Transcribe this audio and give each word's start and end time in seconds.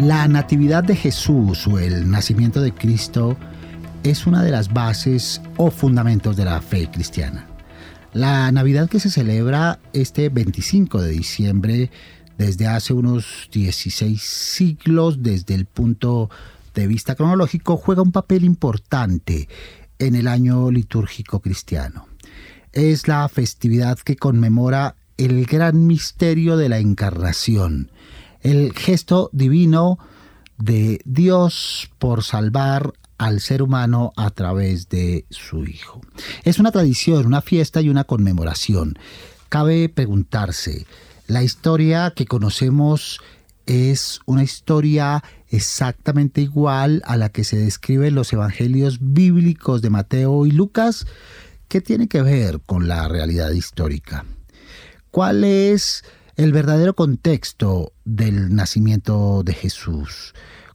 La 0.00 0.26
natividad 0.28 0.82
de 0.82 0.96
Jesús 0.96 1.66
o 1.66 1.78
el 1.78 2.10
nacimiento 2.10 2.62
de 2.62 2.72
Cristo 2.72 3.36
es 4.02 4.26
una 4.26 4.42
de 4.42 4.50
las 4.50 4.72
bases 4.72 5.42
o 5.58 5.70
fundamentos 5.70 6.38
de 6.38 6.46
la 6.46 6.62
fe 6.62 6.90
cristiana. 6.90 7.46
La 8.14 8.50
Navidad 8.50 8.88
que 8.88 8.98
se 8.98 9.10
celebra 9.10 9.78
este 9.92 10.30
25 10.30 11.02
de 11.02 11.10
diciembre 11.10 11.90
desde 12.38 12.66
hace 12.66 12.94
unos 12.94 13.50
16 13.52 14.22
siglos 14.22 15.22
desde 15.22 15.54
el 15.54 15.66
punto 15.66 16.30
de 16.72 16.86
vista 16.86 17.14
cronológico 17.14 17.76
juega 17.76 18.00
un 18.00 18.12
papel 18.12 18.44
importante 18.44 19.50
en 19.98 20.14
el 20.14 20.28
año 20.28 20.70
litúrgico 20.70 21.40
cristiano. 21.40 22.06
Es 22.72 23.06
la 23.06 23.28
festividad 23.28 23.98
que 23.98 24.16
conmemora 24.16 24.96
el 25.18 25.44
gran 25.44 25.86
misterio 25.86 26.56
de 26.56 26.70
la 26.70 26.78
encarnación, 26.78 27.90
el 28.42 28.72
gesto 28.72 29.30
divino 29.32 29.98
de 30.58 31.00
Dios 31.04 31.90
por 31.98 32.22
salvar 32.22 32.92
al 33.18 33.40
ser 33.40 33.62
humano 33.62 34.12
a 34.16 34.30
través 34.30 34.88
de 34.88 35.26
su 35.30 35.64
Hijo. 35.64 36.00
Es 36.44 36.58
una 36.58 36.72
tradición, 36.72 37.26
una 37.26 37.42
fiesta 37.42 37.80
y 37.80 37.88
una 37.90 38.04
conmemoración. 38.04 38.98
Cabe 39.50 39.88
preguntarse, 39.88 40.86
¿la 41.26 41.42
historia 41.42 42.12
que 42.16 42.24
conocemos 42.24 43.20
es 43.66 44.20
una 44.24 44.42
historia 44.42 45.22
exactamente 45.48 46.40
igual 46.40 47.02
a 47.04 47.16
la 47.16 47.28
que 47.28 47.44
se 47.44 47.58
describe 47.58 48.08
en 48.08 48.14
los 48.14 48.32
evangelios 48.32 48.98
bíblicos 49.00 49.82
de 49.82 49.90
Mateo 49.90 50.46
y 50.46 50.50
Lucas? 50.50 51.06
¿Qué 51.68 51.80
tiene 51.80 52.08
que 52.08 52.22
ver 52.22 52.60
con 52.64 52.88
la 52.88 53.06
realidad 53.06 53.50
histórica? 53.50 54.24
¿Cuál 55.10 55.44
es 55.44 56.04
el 56.44 56.52
verdadero 56.52 56.94
contexto 56.94 57.92
del 58.06 58.54
nacimiento 58.54 59.42
de 59.44 59.52
Jesús? 59.52 60.32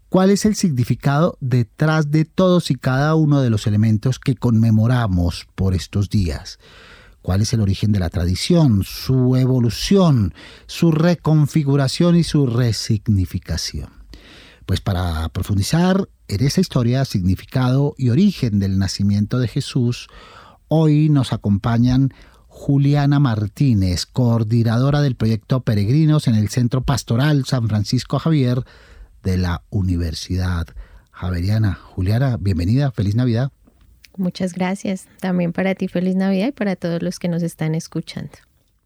¿Cuál 0.10 0.30
es 0.30 0.46
el 0.46 0.54
significado 0.56 1.40
detrás 1.42 2.12
de 2.12 2.24
todos 2.24 2.70
y 2.70 2.76
cada 2.76 3.16
uno 3.16 3.42
de 3.42 3.50
los 3.50 3.66
elementos 3.66 4.20
que 4.20 4.36
conmemoramos 4.36 5.48
por 5.56 5.74
estos 5.74 6.12
días? 6.12 6.60
¿Cuál 7.24 7.42
es 7.42 7.52
el 7.54 7.62
origen 7.62 7.92
de 7.92 7.98
la 7.98 8.12
tradición, 8.12 8.84
su 8.84 9.36
evolución, 9.38 10.36
su 10.68 10.92
reconfiguración 10.92 12.16
y 12.16 12.24
su 12.24 12.46
resignificación? 12.46 13.90
Pues 14.68 14.82
para 14.82 15.28
profundizar 15.30 16.08
en 16.28 16.46
esa 16.46 16.62
historia, 16.62 17.06
significado 17.06 17.96
y 17.98 18.10
origen 18.10 18.60
del 18.60 18.78
nacimiento 18.78 19.40
de 19.40 19.48
Jesús, 19.48 20.10
hoy 20.68 21.10
nos 21.10 21.34
acompañan 21.34 22.14
Juliana 22.58 23.20
Martínez, 23.20 24.06
coordinadora 24.06 25.02
del 25.02 25.16
proyecto 25.16 25.60
Peregrinos 25.60 26.28
en 26.30 26.36
el 26.36 26.48
Centro 26.48 26.82
Pastoral 26.82 27.44
San 27.44 27.68
Francisco 27.68 28.18
Javier 28.18 28.64
de 29.24 29.38
la 29.38 29.64
Universidad 29.70 30.66
Javeriana. 31.12 31.74
Juliana, 31.74 32.38
bienvenida, 32.40 32.92
feliz 32.92 33.14
Navidad. 33.14 33.52
Muchas 34.16 34.54
gracias. 34.54 35.08
También 35.20 35.52
para 35.52 35.76
ti 35.76 35.90
feliz 35.90 36.16
Navidad 36.16 36.48
y 36.48 36.52
para 36.54 36.78
todos 36.78 37.04
los 37.04 37.20
que 37.20 37.28
nos 37.28 37.44
están 37.44 37.76
escuchando. 37.76 38.32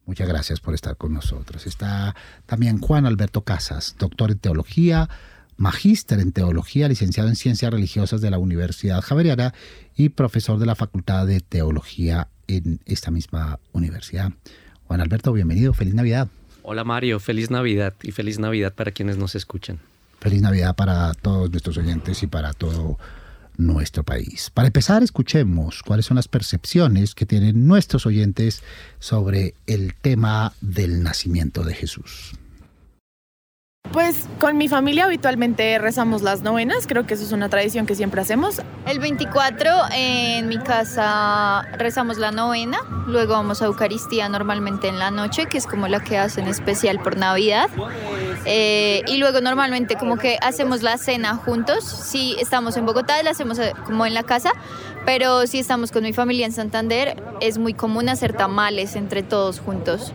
Muchas 0.07 0.27
gracias 0.27 0.59
por 0.59 0.73
estar 0.73 0.97
con 0.97 1.13
nosotros. 1.13 1.67
Está 1.67 2.15
también 2.47 2.79
Juan 2.79 3.05
Alberto 3.05 3.41
Casas, 3.43 3.95
doctor 3.99 4.31
en 4.31 4.39
teología, 4.39 5.09
magíster 5.59 6.21
en 6.21 6.31
teología, 6.31 6.87
licenciado 6.87 7.27
en 7.27 7.35
ciencias 7.35 7.71
religiosas 7.71 8.21
de 8.21 8.31
la 8.31 8.39
Universidad 8.39 9.01
Javeriana 9.01 9.53
y 9.95 10.09
profesor 10.09 10.57
de 10.57 10.65
la 10.65 10.73
Facultad 10.73 11.27
de 11.27 11.41
Teología 11.41 12.29
en 12.47 12.79
esta 12.85 13.11
misma 13.11 13.59
universidad. 13.73 14.31
Juan 14.85 15.01
Alberto, 15.01 15.33
bienvenido, 15.33 15.73
feliz 15.73 15.93
Navidad. 15.93 16.29
Hola 16.63 16.85
Mario, 16.85 17.19
feliz 17.19 17.51
Navidad 17.51 17.93
y 18.01 18.11
feliz 18.11 18.39
Navidad 18.39 18.73
para 18.73 18.91
quienes 18.91 19.17
nos 19.17 19.35
escuchan. 19.35 19.79
Feliz 20.21 20.41
Navidad 20.41 20.75
para 20.75 21.13
todos 21.13 21.51
nuestros 21.51 21.77
oyentes 21.77 22.23
y 22.23 22.27
para 22.27 22.53
todo 22.53 22.97
nuestro 23.57 24.03
país. 24.03 24.49
Para 24.53 24.67
empezar, 24.67 25.03
escuchemos 25.03 25.83
cuáles 25.83 26.05
son 26.05 26.15
las 26.15 26.29
percepciones 26.29 27.15
que 27.15 27.25
tienen 27.25 27.67
nuestros 27.67 28.05
oyentes 28.05 28.63
sobre 28.99 29.55
el 29.67 29.93
tema 29.93 30.53
del 30.61 31.03
nacimiento 31.03 31.63
de 31.63 31.73
Jesús. 31.73 32.33
Pues 33.91 34.27
con 34.39 34.57
mi 34.57 34.67
familia 34.67 35.05
habitualmente 35.05 35.79
rezamos 35.79 36.21
las 36.21 36.43
novenas, 36.43 36.85
creo 36.85 37.07
que 37.07 37.15
eso 37.15 37.23
es 37.23 37.31
una 37.31 37.49
tradición 37.49 37.87
que 37.87 37.95
siempre 37.95 38.21
hacemos. 38.21 38.61
El 38.85 38.99
24 38.99 39.71
en 39.91 40.47
mi 40.47 40.59
casa 40.59 41.63
rezamos 41.75 42.19
la 42.19 42.31
novena, 42.31 42.77
luego 43.07 43.33
vamos 43.33 43.63
a 43.63 43.65
Eucaristía 43.65 44.29
normalmente 44.29 44.87
en 44.87 44.99
la 44.99 45.09
noche, 45.09 45.47
que 45.47 45.57
es 45.57 45.65
como 45.65 45.87
la 45.87 46.01
que 46.01 46.19
hacen 46.19 46.47
especial 46.47 46.99
por 46.99 47.17
Navidad. 47.17 47.67
Eh, 48.45 49.01
y 49.07 49.17
luego 49.17 49.41
normalmente 49.41 49.95
como 49.95 50.17
que 50.17 50.37
hacemos 50.41 50.83
la 50.83 50.97
cena 50.97 51.35
juntos, 51.35 51.83
si 51.83 52.35
estamos 52.39 52.77
en 52.77 52.85
Bogotá 52.85 53.21
la 53.23 53.31
hacemos 53.31 53.57
eh, 53.57 53.73
como 53.85 54.05
en 54.05 54.13
la 54.13 54.23
casa, 54.23 54.51
pero 55.09 55.47
si 55.47 55.57
estamos 55.57 55.91
con 55.91 56.03
mi 56.03 56.13
familia 56.13 56.45
en 56.45 56.51
Santander 56.51 57.15
es 57.41 57.57
muy 57.57 57.73
común 57.73 58.09
hacer 58.09 58.33
tamales 58.33 58.95
entre 58.95 59.23
todos 59.23 59.59
juntos. 59.59 60.13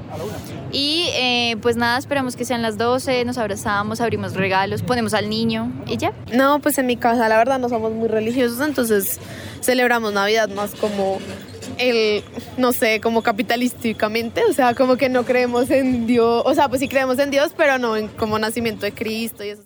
Y 0.71 1.09
eh, 1.15 1.57
pues 1.63 1.75
nada, 1.75 1.99
esperamos 1.99 2.37
que 2.37 2.45
sean 2.45 2.63
las 2.63 2.79
12, 2.79 3.25
nos 3.25 3.37
abrazamos, 3.37 4.01
abrimos 4.01 4.35
regalos, 4.35 4.83
ponemos 4.83 5.13
al 5.13 5.29
niño 5.29 5.73
y 5.89 5.97
ya. 5.97 6.13
No, 6.33 6.61
pues 6.61 6.79
en 6.79 6.87
mi 6.87 6.97
casa 6.97 7.29
la 7.29 7.37
verdad 7.39 7.59
no 7.59 7.69
somos 7.69 7.91
muy 7.91 8.07
religiosos, 8.07 8.61
entonces 8.61 9.19
celebramos 9.61 10.13
Navidad 10.13 10.49
más 10.51 10.77
como 10.77 11.19
el, 11.79 12.23
no 12.57 12.73
sé, 12.73 13.01
como 13.01 13.23
capitalísticamente, 13.23 14.45
o 14.49 14.53
sea, 14.53 14.75
como 14.75 14.97
que 14.97 15.09
no 15.09 15.25
creemos 15.25 15.71
en 15.71 16.07
Dios, 16.07 16.45
o 16.47 16.55
sea, 16.55 16.69
pues 16.69 16.81
sí 16.81 16.87
creemos 16.87 17.19
en 17.19 17.33
Dios, 17.33 17.51
pero 17.57 17.79
no 17.79 17.97
en 17.97 18.07
como 18.07 18.39
nacimiento 18.39 18.87
de 18.87 18.93
Cristo 18.93 19.43
y 19.43 19.49
eso. 19.49 19.63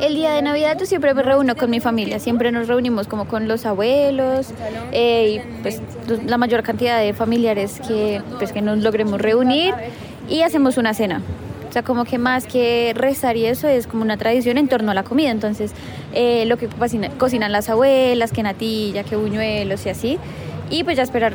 El 0.00 0.14
día 0.14 0.32
de 0.32 0.42
Navidad 0.42 0.76
yo 0.78 0.86
siempre 0.86 1.14
me 1.14 1.22
reúno 1.22 1.56
con 1.56 1.70
mi 1.70 1.80
familia, 1.80 2.18
siempre 2.18 2.50
nos 2.52 2.68
reunimos 2.68 3.06
como 3.06 3.26
con 3.26 3.48
los 3.48 3.64
abuelos 3.64 4.48
eh, 4.92 5.40
y 5.40 5.62
pues 5.62 5.80
la 6.26 6.36
mayor 6.36 6.62
cantidad 6.62 6.98
de 7.00 7.14
familiares 7.14 7.80
que, 7.86 8.20
pues, 8.38 8.52
que 8.52 8.60
nos 8.60 8.78
logremos 8.78 9.20
reunir 9.20 9.74
y 10.28 10.42
hacemos 10.42 10.76
una 10.78 10.94
cena. 10.94 11.22
O 11.68 11.72
sea, 11.72 11.82
como 11.82 12.04
que 12.04 12.18
más 12.18 12.46
que 12.46 12.92
rezar 12.94 13.36
y 13.36 13.46
eso 13.46 13.66
es 13.66 13.86
como 13.86 14.02
una 14.02 14.16
tradición 14.16 14.58
en 14.58 14.68
torno 14.68 14.92
a 14.92 14.94
la 14.94 15.02
comida. 15.02 15.30
Entonces, 15.30 15.72
eh, 16.12 16.44
lo 16.46 16.56
que 16.56 16.68
cocinan 17.18 17.50
las 17.50 17.68
abuelas, 17.68 18.30
que 18.30 18.44
natilla, 18.44 19.02
que 19.02 19.16
buñuelos 19.16 19.84
y 19.86 19.88
así. 19.88 20.18
Y 20.70 20.84
pues 20.84 20.96
ya 20.96 21.02
esperar 21.02 21.32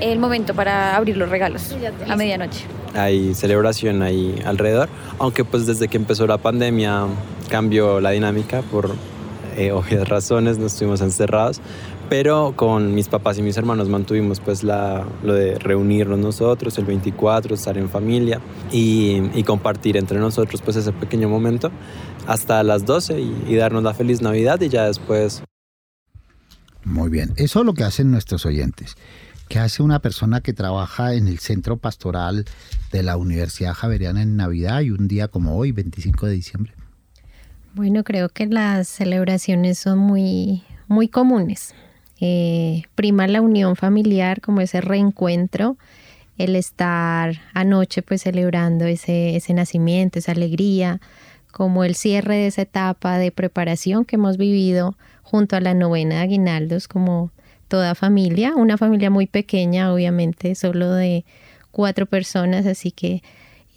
el 0.00 0.18
momento 0.18 0.54
para 0.54 0.96
abrir 0.96 1.16
los 1.16 1.28
regalos 1.28 1.76
a 2.08 2.16
medianoche. 2.16 2.64
Hay 2.94 3.34
celebración 3.34 4.02
ahí 4.02 4.40
alrededor, 4.44 4.88
aunque 5.18 5.44
pues 5.44 5.66
desde 5.66 5.88
que 5.88 5.96
empezó 5.96 6.26
la 6.26 6.38
pandemia 6.38 7.06
cambió 7.48 8.00
la 8.00 8.10
dinámica 8.10 8.62
por 8.62 8.90
eh, 9.56 9.72
obvias 9.72 10.08
razones, 10.08 10.58
no 10.58 10.66
estuvimos 10.66 11.00
encerrados, 11.02 11.60
pero 12.08 12.54
con 12.56 12.94
mis 12.94 13.08
papás 13.08 13.38
y 13.38 13.42
mis 13.42 13.56
hermanos 13.56 13.88
mantuvimos 13.88 14.40
pues 14.40 14.62
la, 14.62 15.06
lo 15.22 15.34
de 15.34 15.58
reunirnos 15.58 16.18
nosotros 16.18 16.78
el 16.78 16.84
24, 16.84 17.54
estar 17.54 17.76
en 17.76 17.88
familia 17.88 18.40
y, 18.70 19.42
compartir 19.44 19.96
entre 19.96 20.18
nosotros 20.18 20.62
pues 20.62 20.76
ese 20.76 20.92
pequeño 20.92 21.28
momento 21.28 21.70
hasta 22.26 22.62
las 22.62 22.86
12 22.86 23.20
y, 23.20 23.54
darnos 23.56 23.82
la 23.82 23.92
feliz 23.94 24.22
Navidad 24.22 24.60
y 24.60 24.68
ya 24.68 24.86
después. 24.86 25.42
Muy 26.84 27.10
bien, 27.10 27.32
eso 27.36 27.60
es 27.60 27.66
lo 27.66 27.74
que 27.74 27.84
hacen 27.84 28.10
nuestros 28.10 28.46
oyentes. 28.46 28.96
¿Qué 29.52 29.58
hace 29.58 29.82
una 29.82 29.98
persona 29.98 30.40
que 30.40 30.54
trabaja 30.54 31.12
en 31.12 31.28
el 31.28 31.38
centro 31.38 31.76
pastoral 31.76 32.46
de 32.90 33.02
la 33.02 33.18
Universidad 33.18 33.74
Javeriana 33.74 34.22
en 34.22 34.34
Navidad 34.34 34.80
y 34.80 34.88
un 34.92 35.08
día 35.08 35.28
como 35.28 35.58
hoy, 35.58 35.72
25 35.72 36.24
de 36.24 36.32
diciembre? 36.32 36.72
Bueno, 37.74 38.02
creo 38.02 38.30
que 38.30 38.46
las 38.46 38.88
celebraciones 38.88 39.78
son 39.78 39.98
muy, 39.98 40.62
muy 40.88 41.08
comunes. 41.08 41.74
Eh, 42.18 42.84
prima 42.94 43.26
la 43.26 43.42
unión 43.42 43.76
familiar, 43.76 44.40
como 44.40 44.62
ese 44.62 44.80
reencuentro, 44.80 45.76
el 46.38 46.56
estar 46.56 47.42
anoche 47.52 48.00
pues 48.00 48.22
celebrando 48.22 48.86
ese, 48.86 49.36
ese 49.36 49.52
nacimiento, 49.52 50.18
esa 50.18 50.32
alegría, 50.32 50.98
como 51.50 51.84
el 51.84 51.94
cierre 51.94 52.36
de 52.36 52.46
esa 52.46 52.62
etapa 52.62 53.18
de 53.18 53.30
preparación 53.32 54.06
que 54.06 54.16
hemos 54.16 54.38
vivido 54.38 54.96
junto 55.22 55.56
a 55.56 55.60
la 55.60 55.74
novena 55.74 56.14
de 56.14 56.20
Aguinaldos, 56.22 56.88
como 56.88 57.32
toda 57.72 57.94
familia, 57.94 58.54
una 58.54 58.76
familia 58.76 59.08
muy 59.08 59.26
pequeña, 59.26 59.94
obviamente, 59.94 60.54
solo 60.54 60.92
de 60.92 61.24
cuatro 61.70 62.04
personas, 62.04 62.66
así 62.66 62.90
que 62.90 63.22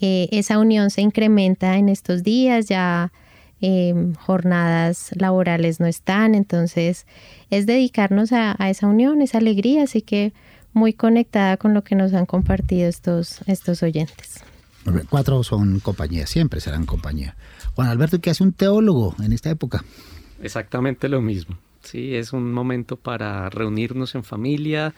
eh, 0.02 0.28
esa 0.34 0.60
unión 0.60 0.90
se 0.90 1.00
incrementa 1.00 1.78
en 1.78 1.88
estos 1.88 2.22
días, 2.22 2.66
ya 2.68 3.14
em, 3.62 4.14
jornadas 4.16 5.12
laborales 5.16 5.80
no 5.80 5.86
están, 5.86 6.36
entonces 6.36 7.08
es 7.50 7.66
dedicarnos 7.68 8.34
a, 8.34 8.58
esa 8.70 8.86
unión, 8.86 9.22
esa 9.22 9.38
alegría, 9.38 9.84
así 9.84 10.02
que 10.02 10.34
muy 10.74 10.92
conectada 10.92 11.56
con 11.56 11.74
lo 11.74 11.82
que 11.82 11.96
nos 11.96 12.14
han 12.14 12.26
compartido 12.26 12.90
estos, 12.90 13.40
estos 13.48 13.82
oyentes. 13.82 14.44
Cuatro 15.10 15.42
son 15.44 15.80
compañía, 15.80 16.28
siempre 16.28 16.60
serán 16.60 16.86
compañía. 16.86 17.38
Juan 17.76 17.88
Alberto, 17.88 18.20
¿qué 18.20 18.30
hace 18.30 18.44
un 18.44 18.52
teólogo 18.52 19.16
en 19.24 19.32
esta 19.32 19.52
época? 19.52 19.86
Exactamente 20.42 21.08
lo 21.08 21.22
mismo. 21.22 21.58
Sí, 21.86 22.16
es 22.16 22.34
un 22.34 22.52
momento 22.52 22.98
para 22.98 23.50
reunirnos 23.50 24.16
en 24.16 24.24
familia, 24.24 24.94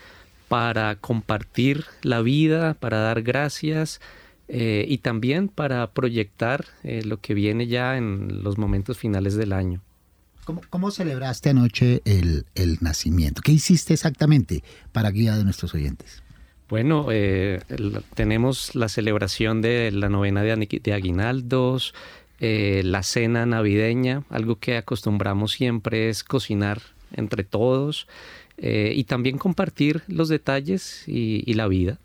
para 0.48 0.96
compartir 0.96 1.86
la 2.02 2.22
vida, 2.22 2.74
para 2.76 3.00
dar 3.00 3.22
gracias 3.22 4.00
eh, 4.48 4.86
y 4.88 5.00
también 5.00 5.50
para 5.50 5.92
proyectar 5.92 6.66
eh, 6.84 7.04
lo 7.04 7.20
que 7.20 7.34
viene 7.34 7.68
ya 7.68 7.98
en 7.98 8.44
los 8.44 8.58
momentos 8.58 8.98
finales 8.98 9.36
del 9.36 9.52
año. 9.52 9.82
¿Cómo, 10.70 10.92
celebraste 10.92 11.50
anoche 11.50 12.02
el, 12.06 12.46
nacimiento? 12.80 13.42
¿Qué 13.42 13.52
hiciste 13.52 13.94
exactamente 13.94 14.64
para 14.94 15.12
guía 15.12 15.36
de 15.36 15.44
nuestros 15.44 15.74
oyentes? 15.74 16.24
Bueno, 16.70 17.08
eh, 17.12 17.60
tenemos 18.16 18.74
la 18.74 18.88
celebración 18.88 19.62
de 19.62 19.92
la 19.92 20.08
novena 20.08 20.44
de, 20.44 20.80
de 20.82 20.94
Aguinaldos, 20.94 21.94
la 22.40 23.04
cena 23.04 23.46
navideña, 23.46 24.24
algo 24.30 24.58
que 24.58 24.78
acostumbramos 24.78 25.52
siempre 25.52 26.10
es 26.10 26.24
cocinar 26.24 26.82
entre 27.14 27.44
todos 27.44 28.08
y 28.58 29.04
también 29.06 29.38
compartir 29.38 30.04
los 30.08 30.30
detalles 30.30 31.04
y 31.08 31.54
la 31.54 31.68
vida 31.68 32.00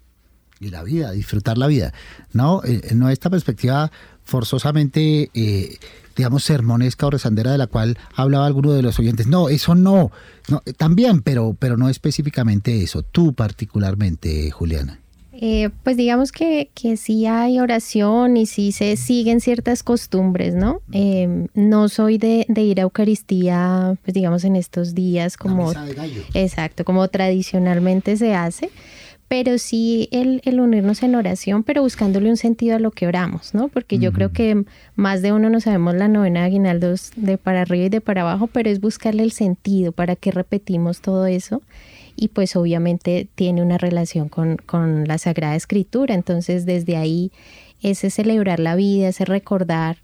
y 0.62 0.70
la 0.70 0.82
vida, 0.84 1.11
disfrutar 1.11 1.58
la 1.58 1.67
vida. 1.67 1.93
No, 2.32 2.62
eh, 2.64 2.94
no 2.94 3.11
esta 3.11 3.29
perspectiva 3.29 3.90
forzosamente, 4.25 5.29
eh, 5.34 5.76
digamos, 6.17 6.44
sermonesca 6.44 7.06
o 7.06 7.11
rezandera 7.11 7.50
de 7.50 7.58
la 7.58 7.67
cual 7.67 7.99
hablaba 8.14 8.46
alguno 8.46 8.73
de 8.73 8.82
los 8.82 8.99
oyentes. 8.99 9.26
No, 9.26 9.49
eso 9.49 9.75
no, 9.75 10.12
no 10.49 10.62
también, 10.76 11.23
pero, 11.23 11.56
pero 11.58 11.76
no 11.76 11.88
específicamente 11.88 12.82
eso. 12.82 13.02
Tú 13.02 13.34
particularmente, 13.34 14.50
Juliana. 14.52 15.01
Eh, 15.34 15.70
pues 15.82 15.96
digamos 15.96 16.31
que, 16.31 16.70
que 16.75 16.96
sí 16.96 17.26
hay 17.26 17.58
oración 17.58 18.37
y 18.37 18.46
sí 18.46 18.70
se 18.70 18.96
siguen 18.96 19.40
ciertas 19.40 19.82
costumbres, 19.82 20.55
¿no? 20.55 20.81
no 21.55 21.88
soy 21.88 22.19
de, 22.19 22.44
de, 22.49 22.62
ir 22.62 22.81
a 22.81 22.82
Eucaristía, 22.82 23.96
pues 24.05 24.14
digamos 24.14 24.44
en 24.44 24.56
estos 24.56 24.94
días 24.94 25.37
como... 25.37 25.73
Exacto, 26.34 26.84
como 26.84 27.08
tradicionalmente 27.08 28.17
se 28.17 28.34
hace 28.34 28.70
pero 29.32 29.56
sí 29.56 30.11
el, 30.11 30.43
unirnos 30.61 31.02
en 31.02 31.14
oración, 31.14 31.62
pero 31.62 31.81
buscándole 31.81 32.29
un 32.29 32.37
sentido 32.37 32.76
a 32.76 32.79
lo 32.79 32.90
que 32.90 33.06
oramos, 33.06 33.55
¿no? 33.55 33.69
Porque 33.69 33.99
yo 33.99 34.12
creo 34.12 34.31
que 34.31 34.67
más 34.94 35.23
de 35.23 35.32
uno 35.32 35.49
no 35.49 35.58
sabemos 35.58 35.94
la 35.94 36.06
novena 36.06 36.40
de 36.40 36.46
aguinaldos 36.49 37.12
de 37.17 37.38
para 37.38 37.62
arriba 37.62 37.87
y 37.87 37.88
de 37.88 38.02
para 38.02 38.20
abajo, 38.20 38.46
pero 38.46 38.69
es 38.69 38.79
buscarle 38.79 39.23
el 39.23 39.32
sentido, 39.32 39.93
para 39.93 40.17
qué 40.17 40.32
repetimos 40.32 41.00
todo 41.00 41.25
eso. 41.25 41.62
Y 42.22 42.28
pues 42.28 42.54
obviamente 42.54 43.26
tiene 43.34 43.62
una 43.62 43.78
relación 43.78 44.28
con, 44.28 44.56
con 44.56 45.08
la 45.08 45.19
Sagrada 45.19 45.56
Escritura, 45.56 46.14
entonces 46.14 46.66
desde 46.66 46.96
ahí 46.96 47.32
ese 47.80 48.10
celebrar 48.10 48.60
la 48.60 48.76
vida, 48.76 49.08
ese 49.08 49.24
recordar 49.24 49.96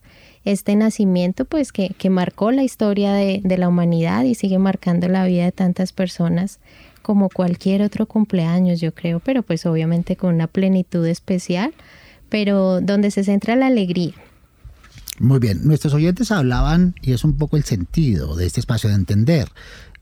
este 0.45 0.75
nacimiento, 0.75 1.45
pues 1.45 1.71
que, 1.71 1.91
que 1.91 2.11
marcó 2.11 2.51
la 2.51 2.65
historia 2.65 3.13
de, 3.13 3.41
de 3.45 3.57
la 3.57 3.69
humanidad 3.69 4.25
y 4.25 4.35
sigue 4.35 4.59
marcando 4.59 5.07
la 5.07 5.27
vida 5.27 5.45
de 5.45 5.53
tantas 5.53 5.93
personas 5.93 6.59
como 7.03 7.29
cualquier 7.29 7.83
otro 7.83 8.07
cumpleaños, 8.07 8.81
yo 8.81 8.93
creo, 8.93 9.21
pero 9.21 9.45
pues 9.45 9.65
obviamente 9.65 10.17
con 10.17 10.35
una 10.35 10.49
plenitud 10.49 11.07
especial, 11.07 11.73
pero 12.29 12.81
donde 12.81 13.13
se 13.13 13.23
centra 13.23 13.55
la 13.55 13.69
alegría. 13.69 14.15
Muy 15.21 15.41
bien, 15.41 15.61
nuestros 15.65 15.95
oyentes 15.95 16.31
hablaban, 16.31 16.95
y 17.03 17.13
es 17.13 17.25
un 17.25 17.37
poco 17.37 17.57
el 17.57 17.65
sentido 17.65 18.37
de 18.37 18.47
este 18.47 18.61
espacio 18.61 18.89
de 18.89 18.97
entender 18.97 19.49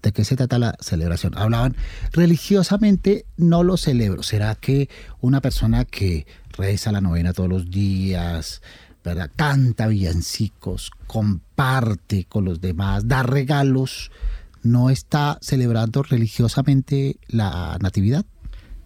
de 0.03 0.13
qué 0.13 0.25
se 0.25 0.37
trata 0.37 0.59
la 0.59 0.77
celebración. 0.81 1.37
Hablaban, 1.37 1.75
religiosamente 2.13 3.25
no 3.37 3.63
lo 3.63 3.77
celebro. 3.77 4.23
¿Será 4.23 4.55
que 4.55 4.89
una 5.21 5.41
persona 5.41 5.85
que 5.85 6.27
reza 6.53 6.93
la 6.93 7.01
novena 7.01 7.33
todos 7.33 7.49
los 7.49 7.71
días, 7.71 8.63
¿verdad? 9.05 9.31
canta 9.35 9.87
villancicos, 9.87 10.91
comparte 11.07 12.25
con 12.25 12.45
los 12.45 12.61
demás, 12.61 13.09
da 13.09 13.23
regalos, 13.23 14.11
no 14.63 14.91
está 14.91 15.39
celebrando 15.41 16.03
religiosamente 16.03 17.17
la 17.29 17.79
Natividad? 17.81 18.27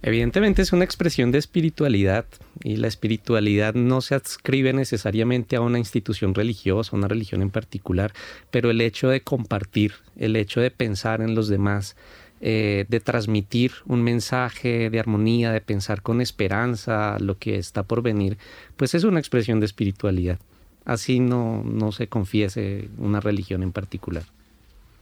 Evidentemente 0.02 0.62
es 0.62 0.72
una 0.72 0.84
expresión 0.84 1.30
de 1.30 1.38
espiritualidad 1.38 2.24
y 2.64 2.76
la 2.76 2.88
espiritualidad 2.88 3.74
no 3.74 4.00
se 4.00 4.14
adscribe 4.14 4.72
necesariamente 4.72 5.56
a 5.56 5.60
una 5.60 5.78
institución 5.78 6.34
religiosa, 6.34 6.92
a 6.92 6.98
una 6.98 7.08
religión 7.08 7.42
en 7.42 7.50
particular, 7.50 8.12
pero 8.50 8.70
el 8.70 8.80
hecho 8.80 9.08
de 9.08 9.20
compartir, 9.20 9.92
el 10.16 10.36
hecho 10.36 10.60
de 10.60 10.70
pensar 10.70 11.20
en 11.20 11.34
los 11.34 11.48
demás, 11.48 11.96
eh, 12.40 12.86
de 12.88 13.00
transmitir 13.00 13.72
un 13.84 14.02
mensaje 14.02 14.88
de 14.88 14.98
armonía, 14.98 15.52
de 15.52 15.60
pensar 15.60 16.00
con 16.00 16.22
esperanza 16.22 17.18
lo 17.18 17.36
que 17.36 17.56
está 17.56 17.82
por 17.82 18.00
venir, 18.00 18.38
pues 18.78 18.94
es 18.94 19.04
una 19.04 19.20
expresión 19.20 19.60
de 19.60 19.66
espiritualidad. 19.66 20.38
Así 20.86 21.20
no, 21.20 21.62
no 21.62 21.92
se 21.92 22.06
confiese 22.06 22.88
una 22.96 23.20
religión 23.20 23.62
en 23.62 23.72
particular. 23.72 24.24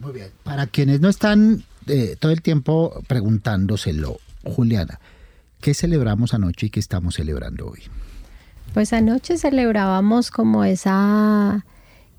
Muy 0.01 0.13
bien. 0.13 0.31
Para 0.43 0.67
quienes 0.67 1.01
no 1.01 1.09
están 1.09 1.63
eh, 1.87 2.17
todo 2.19 2.33
el 2.33 2.43
tiempo 2.43 3.01
preguntándoselo, 3.07 4.19
Juliana, 4.55 5.01
¿qué 5.61 5.75
celebramos 5.75 6.35
anoche 6.35 6.67
y 6.67 6.71
qué 6.71 6.81
estamos 6.81 7.15
celebrando 7.15 7.69
hoy? 7.69 7.83
Pues 8.75 8.93
anoche 8.93 9.39
celebrábamos 9.39 10.31
como 10.31 10.65
esa, 10.65 11.65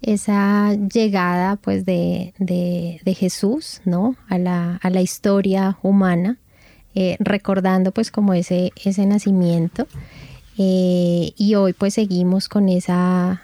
esa 0.02 0.74
llegada 0.74 1.56
pues 1.58 1.86
de, 1.86 2.34
Jesús, 3.18 3.82
¿no? 3.86 4.16
A 4.28 4.38
la, 4.38 4.78
a 4.82 4.90
la 4.90 5.02
historia 5.02 5.78
humana, 5.82 6.38
eh, 6.96 7.18
recordando 7.20 7.92
pues 7.92 8.12
como 8.12 8.34
ese, 8.34 8.72
ese 8.84 9.06
nacimiento. 9.06 9.88
Eh, 10.58 11.34
y 11.38 11.56
hoy 11.56 11.74
pues 11.74 11.94
seguimos 11.94 12.50
con 12.50 12.68
esa 12.68 13.42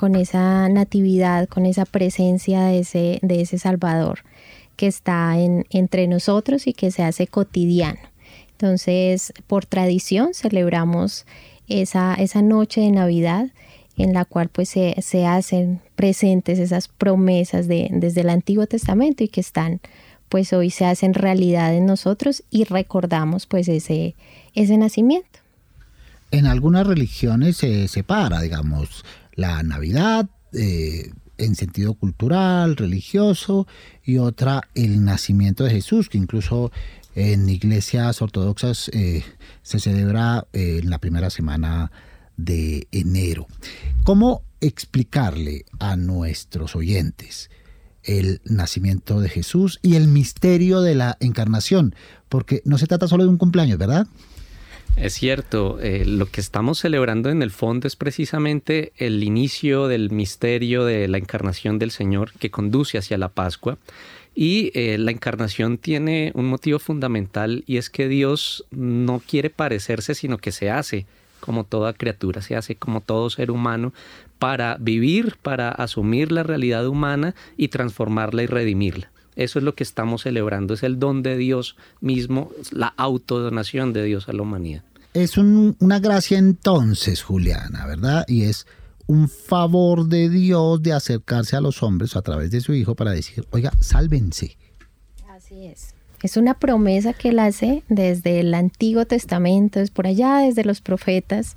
con 0.00 0.16
esa 0.16 0.66
natividad, 0.70 1.46
con 1.46 1.66
esa 1.66 1.84
presencia 1.84 2.62
de 2.62 2.78
ese, 2.78 3.18
de 3.20 3.42
ese 3.42 3.58
Salvador 3.58 4.20
que 4.76 4.86
está 4.86 5.38
en, 5.38 5.66
entre 5.68 6.06
nosotros 6.06 6.66
y 6.66 6.72
que 6.72 6.90
se 6.90 7.02
hace 7.02 7.26
cotidiano. 7.26 8.00
Entonces, 8.60 9.32
por 9.46 9.64
tradición 9.64 10.34
celebramos 10.34 11.24
esa, 11.66 12.14
esa 12.14 12.42
noche 12.42 12.82
de 12.82 12.90
Navidad 12.90 13.46
en 13.96 14.12
la 14.12 14.26
cual 14.26 14.50
pues 14.50 14.68
se, 14.68 15.26
hacen 15.26 15.80
presentes 15.96 16.58
esas 16.58 16.88
promesas 16.88 17.68
de, 17.68 17.88
desde 17.90 18.20
el 18.20 18.28
Antiguo 18.28 18.66
Testamento 18.66 19.24
y 19.24 19.28
que 19.28 19.40
están 19.40 19.80
pues 20.28 20.52
hoy 20.52 20.68
se 20.68 20.84
hacen 20.84 21.14
realidad 21.14 21.74
en 21.74 21.86
nosotros 21.86 22.44
y 22.50 22.64
recordamos 22.64 23.46
pues 23.46 23.66
ese, 23.66 24.14
ese 24.54 24.76
nacimiento. 24.76 25.40
En 26.30 26.46
algunas 26.46 26.86
religiones 26.86 27.56
se 27.56 27.88
separa, 27.88 28.42
digamos, 28.42 29.06
la 29.34 29.62
Navidad 29.62 30.28
eh, 30.52 31.10
en 31.38 31.54
sentido 31.56 31.94
cultural, 31.94 32.76
religioso, 32.76 33.66
y 34.04 34.18
otra 34.18 34.68
el 34.74 35.04
nacimiento 35.04 35.64
de 35.64 35.70
Jesús, 35.70 36.08
que 36.08 36.18
incluso 36.18 36.70
en 37.14 37.48
iglesias 37.48 38.22
ortodoxas 38.22 38.88
eh, 38.92 39.24
se 39.62 39.80
celebra 39.80 40.46
eh, 40.52 40.80
en 40.82 40.90
la 40.90 40.98
primera 40.98 41.30
semana 41.30 41.90
de 42.36 42.86
enero. 42.92 43.46
¿Cómo 44.04 44.42
explicarle 44.60 45.64
a 45.78 45.96
nuestros 45.96 46.76
oyentes 46.76 47.50
el 48.02 48.40
nacimiento 48.44 49.20
de 49.20 49.28
Jesús 49.28 49.78
y 49.82 49.96
el 49.96 50.08
misterio 50.08 50.80
de 50.80 50.94
la 50.94 51.16
encarnación? 51.20 51.94
Porque 52.28 52.62
no 52.64 52.78
se 52.78 52.86
trata 52.86 53.08
solo 53.08 53.24
de 53.24 53.30
un 53.30 53.38
cumpleaños, 53.38 53.78
¿verdad? 53.78 54.06
Es 54.96 55.14
cierto, 55.14 55.78
eh, 55.80 56.04
lo 56.04 56.26
que 56.26 56.40
estamos 56.40 56.78
celebrando 56.78 57.30
en 57.30 57.42
el 57.42 57.50
fondo 57.50 57.86
es 57.86 57.96
precisamente 57.96 58.92
el 58.96 59.22
inicio 59.22 59.88
del 59.88 60.10
misterio 60.10 60.84
de 60.84 61.08
la 61.08 61.18
encarnación 61.18 61.78
del 61.78 61.90
Señor 61.90 62.32
que 62.38 62.50
conduce 62.50 62.98
hacia 62.98 63.16
la 63.16 63.28
Pascua. 63.28 63.78
Y 64.34 64.70
eh, 64.74 64.96
la 64.98 65.10
encarnación 65.10 65.76
tiene 65.76 66.32
un 66.34 66.46
motivo 66.46 66.78
fundamental 66.78 67.64
y 67.66 67.76
es 67.76 67.90
que 67.90 68.08
Dios 68.08 68.64
no 68.70 69.20
quiere 69.20 69.50
parecerse, 69.50 70.14
sino 70.14 70.38
que 70.38 70.52
se 70.52 70.70
hace 70.70 71.06
como 71.40 71.64
toda 71.64 71.94
criatura, 71.94 72.42
se 72.42 72.54
hace 72.54 72.76
como 72.76 73.00
todo 73.00 73.30
ser 73.30 73.50
humano 73.50 73.92
para 74.38 74.76
vivir, 74.78 75.36
para 75.42 75.70
asumir 75.70 76.32
la 76.32 76.42
realidad 76.42 76.86
humana 76.86 77.34
y 77.56 77.68
transformarla 77.68 78.42
y 78.42 78.46
redimirla. 78.46 79.10
Eso 79.36 79.58
es 79.58 79.64
lo 79.64 79.74
que 79.74 79.84
estamos 79.84 80.22
celebrando, 80.22 80.74
es 80.74 80.82
el 80.82 80.98
don 80.98 81.22
de 81.22 81.36
Dios 81.36 81.76
mismo, 82.00 82.52
la 82.70 82.88
autodonación 82.96 83.92
de 83.92 84.04
Dios 84.04 84.28
a 84.28 84.32
la 84.32 84.42
humanidad. 84.42 84.82
Es 85.14 85.38
una 85.38 85.98
gracia 85.98 86.38
entonces, 86.38 87.22
Juliana, 87.22 87.86
¿verdad? 87.86 88.24
Y 88.28 88.42
es 88.42 88.66
un 89.10 89.28
favor 89.28 90.06
de 90.06 90.28
Dios 90.28 90.80
de 90.84 90.92
acercarse 90.92 91.56
a 91.56 91.60
los 91.60 91.82
hombres 91.82 92.14
a 92.14 92.22
través 92.22 92.52
de 92.52 92.60
su 92.60 92.74
Hijo 92.74 92.94
para 92.94 93.10
decir, 93.10 93.44
oiga, 93.50 93.72
sálvense. 93.80 94.56
Así 95.28 95.66
es. 95.66 95.94
Es 96.22 96.36
una 96.36 96.54
promesa 96.54 97.12
que 97.12 97.30
él 97.30 97.40
hace 97.40 97.82
desde 97.88 98.38
el 98.38 98.54
Antiguo 98.54 99.06
Testamento, 99.06 99.80
es 99.80 99.90
por 99.90 100.06
allá 100.06 100.36
desde 100.36 100.62
los 100.62 100.80
profetas. 100.80 101.56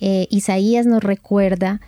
Eh, 0.00 0.26
Isaías 0.28 0.86
nos 0.86 1.04
recuerda 1.04 1.80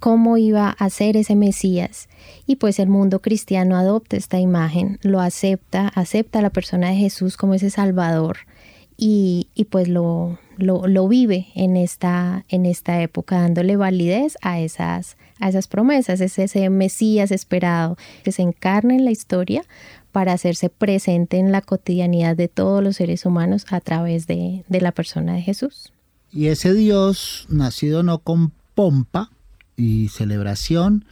cómo 0.00 0.36
iba 0.36 0.70
a 0.70 0.90
ser 0.90 1.16
ese 1.16 1.36
Mesías. 1.36 2.08
Y 2.44 2.56
pues 2.56 2.80
el 2.80 2.88
mundo 2.88 3.22
cristiano 3.22 3.76
adopta 3.76 4.16
esta 4.16 4.40
imagen, 4.40 4.98
lo 5.02 5.20
acepta, 5.20 5.86
acepta 5.94 6.40
a 6.40 6.42
la 6.42 6.50
persona 6.50 6.88
de 6.88 6.96
Jesús 6.96 7.36
como 7.36 7.54
ese 7.54 7.70
Salvador 7.70 8.38
y, 8.96 9.48
pues 9.70 9.88
lo, 9.88 10.38
lo, 10.56 11.08
vive 11.08 11.48
en 11.54 11.76
esta, 11.76 12.44
en 12.48 12.64
esta 12.64 13.02
época, 13.02 13.40
dándole 13.40 13.76
validez 13.76 14.36
a 14.40 14.60
esas, 14.60 15.16
a 15.38 15.48
esas 15.48 15.68
promesas. 15.68 16.20
Es 16.20 16.38
ese 16.38 16.70
Mesías 16.70 17.30
esperado 17.30 17.96
que 18.24 18.32
se 18.32 18.42
encarna 18.42 18.94
en 18.94 19.04
la 19.04 19.10
historia 19.10 19.64
para 20.12 20.32
hacerse 20.32 20.70
presente 20.70 21.36
en 21.36 21.52
la 21.52 21.60
cotidianidad 21.60 22.36
de 22.36 22.48
todos 22.48 22.82
los 22.82 22.96
seres 22.96 23.26
humanos 23.26 23.66
a 23.68 23.80
través 23.80 24.26
de, 24.26 24.64
de 24.68 24.80
la 24.80 24.92
persona 24.92 25.34
de 25.34 25.42
Jesús. 25.42 25.92
Y 26.32 26.46
ese 26.46 26.72
Dios 26.72 27.46
nacido 27.50 28.02
no 28.02 28.18
con 28.18 28.52
pompa 28.74 29.30
y 29.76 30.08
celebración, 30.08 31.04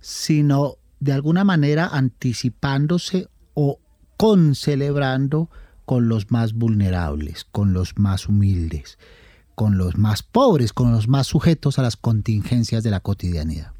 sino 0.00 0.76
de 1.00 1.12
alguna 1.12 1.44
manera 1.44 1.86
anticipándose 1.86 3.28
o 3.54 3.78
concelebrando 4.18 5.48
con 5.90 6.08
los 6.08 6.30
más 6.30 6.52
vulnerables, 6.52 7.48
con 7.50 7.72
los 7.72 7.98
más 7.98 8.28
humildes, 8.28 8.96
con 9.56 9.76
los 9.76 9.98
más 9.98 10.22
pobres, 10.22 10.72
con 10.72 10.92
los 10.92 11.08
más 11.08 11.26
sujetos 11.26 11.80
a 11.80 11.82
las 11.82 11.96
contingencias 11.96 12.84
de 12.84 12.92
la 12.92 13.00
cotidianidad. 13.00 13.72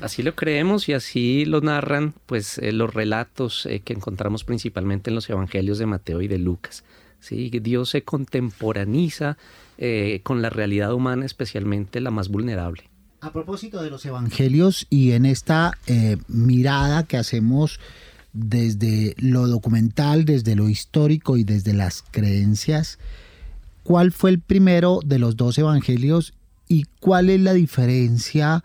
Así 0.00 0.24
lo 0.24 0.34
creemos 0.34 0.88
y 0.88 0.94
así 0.94 1.44
lo 1.44 1.60
narran 1.60 2.12
pues 2.26 2.58
eh, 2.58 2.72
los 2.72 2.92
relatos 2.92 3.66
eh, 3.66 3.82
que 3.84 3.92
encontramos 3.92 4.42
principalmente 4.42 5.10
en 5.10 5.14
los 5.14 5.30
evangelios 5.30 5.78
de 5.78 5.86
Mateo 5.86 6.22
y 6.22 6.26
de 6.26 6.38
Lucas. 6.38 6.82
¿sí? 7.20 7.50
Dios 7.50 7.88
se 7.90 8.02
contemporaniza 8.02 9.38
eh, 9.78 10.22
con 10.24 10.42
la 10.42 10.50
realidad 10.50 10.92
humana, 10.92 11.24
especialmente 11.24 12.00
la 12.00 12.10
más 12.10 12.30
vulnerable. 12.30 12.90
A 13.20 13.32
propósito 13.32 13.80
de 13.80 13.90
los 13.90 14.04
evangelios 14.04 14.88
y 14.90 15.12
en 15.12 15.24
esta 15.24 15.78
mirada 16.26 17.04
que 17.04 17.16
hacemos 17.16 17.78
desde 18.34 19.14
lo 19.18 19.46
documental, 19.46 20.24
desde 20.24 20.56
lo 20.56 20.68
histórico 20.68 21.36
y 21.36 21.44
desde 21.44 21.72
las 21.72 22.04
creencias, 22.10 22.98
¿cuál 23.84 24.12
fue 24.12 24.30
el 24.30 24.40
primero 24.40 25.00
de 25.04 25.18
los 25.18 25.36
dos 25.36 25.56
evangelios 25.56 26.34
y 26.68 26.84
cuál 27.00 27.30
es 27.30 27.40
la 27.40 27.54
diferencia 27.54 28.62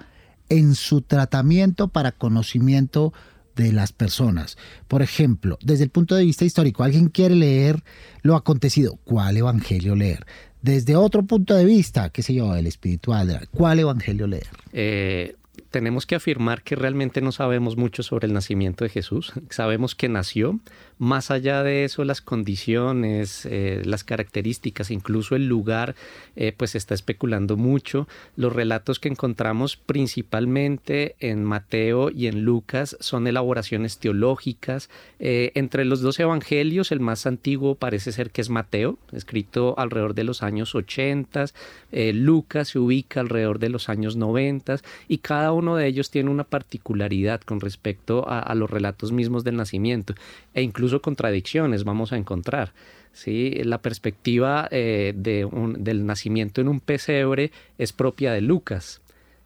en 0.49 0.73
su 0.73 1.01
tratamiento 1.01 1.87
para 1.87 2.11
conocimiento 2.11 3.13
de 3.55 3.71
las 3.71 3.93
personas? 3.93 4.57
Por 4.87 5.03
ejemplo, 5.03 5.59
desde 5.61 5.83
el 5.83 5.91
punto 5.91 6.15
de 6.15 6.25
vista 6.25 6.45
histórico, 6.45 6.83
alguien 6.83 7.09
quiere 7.09 7.35
leer 7.35 7.83
lo 8.23 8.35
acontecido, 8.35 8.97
¿cuál 9.03 9.37
evangelio 9.37 9.95
leer? 9.95 10.25
Desde 10.61 10.95
otro 10.95 11.23
punto 11.23 11.53
de 11.53 11.63
vista, 11.63 12.09
qué 12.09 12.21
sé 12.21 12.33
yo, 12.33 12.53
el 12.55 12.67
espiritual, 12.67 13.47
¿cuál 13.51 13.79
evangelio 13.79 14.27
leer? 14.27 14.47
Eh, 14.73 15.35
tenemos 15.69 16.05
que 16.05 16.15
afirmar 16.15 16.63
que 16.63 16.75
realmente 16.75 17.21
no 17.21 17.31
sabemos 17.31 17.77
mucho 17.77 18.03
sobre 18.03 18.27
el 18.27 18.33
nacimiento 18.33 18.83
de 18.83 18.89
Jesús. 18.89 19.33
Sabemos 19.49 19.95
que 19.95 20.09
nació. 20.09 20.59
Más 20.99 21.31
allá 21.31 21.63
de 21.63 21.85
eso, 21.85 22.03
las 22.03 22.19
condiciones, 22.19 23.45
eh, 23.45 23.81
las 23.85 24.03
características, 24.03 24.91
incluso 24.91 25.37
el 25.37 25.47
lugar, 25.47 25.95
eh, 26.35 26.51
pues 26.55 26.71
se 26.71 26.77
está 26.77 26.93
especulando 26.93 27.55
mucho. 27.55 28.05
Los 28.35 28.51
relatos 28.51 28.99
que 28.99 29.07
encontramos 29.07 29.77
principalmente 29.77 31.15
en 31.21 31.45
Mateo 31.45 32.09
y 32.09 32.27
en 32.27 32.43
Lucas 32.43 32.97
son 32.99 33.27
elaboraciones 33.27 33.97
teológicas. 33.97 34.89
Eh, 35.19 35.53
entre 35.55 35.85
los 35.85 36.01
dos 36.01 36.19
evangelios, 36.19 36.91
el 36.91 36.99
más 36.99 37.25
antiguo 37.25 37.75
parece 37.75 38.11
ser 38.11 38.29
que 38.29 38.41
es 38.41 38.49
Mateo, 38.49 38.99
escrito 39.13 39.75
alrededor 39.77 40.15
de 40.15 40.25
los 40.25 40.43
años 40.43 40.75
80. 40.75 41.45
Lucas 42.13 42.67
se 42.67 42.79
ubica 42.79 43.21
alrededor 43.21 43.59
de 43.59 43.69
los 43.69 43.87
años 43.87 44.17
90 44.17 44.79
y 45.07 45.19
cada 45.19 45.53
uno 45.53 45.77
de 45.77 45.87
ellos 45.87 46.11
tiene 46.11 46.29
una 46.29 46.43
particularidad 46.43 47.39
con 47.41 47.61
respecto 47.61 48.25
a, 48.27 48.53
los 48.53 48.69
relatos 48.69 49.11
mismos 49.11 49.43
del 49.43 49.55
nacimiento 49.55 50.13
e 50.53 50.61
incluso 50.61 50.88
contradicciones 51.01 51.83
vamos 51.83 52.11
a 52.11 52.17
encontrar. 52.17 52.73
¿sí? 53.13 53.61
La 53.63 53.81
perspectiva 53.81 54.67
eh, 54.71 55.13
de 55.15 55.47
del 55.77 56.05
nacimiento 56.05 56.61
en 56.61 56.67
un 56.67 56.79
pesebre 56.79 57.51
es 57.77 57.93
propia 57.93 58.33
de 58.33 58.41
Lucas. 58.41 59.01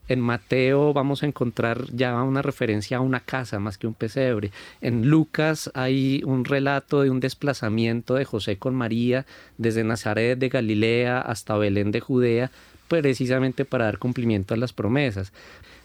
En 0.09 0.19
Mateo 0.19 0.91
vamos 0.91 1.23
a 1.23 1.27
encontrar 1.27 1.85
ya 1.93 2.21
una 2.23 2.41
referencia 2.41 2.97
a 2.97 3.01
una 3.01 3.21
casa 3.21 3.59
más 3.59 3.77
que 3.77 3.87
un 3.87 3.93
pesebre. 3.93 4.51
En 4.81 5.09
Lucas 5.09 5.71
hay 5.73 6.21
un 6.25 6.43
relato 6.43 7.01
de 7.01 7.09
un 7.09 7.21
desplazamiento 7.21 8.15
de 8.15 8.25
José 8.25 8.57
con 8.57 8.75
María 8.75 9.25
desde 9.57 9.85
Nazaret 9.85 10.37
de 10.37 10.49
Galilea 10.49 11.21
hasta 11.21 11.57
Belén 11.57 11.91
de 11.91 12.01
Judea, 12.01 12.51
precisamente 12.87 13.65
para 13.65 13.85
dar 13.85 13.97
cumplimiento 13.97 14.53
a 14.53 14.57
las 14.57 14.73
promesas. 14.73 15.31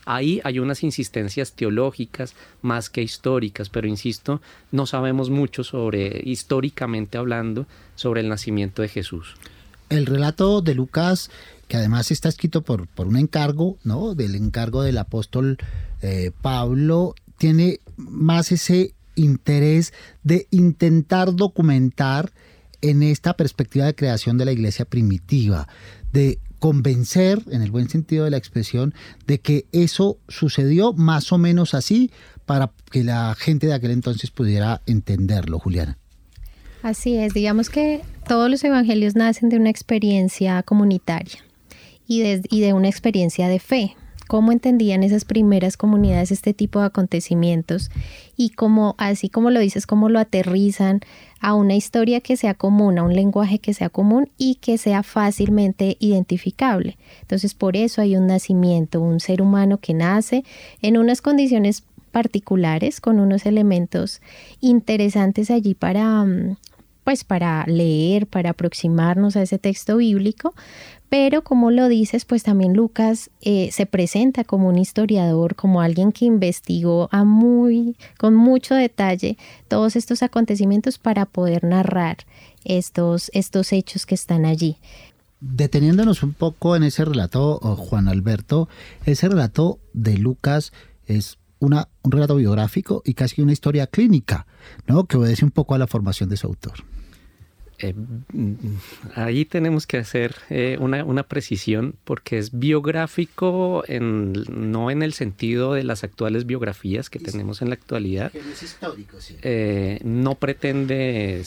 Ahí 0.04 0.40
hay 0.42 0.58
unas 0.58 0.82
insistencias 0.84 1.52
teológicas 1.52 2.34
más 2.62 2.88
que 2.88 3.02
históricas, 3.02 3.68
pero 3.68 3.86
insisto, 3.86 4.40
no 4.72 4.86
sabemos 4.86 5.28
mucho 5.28 5.64
sobre, 5.64 6.22
históricamente 6.24 7.18
hablando, 7.18 7.66
sobre 7.94 8.22
el 8.22 8.28
nacimiento 8.30 8.80
de 8.80 8.88
Jesús. 8.88 9.34
El 9.90 10.06
relato 10.06 10.62
de 10.62 10.74
Lucas, 10.74 11.30
que 11.66 11.76
además 11.76 12.10
está 12.10 12.30
escrito 12.30 12.62
por, 12.62 12.86
por 12.86 13.06
un 13.06 13.16
encargo, 13.16 13.76
¿no? 13.84 14.14
Del 14.14 14.34
encargo 14.34 14.82
del 14.82 14.96
apóstol 14.96 15.58
eh, 16.00 16.30
Pablo, 16.40 17.14
tiene 17.36 17.80
más 17.96 18.50
ese 18.50 18.94
interés 19.14 19.92
de 20.22 20.46
intentar 20.50 21.34
documentar 21.34 22.32
en 22.80 23.02
esta 23.02 23.34
perspectiva 23.34 23.86
de 23.86 23.94
creación 23.94 24.38
de 24.38 24.44
la 24.44 24.52
iglesia 24.52 24.84
primitiva, 24.84 25.68
de 26.12 26.38
convencer, 26.58 27.42
en 27.50 27.62
el 27.62 27.70
buen 27.70 27.88
sentido 27.88 28.24
de 28.24 28.30
la 28.30 28.36
expresión, 28.36 28.94
de 29.26 29.40
que 29.40 29.66
eso 29.72 30.18
sucedió 30.28 30.92
más 30.92 31.32
o 31.32 31.38
menos 31.38 31.74
así 31.74 32.10
para 32.46 32.72
que 32.90 33.04
la 33.04 33.34
gente 33.38 33.66
de 33.66 33.74
aquel 33.74 33.90
entonces 33.90 34.30
pudiera 34.30 34.82
entenderlo, 34.86 35.58
Juliana. 35.58 35.98
Así 36.82 37.16
es, 37.16 37.34
digamos 37.34 37.70
que 37.70 38.02
todos 38.26 38.50
los 38.50 38.62
evangelios 38.64 39.14
nacen 39.14 39.48
de 39.48 39.56
una 39.56 39.70
experiencia 39.70 40.62
comunitaria 40.62 41.44
y 42.06 42.22
de, 42.22 42.42
y 42.50 42.60
de 42.60 42.72
una 42.72 42.88
experiencia 42.88 43.48
de 43.48 43.58
fe 43.58 43.96
cómo 44.28 44.52
entendían 44.52 45.02
esas 45.02 45.24
primeras 45.24 45.76
comunidades 45.76 46.30
este 46.30 46.54
tipo 46.54 46.78
de 46.78 46.86
acontecimientos 46.86 47.90
y 48.36 48.50
cómo, 48.50 48.94
así 48.98 49.28
como 49.28 49.50
lo 49.50 49.58
dices, 49.58 49.86
cómo 49.86 50.08
lo 50.08 50.20
aterrizan 50.20 51.00
a 51.40 51.54
una 51.54 51.74
historia 51.74 52.20
que 52.20 52.36
sea 52.36 52.54
común, 52.54 52.98
a 52.98 53.02
un 53.02 53.14
lenguaje 53.14 53.58
que 53.58 53.74
sea 53.74 53.88
común 53.88 54.30
y 54.38 54.56
que 54.56 54.78
sea 54.78 55.02
fácilmente 55.02 55.96
identificable. 55.98 56.98
Entonces, 57.22 57.54
por 57.54 57.76
eso 57.76 58.02
hay 58.02 58.16
un 58.16 58.26
nacimiento, 58.26 59.00
un 59.00 59.18
ser 59.18 59.42
humano 59.42 59.78
que 59.78 59.94
nace 59.94 60.44
en 60.82 60.98
unas 60.98 61.22
condiciones 61.22 61.82
particulares, 62.12 63.00
con 63.00 63.20
unos 63.20 63.46
elementos 63.46 64.20
interesantes 64.60 65.50
allí 65.50 65.74
para, 65.74 66.24
mm, 66.24 66.56
pues 67.08 67.24
para 67.24 67.64
leer, 67.66 68.26
para 68.26 68.50
aproximarnos 68.50 69.34
a 69.34 69.40
ese 69.40 69.58
texto 69.58 69.96
bíblico, 69.96 70.54
pero 71.08 71.42
como 71.42 71.70
lo 71.70 71.88
dices, 71.88 72.26
pues 72.26 72.42
también 72.42 72.74
Lucas 72.74 73.30
eh, 73.40 73.70
se 73.72 73.86
presenta 73.86 74.44
como 74.44 74.68
un 74.68 74.76
historiador, 74.76 75.54
como 75.54 75.80
alguien 75.80 76.12
que 76.12 76.26
investigó 76.26 77.08
a 77.10 77.24
muy, 77.24 77.96
con 78.18 78.34
mucho 78.34 78.74
detalle 78.74 79.38
todos 79.68 79.96
estos 79.96 80.22
acontecimientos 80.22 80.98
para 80.98 81.24
poder 81.24 81.64
narrar 81.64 82.18
estos, 82.66 83.30
estos 83.32 83.72
hechos 83.72 84.04
que 84.04 84.14
están 84.14 84.44
allí. 84.44 84.76
Deteniéndonos 85.40 86.22
un 86.22 86.34
poco 86.34 86.76
en 86.76 86.82
ese 86.82 87.06
relato, 87.06 87.58
oh, 87.62 87.76
Juan 87.76 88.08
Alberto, 88.08 88.68
ese 89.06 89.30
relato 89.30 89.78
de 89.94 90.18
Lucas 90.18 90.74
es 91.06 91.38
una, 91.60 91.88
un 92.02 92.12
relato 92.12 92.36
biográfico 92.36 93.02
y 93.04 93.14
casi 93.14 93.42
una 93.42 93.52
historia 93.52 93.86
clínica, 93.86 94.46
¿no? 94.86 95.06
que 95.06 95.16
obedece 95.16 95.44
un 95.44 95.50
poco 95.50 95.74
a 95.74 95.78
la 95.78 95.86
formación 95.86 96.28
de 96.28 96.36
su 96.36 96.46
autor. 96.46 96.84
Eh, 97.80 97.94
ahí 99.14 99.44
tenemos 99.44 99.86
que 99.86 99.98
hacer 99.98 100.34
eh, 100.50 100.76
una, 100.80 101.22
precisión 101.22 101.94
porque 102.04 102.38
es 102.38 102.58
biográfico 102.58 103.84
en, 103.86 104.32
no 104.32 104.90
en 104.90 105.02
el 105.02 105.12
sentido 105.12 105.74
de 105.74 105.84
las 105.84 106.02
actuales 106.02 106.44
biografías 106.44 107.08
que 107.08 107.20
tenemos 107.20 107.62
en 107.62 107.68
la 107.68 107.74
actualidad. 107.74 108.32
Eh, 109.42 110.00
no 110.02 110.34
pretende 110.34 111.44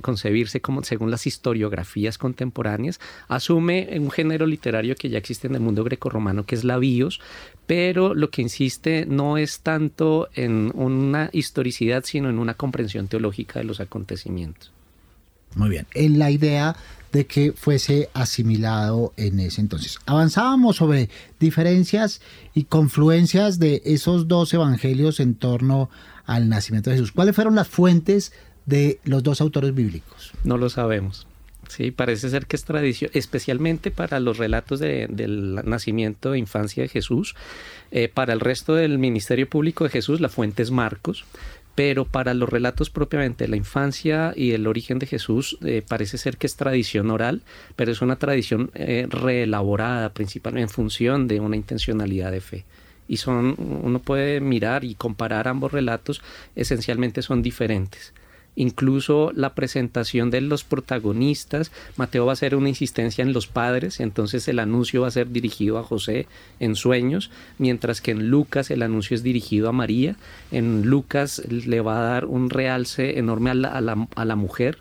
concebirse 0.00 0.60
como 0.62 0.82
según 0.84 1.10
las 1.10 1.26
historiografías 1.26 2.16
contemporáneas. 2.16 2.98
Asume 3.28 3.90
un 3.98 4.10
género 4.10 4.46
literario 4.46 4.94
que 4.94 5.10
ya 5.10 5.18
existe 5.18 5.48
en 5.48 5.54
el 5.54 5.60
mundo 5.60 5.84
grecorromano 5.84 6.46
que 6.46 6.54
es 6.54 6.64
la 6.64 6.78
bios, 6.78 7.20
pero 7.72 8.14
lo 8.14 8.28
que 8.28 8.42
insiste 8.42 9.06
no 9.06 9.38
es 9.38 9.60
tanto 9.60 10.28
en 10.34 10.72
una 10.74 11.30
historicidad 11.32 12.04
sino 12.04 12.28
en 12.28 12.38
una 12.38 12.52
comprensión 12.52 13.08
teológica 13.08 13.60
de 13.60 13.64
los 13.64 13.80
acontecimientos. 13.80 14.70
Muy 15.54 15.70
bien, 15.70 15.86
en 15.94 16.18
la 16.18 16.30
idea 16.30 16.76
de 17.12 17.26
que 17.26 17.52
fuese 17.52 18.10
asimilado 18.12 19.14
en 19.16 19.40
ese 19.40 19.62
entonces. 19.62 19.98
Avanzábamos 20.04 20.76
sobre 20.76 21.08
diferencias 21.40 22.20
y 22.52 22.64
confluencias 22.64 23.58
de 23.58 23.80
esos 23.86 24.28
dos 24.28 24.52
evangelios 24.52 25.18
en 25.18 25.34
torno 25.34 25.88
al 26.26 26.50
nacimiento 26.50 26.90
de 26.90 26.96
Jesús. 26.96 27.12
¿Cuáles 27.12 27.34
fueron 27.34 27.54
las 27.54 27.68
fuentes 27.68 28.34
de 28.66 29.00
los 29.04 29.22
dos 29.22 29.40
autores 29.40 29.74
bíblicos? 29.74 30.32
No 30.44 30.58
lo 30.58 30.68
sabemos. 30.68 31.26
Sí, 31.72 31.90
parece 31.90 32.28
ser 32.28 32.44
que 32.44 32.56
es 32.56 32.64
tradición, 32.64 33.10
especialmente 33.14 33.90
para 33.90 34.20
los 34.20 34.36
relatos 34.36 34.78
del 34.78 35.54
nacimiento 35.64 36.34
e 36.34 36.38
infancia 36.38 36.82
de 36.82 36.90
Jesús. 36.90 37.34
Eh, 37.90 38.10
para 38.12 38.34
el 38.34 38.40
resto 38.40 38.74
del 38.74 38.98
ministerio 38.98 39.48
público 39.48 39.84
de 39.84 39.90
Jesús, 39.90 40.20
la 40.20 40.28
fuente 40.28 40.62
es 40.62 40.70
Marcos, 40.70 41.24
pero 41.74 42.04
para 42.04 42.34
los 42.34 42.50
relatos 42.50 42.90
propiamente 42.90 43.44
de 43.44 43.48
la 43.48 43.56
infancia 43.56 44.34
y 44.36 44.50
el 44.50 44.66
origen 44.66 44.98
de 44.98 45.06
Jesús 45.06 45.56
eh, 45.62 45.80
parece 45.80 46.18
ser 46.18 46.36
que 46.36 46.46
es 46.46 46.56
tradición 46.56 47.10
oral, 47.10 47.40
pero 47.74 47.90
es 47.90 48.02
una 48.02 48.16
tradición 48.16 48.70
eh, 48.74 49.06
reelaborada 49.08 50.12
principalmente 50.12 50.64
en 50.64 50.68
función 50.68 51.26
de 51.26 51.40
una 51.40 51.56
intencionalidad 51.56 52.32
de 52.32 52.42
fe. 52.42 52.64
Y 53.08 53.16
son, 53.16 53.56
uno 53.82 53.98
puede 53.98 54.42
mirar 54.42 54.84
y 54.84 54.94
comparar 54.94 55.48
ambos 55.48 55.72
relatos, 55.72 56.20
esencialmente 56.54 57.22
son 57.22 57.40
diferentes 57.40 58.12
incluso 58.56 59.32
la 59.34 59.54
presentación 59.54 60.30
de 60.30 60.40
los 60.40 60.64
protagonistas. 60.64 61.72
Mateo 61.96 62.26
va 62.26 62.32
a 62.32 62.34
hacer 62.34 62.54
una 62.54 62.68
insistencia 62.68 63.22
en 63.22 63.32
los 63.32 63.46
padres, 63.46 64.00
entonces 64.00 64.46
el 64.48 64.58
anuncio 64.58 65.02
va 65.02 65.08
a 65.08 65.12
ser 65.12 65.30
dirigido 65.30 65.78
a 65.78 65.84
José 65.84 66.26
en 66.60 66.76
sueños, 66.76 67.30
mientras 67.58 68.00
que 68.00 68.10
en 68.10 68.28
Lucas 68.28 68.70
el 68.70 68.82
anuncio 68.82 69.14
es 69.14 69.22
dirigido 69.22 69.68
a 69.68 69.72
María. 69.72 70.16
En 70.50 70.82
Lucas 70.86 71.42
le 71.48 71.80
va 71.80 71.98
a 71.98 72.10
dar 72.12 72.24
un 72.26 72.50
realce 72.50 73.18
enorme 73.18 73.50
a 73.50 73.54
la, 73.54 74.36
mujer 74.36 74.78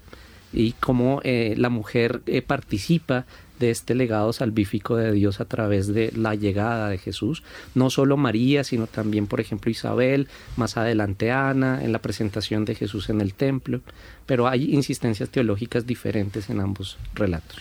y 0.54 0.74
cómo 0.74 1.22
eh, 1.24 1.56
la 1.58 1.70
mujer 1.70 2.22
eh, 2.26 2.42
participa 2.42 3.26
de 3.62 3.70
este 3.70 3.96
legado 3.96 4.34
salvífico 4.34 4.98
de 4.98 5.12
Dios 5.12 5.40
a 5.40 5.46
través 5.46 5.88
de 5.88 6.12
la 6.16 6.36
llegada 6.36 6.90
de 6.90 6.98
Jesús. 6.98 7.44
No 7.76 7.90
solo 7.92 8.18
María, 8.18 8.64
sino 8.64 8.88
también, 8.88 9.28
por 9.28 9.40
ejemplo, 9.40 9.72
Isabel, 9.72 10.28
más 10.58 10.78
adelante 10.78 11.32
Ana, 11.32 11.82
en 11.82 11.92
la 11.92 12.00
presentación 12.00 12.66
de 12.66 12.76
Jesús 12.76 13.10
en 13.10 13.22
el 13.22 13.36
templo. 13.36 13.82
Pero 14.26 14.48
hay 14.48 14.74
insistencias 14.74 15.30
teológicas 15.30 15.86
diferentes 15.86 16.50
en 16.50 16.60
ambos 16.60 16.98
relatos. 17.14 17.60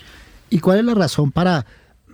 ¿Y 0.49 0.59
cuál 0.61 0.78
es 0.78 0.85
la 0.87 0.95
razón 0.95 1.30
para 1.30 1.66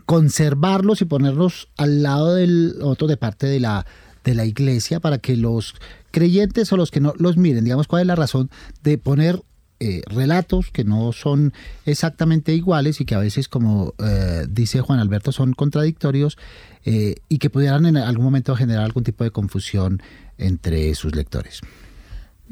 conservarlos 0.04 1.00
y 1.00 1.04
ponerlos 1.04 1.68
al 1.76 2.02
lado 2.02 2.34
del 2.34 2.74
otro 2.82 3.06
de 3.06 3.16
parte 3.16 3.46
de 3.46 3.60
la, 3.60 3.86
de 4.24 4.34
la 4.34 4.44
iglesia 4.44 4.98
para 4.98 5.18
que 5.18 5.36
los 5.36 5.76
creyentes 6.10 6.72
o 6.72 6.76
los 6.76 6.90
que 6.90 7.00
no 7.00 7.14
los 7.18 7.36
miren, 7.36 7.64
digamos, 7.64 7.86
cuál 7.86 8.02
es 8.02 8.06
la 8.08 8.16
razón 8.16 8.50
de 8.82 8.98
poner 8.98 9.42
eh, 9.78 10.00
relatos 10.06 10.70
que 10.70 10.84
no 10.84 11.12
son 11.12 11.52
exactamente 11.84 12.54
iguales 12.54 13.00
y 13.00 13.04
que 13.04 13.14
a 13.14 13.18
veces, 13.18 13.46
como 13.48 13.92
eh, 13.98 14.46
dice 14.48 14.80
Juan 14.80 15.00
Alberto, 15.00 15.32
son 15.32 15.52
contradictorios 15.52 16.38
eh, 16.84 17.16
y 17.28 17.38
que 17.38 17.50
pudieran 17.50 17.84
en 17.84 17.98
algún 17.98 18.24
momento 18.24 18.56
generar 18.56 18.84
algún 18.84 19.04
tipo 19.04 19.22
de 19.24 19.30
confusión 19.30 20.00
entre 20.38 20.94
sus 20.94 21.14
lectores. 21.14 21.60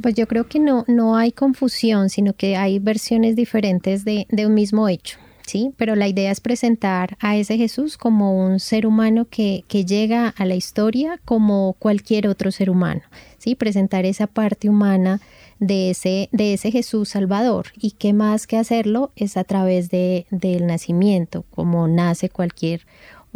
Pues 0.03 0.15
yo 0.15 0.27
creo 0.29 0.49
que 0.49 0.59
no, 0.59 0.85
no 0.87 1.17
hay 1.17 1.33
confusión, 1.33 2.11
sino 2.11 2.35
que 2.35 2.57
hay 2.57 2.79
versiones 2.79 3.37
diferentes 3.37 4.05
de, 4.05 4.27
de 4.29 4.47
un 4.47 4.53
mismo 4.53 4.89
hecho. 4.89 5.19
¿sí? 5.47 5.73
Pero 5.77 5.95
la 5.95 6.09
idea 6.09 6.31
es 6.31 6.41
presentar 6.41 7.17
a 7.21 7.37
ese 7.37 7.57
Jesús 7.57 7.97
como 7.97 8.45
un 8.45 8.61
ser 8.61 8.87
humano 8.87 9.27
que, 9.29 9.65
que, 9.69 9.85
llega 9.85 10.29
a 10.29 10.45
la 10.45 10.55
historia 10.55 11.21
como 11.25 11.75
cualquier 11.79 12.29
otro 12.29 12.51
ser 12.51 12.71
humano, 12.71 13.03
¿sí? 13.39 13.55
Presentar 13.55 14.05
esa 14.07 14.27
parte 14.27 14.69
humana 14.69 15.21
de 15.59 15.91
ese, 15.91 16.29
de 16.33 16.55
ese 16.55 16.71
Jesús 16.71 17.11
Salvador. 17.11 17.67
Y 17.79 17.93
qué 17.93 18.13
más 18.13 18.47
que 18.47 18.57
hacerlo 18.57 19.13
es 19.17 19.37
a 19.37 19.45
través 19.45 19.91
de, 19.91 20.27
del 20.31 20.67
nacimiento, 20.67 21.45
como 21.51 21.89
nace 21.89 22.29
cualquier 22.29 22.87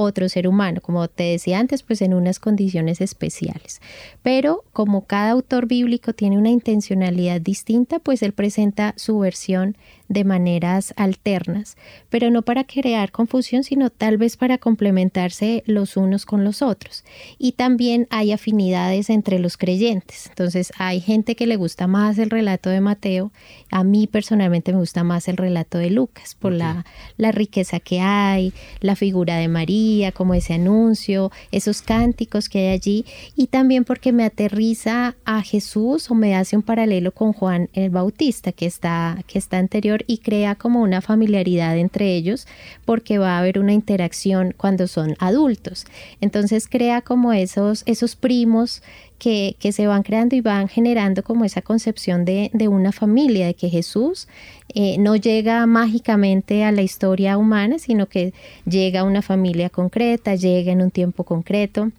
otro 0.01 0.29
ser 0.29 0.47
humano, 0.47 0.81
como 0.81 1.09
te 1.09 1.25
decía 1.25 1.59
antes, 1.59 1.83
pues 1.83 2.03
en 2.03 2.15
unas 2.15 2.39
condiciones 2.39 3.01
especiales. 3.01 3.81
Pero 4.23 4.65
como 4.73 5.07
cada 5.07 5.33
autor 5.33 5.67
bíblico 5.67 6.13
tiene 6.13 6.39
una 6.39 6.51
intencionalidad 6.51 7.41
distinta, 7.41 7.99
pues 7.99 8.23
él 8.23 8.33
presenta 8.33 8.95
su 8.97 9.19
versión 9.19 9.77
de 10.09 10.25
maneras 10.25 10.95
alternas, 10.97 11.77
pero 12.09 12.31
no 12.31 12.43
para 12.43 12.65
crear 12.65 13.13
confusión, 13.13 13.65
sino 13.65 13.91
tal 13.91 14.17
vez 14.17 14.37
para 14.37 14.59
complementarse 14.59 15.63
los 15.67 15.97
unos 15.97 16.25
con 16.27 16.45
los 16.45 16.63
otros. 16.63 17.05
Y 17.39 17.53
también 17.53 18.07
hay 18.11 18.33
afinidades 18.33 19.11
entre 19.11 19.39
los 19.39 19.57
creyentes. 19.57 20.27
Entonces 20.29 20.73
hay 20.79 21.01
gente 21.01 21.37
que 21.37 21.47
le 21.47 21.57
gusta 21.57 21.87
más 21.87 22.19
el 22.19 22.31
relato 22.31 22.71
de 22.71 22.81
Mateo, 22.81 23.33
a 23.71 23.85
mí 23.85 24.07
personalmente 24.07 24.73
me 24.73 24.79
gusta 24.79 25.05
más 25.05 25.29
el 25.29 25.37
relato 25.37 25.79
de 25.79 25.91
Lucas, 25.91 26.35
por 26.35 26.53
la, 26.53 26.87
la 27.17 27.33
riqueza 27.33 27.81
que 27.81 28.01
hay, 28.01 28.53
la 28.81 28.97
figura 28.97 29.37
de 29.37 29.49
María, 29.49 30.13
como 30.13 30.35
ese 30.35 30.55
anuncio, 30.55 31.31
esos 31.53 31.83
cánticos 31.83 32.49
que 32.49 32.61
hay 32.61 32.69
allí, 32.69 33.05
y 33.37 33.49
también 33.49 33.85
porque 33.85 34.13
me 34.13 34.25
aterriza 34.25 35.17
a 35.25 35.43
Jesús 35.43 36.11
o 36.11 36.15
me 36.15 36.35
hace 36.35 36.57
un 36.57 36.63
paralelo 36.63 37.13
con 37.13 37.33
Juan 37.33 37.69
el 37.73 37.91
Bautista, 37.91 38.53
que 38.53 38.67
está, 38.67 39.23
que 39.27 39.39
está 39.39 39.59
anterior 39.59 39.98
y 40.07 40.19
crea 40.19 40.55
como 40.55 40.83
una 40.83 41.01
familiaridad 41.01 41.77
entre 41.77 42.15
ellos 42.15 42.47
porque 42.85 43.19
va 43.19 43.37
a 43.37 43.39
haber 43.41 43.59
una 43.59 43.73
interacción 43.73 44.55
cuando 44.57 44.87
son 44.87 45.17
adultos. 45.19 45.87
Entonces 46.21 46.69
crea 46.69 47.03
como 47.03 47.33
esos, 47.33 47.83
esos 47.87 48.17
primos 48.17 48.83
que, 49.19 49.57
se 49.73 49.87
van 49.87 50.03
creando 50.03 50.37
y 50.37 50.41
van 50.41 50.69
generando 50.69 51.23
como 51.23 51.45
esa 51.45 51.63
concepción 51.63 52.25
de, 52.25 52.51
una 52.69 52.93
familia, 52.93 53.47
de 53.47 53.55
que 53.55 53.69
Jesús 53.69 54.29
eh, 54.75 54.97
no 54.99 55.17
llega 55.17 55.67
mágicamente 55.67 56.65
a 56.65 56.73
la 56.73 56.83
historia 56.83 57.37
humana, 57.37 57.79
sino 57.79 58.07
que 58.07 58.33
llega 58.65 59.01
a 59.01 59.05
una 59.05 59.23
familia 59.23 59.71
concreta, 59.71 60.35
llega 60.35 60.73
en 60.73 60.83
un 60.83 60.91
tiempo 60.91 61.25
concreto 61.25 61.91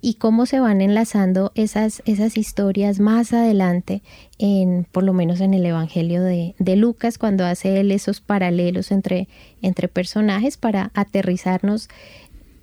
y 0.00 0.14
cómo 0.14 0.46
se 0.46 0.60
van 0.60 0.80
enlazando 0.80 1.52
esas, 1.54 2.02
esas 2.06 2.36
historias 2.36 3.00
más 3.00 3.32
adelante, 3.32 4.02
en, 4.38 4.86
por 4.90 5.04
lo 5.04 5.12
menos 5.12 5.40
en 5.40 5.54
el 5.54 5.64
Evangelio 5.64 6.22
de, 6.22 6.54
Lucas, 6.76 7.18
cuando 7.18 7.44
hace 7.44 7.80
él 7.80 7.90
esos 7.92 8.20
paralelos 8.20 8.90
entre, 8.90 9.28
entre 9.62 9.88
personajes 9.88 10.56
para 10.56 10.90
aterrizarnos 10.94 11.88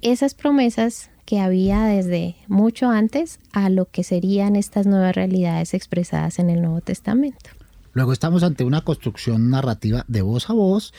esas 0.01 0.33
promesas 0.33 1.09
que 1.25 1.39
había 1.39 1.83
desde 1.86 2.36
mucho 2.47 2.89
antes 2.89 3.39
a 3.53 3.69
lo 3.69 3.86
que 3.86 4.03
serían 4.03 4.55
estas 4.55 4.86
nuevas 4.86 5.15
realidades 5.15 5.73
expresadas 5.73 6.39
en 6.39 6.49
el 6.49 6.62
Nuevo 6.62 6.81
Testamento. 6.81 7.49
Luego 7.93 8.12
estamos 8.12 8.43
ante 8.43 8.63
una 8.63 8.81
construcción 8.81 9.49
narrativa 9.49 10.03
de 10.07 10.23
voz 10.23 10.49
a 10.49 10.53
voz 10.53 10.93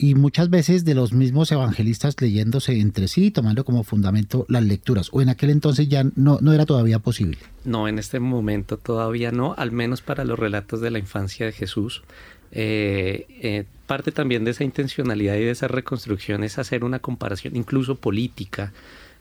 y 0.00 0.14
muchas 0.14 0.48
veces 0.48 0.86
de 0.86 0.94
los 0.94 1.12
mismos 1.12 1.52
evangelistas 1.52 2.18
leyéndose 2.18 2.80
entre 2.80 3.06
sí, 3.06 3.30
tomando 3.30 3.66
como 3.66 3.84
fundamento 3.84 4.46
las 4.48 4.64
lecturas. 4.64 5.10
O 5.12 5.20
en 5.20 5.28
aquel 5.28 5.50
entonces 5.50 5.90
ya 5.90 6.04
no, 6.16 6.38
no 6.40 6.54
era 6.54 6.64
todavía 6.64 7.00
posible. 7.00 7.36
No, 7.66 7.86
en 7.86 7.98
este 7.98 8.18
momento 8.18 8.78
todavía 8.78 9.30
no, 9.30 9.54
al 9.58 9.72
menos 9.72 10.00
para 10.00 10.24
los 10.24 10.38
relatos 10.38 10.80
de 10.80 10.90
la 10.90 10.98
infancia 10.98 11.44
de 11.44 11.52
Jesús. 11.52 12.02
Eh, 12.50 13.26
eh, 13.42 13.64
parte 13.86 14.10
también 14.10 14.44
de 14.44 14.52
esa 14.52 14.64
intencionalidad 14.64 15.34
y 15.34 15.40
de 15.40 15.50
esa 15.50 15.68
reconstrucción 15.68 16.44
es 16.44 16.58
hacer 16.58 16.82
una 16.82 16.98
comparación 16.98 17.54
incluso 17.54 17.94
política 17.94 18.72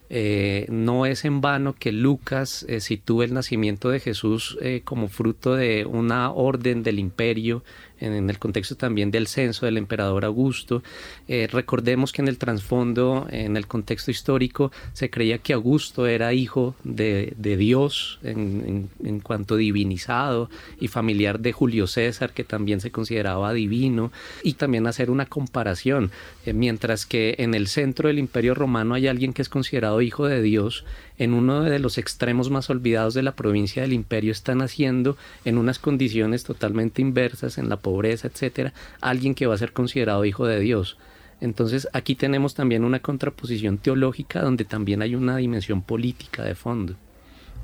eh, 0.10 0.65
no 0.70 1.06
es 1.06 1.26
en 1.26 1.39
vano 1.39 1.76
que 1.78 1.92
Lucas 1.92 2.65
sitúe 2.80 3.22
el 3.22 3.36
nacimiento 3.36 3.89
de 3.89 4.00
Jesús 4.00 4.58
como 4.84 5.10
fruto 5.10 5.54
de 5.54 5.86
una 5.86 6.32
orden 6.32 6.82
del 6.82 6.98
imperio 6.98 7.63
en, 8.00 8.30
el 8.30 8.40
contexto 8.40 8.76
también 8.76 9.12
del 9.12 9.28
censo 9.28 9.66
del 9.66 9.78
emperador 9.78 10.26
Augusto. 10.26 10.84
Eh, 11.28 11.48
recordemos 11.52 12.12
que 12.12 12.22
en 12.22 12.28
el 12.28 12.38
trasfondo, 12.38 13.28
en 13.30 13.58
el 13.58 13.68
contexto 13.68 14.12
histórico, 14.12 14.72
se 14.94 15.10
creía 15.10 15.38
que 15.40 15.54
Augusto 15.54 16.08
era 16.08 16.34
hijo 16.34 16.76
de, 16.84 17.34
Dios 17.38 18.20
en, 18.24 18.90
cuanto 19.24 19.56
divinizado 19.56 20.50
y 20.80 20.88
familiar 20.88 21.40
de 21.40 21.52
Julio 21.52 21.88
César, 21.88 22.32
que 22.32 22.44
también 22.44 22.80
se 22.80 22.92
consideraba 22.92 23.54
divino, 23.54 24.12
y 24.44 24.54
también 24.54 24.88
hacer 24.88 25.10
una 25.10 25.26
comparación. 25.26 26.12
Eh, 26.46 26.54
mientras 26.54 27.06
que 27.06 27.36
en 27.40 27.54
el 27.54 27.68
centro 27.68 28.08
del 28.08 28.20
imperio 28.20 28.54
romano 28.54 28.96
hay 28.96 29.08
alguien 29.08 29.34
que 29.34 29.42
es 29.42 29.50
considerado 29.50 30.02
hijo 30.02 30.26
de 30.26 30.42
Dios, 30.42 30.86
en 31.19 31.34
uno 31.34 31.62
de 31.62 31.77
los 31.77 31.97
extremos 31.97 32.49
más 32.49 32.69
olvidados 32.69 33.13
de 33.13 33.21
la 33.21 33.36
provincia 33.36 33.84
del 33.84 33.93
imperio 33.93 34.32
está 34.32 34.55
naciendo 34.55 35.17
en 35.45 35.58
unas 35.58 35.77
condiciones 35.77 36.43
totalmente 36.43 37.01
inversas, 37.01 37.58
en 37.58 37.69
la 37.69 37.77
pobreza, 37.77 38.27
etcétera, 38.27 38.73
alguien 39.01 39.36
que 39.36 39.45
va 39.45 39.53
a 39.53 39.60
ser 39.60 39.73
considerado 39.73 40.25
hijo 40.25 40.47
de 40.47 40.60
Dios. 40.60 40.97
Entonces 41.41 41.88
aquí 41.93 42.15
tenemos 42.15 42.55
también 42.55 42.84
una 42.84 42.99
contraposición 42.99 43.77
teológica 43.77 44.41
donde 44.41 44.65
también 44.65 45.01
hay 45.01 45.15
una 45.15 45.38
dimensión 45.38 45.82
política 45.82 46.43
de 46.43 46.55
fondo. 46.55 46.95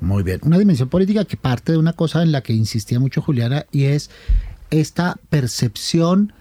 Muy 0.00 0.22
bien, 0.22 0.40
una 0.42 0.58
dimensión 0.58 0.90
política 0.90 1.24
que 1.24 1.38
parte 1.38 1.72
de 1.72 1.78
una 1.78 1.94
cosa 1.94 2.22
en 2.22 2.30
la 2.30 2.42
que 2.42 2.52
insistía 2.52 3.00
mucho 3.00 3.22
Juliana 3.22 3.64
y 3.72 3.84
es 3.84 4.10
esta 4.70 5.16
percepción 5.30 6.34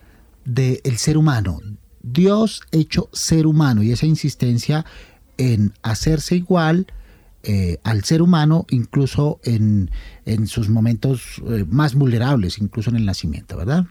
del 0.43 0.97
ser 0.97 1.17
humano, 1.17 1.59
Dios 2.01 2.61
hecho 2.71 3.09
ser 3.13 3.47
humano 3.47 3.81
y 3.81 3.91
esa 3.91 4.05
insistencia 4.05 4.85
en 5.37 5.73
hacerse 5.81 6.35
igual, 6.35 6.87
eh, 7.47 7.79
al 7.83 8.03
ser 8.03 8.21
humano, 8.21 8.65
incluso 8.69 9.39
en, 9.43 9.89
sus 10.47 10.69
momentos 10.69 11.41
eh, 11.47 11.65
más 11.69 11.93
vulnerables, 11.93 12.57
incluso 12.57 12.89
en 12.89 12.95
el 12.95 13.05
nacimiento, 13.05 13.57
¿verdad? 13.57 13.85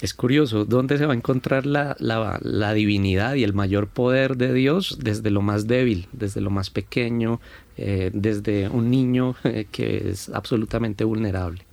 Es 0.00 0.12
curioso, 0.12 0.64
¿dónde 0.64 0.98
se 0.98 1.06
va 1.06 1.14
a 1.14 1.16
encontrar 1.16 1.64
la, 1.64 1.94
divinidad 2.74 3.34
y 3.34 3.44
el 3.44 3.54
mayor 3.54 3.88
poder 3.88 4.36
de 4.36 4.52
Dios? 4.52 4.98
Desde 5.00 5.30
lo 5.30 5.40
más 5.40 5.66
débil, 5.66 6.08
desde 6.12 6.40
lo 6.40 6.50
más 6.50 6.68
pequeño, 6.70 7.40
eh, 7.76 8.10
desde 8.12 8.68
un 8.68 8.90
niño 8.90 9.36
que 9.70 10.10
es 10.10 10.28
absolutamente 10.28 11.04
vulnerable. 11.04 11.64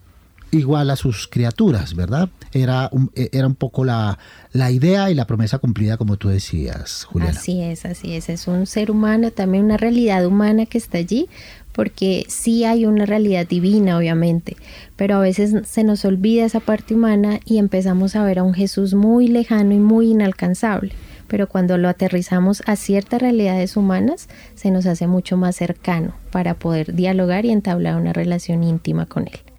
Igual 0.54 0.90
a 0.90 0.96
sus 0.96 1.28
criaturas, 1.28 1.96
¿verdad? 1.96 2.30
Era 2.52 2.90
un, 2.92 3.12
e, 3.16 3.30
era 3.32 3.48
un 3.48 3.56
poco 3.56 3.84
la, 3.84 4.20
la 4.52 4.72
idea 4.72 5.10
y 5.10 5.16
la 5.16 5.26
promesa 5.26 5.58
cumplida, 5.58 5.98
como 5.98 6.18
tú 6.18 6.30
decías, 6.30 7.06
Juliana. 7.06 7.38
Así 7.38 7.62
es, 7.62 7.86
así 7.86 8.16
es. 8.16 8.30
Es 8.30 8.48
un 8.48 8.66
ser 8.68 8.92
humano, 8.92 9.32
también 9.32 9.66
una 9.66 9.78
realidad 9.78 10.26
humana 10.26 10.66
que 10.66 10.78
está 10.78 11.00
allí, 11.00 11.28
porque 11.74 12.26
sí 12.28 12.64
hay 12.64 12.86
una 12.86 13.06
realidad 13.06 13.48
divina, 13.48 13.98
obviamente, 13.98 14.56
pero 14.96 15.16
a 15.16 15.20
veces 15.20 15.68
se 15.68 15.84
nos 15.84 16.06
olvida 16.06 16.46
esa 16.46 16.60
parte 16.60 16.94
humana 16.94 17.40
y 17.46 17.58
empezamos 17.58 18.16
a 18.16 18.24
ver 18.24 18.40
a 18.40 18.44
un 18.44 18.54
Jesús 18.54 18.94
muy 18.94 19.28
lejano 19.28 19.74
y 19.74 19.80
muy 19.80 20.12
inalcanzable. 20.12 20.94
Pero 21.28 21.48
cuando 21.48 21.80
lo 21.80 21.90
aterrizamos 21.90 22.62
a 22.68 22.76
ciertas 22.76 23.22
realidades 23.22 23.76
humanas, 23.76 24.30
se 24.54 24.70
nos 24.70 24.86
hace 24.86 25.08
mucho 25.08 25.36
más 25.36 25.56
cercano 25.56 26.14
para 26.32 26.54
poder 26.54 26.94
dialogar 26.94 27.46
y 27.46 27.52
entablar 27.52 28.00
una 28.00 28.14
relación 28.14 28.64
íntima 28.64 29.08
con 29.08 29.28
él. 29.28 29.53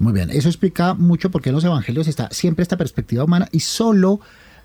Muy 0.00 0.14
bien, 0.14 0.30
eso 0.30 0.48
explica 0.48 0.94
mucho 0.94 1.30
por 1.30 1.42
qué 1.42 1.50
en 1.50 1.56
los 1.56 1.64
evangelios 1.64 2.08
está 2.08 2.30
siempre 2.30 2.62
esta 2.62 2.78
perspectiva 2.78 3.22
humana 3.22 3.48
y 3.52 3.60
solo 3.60 4.20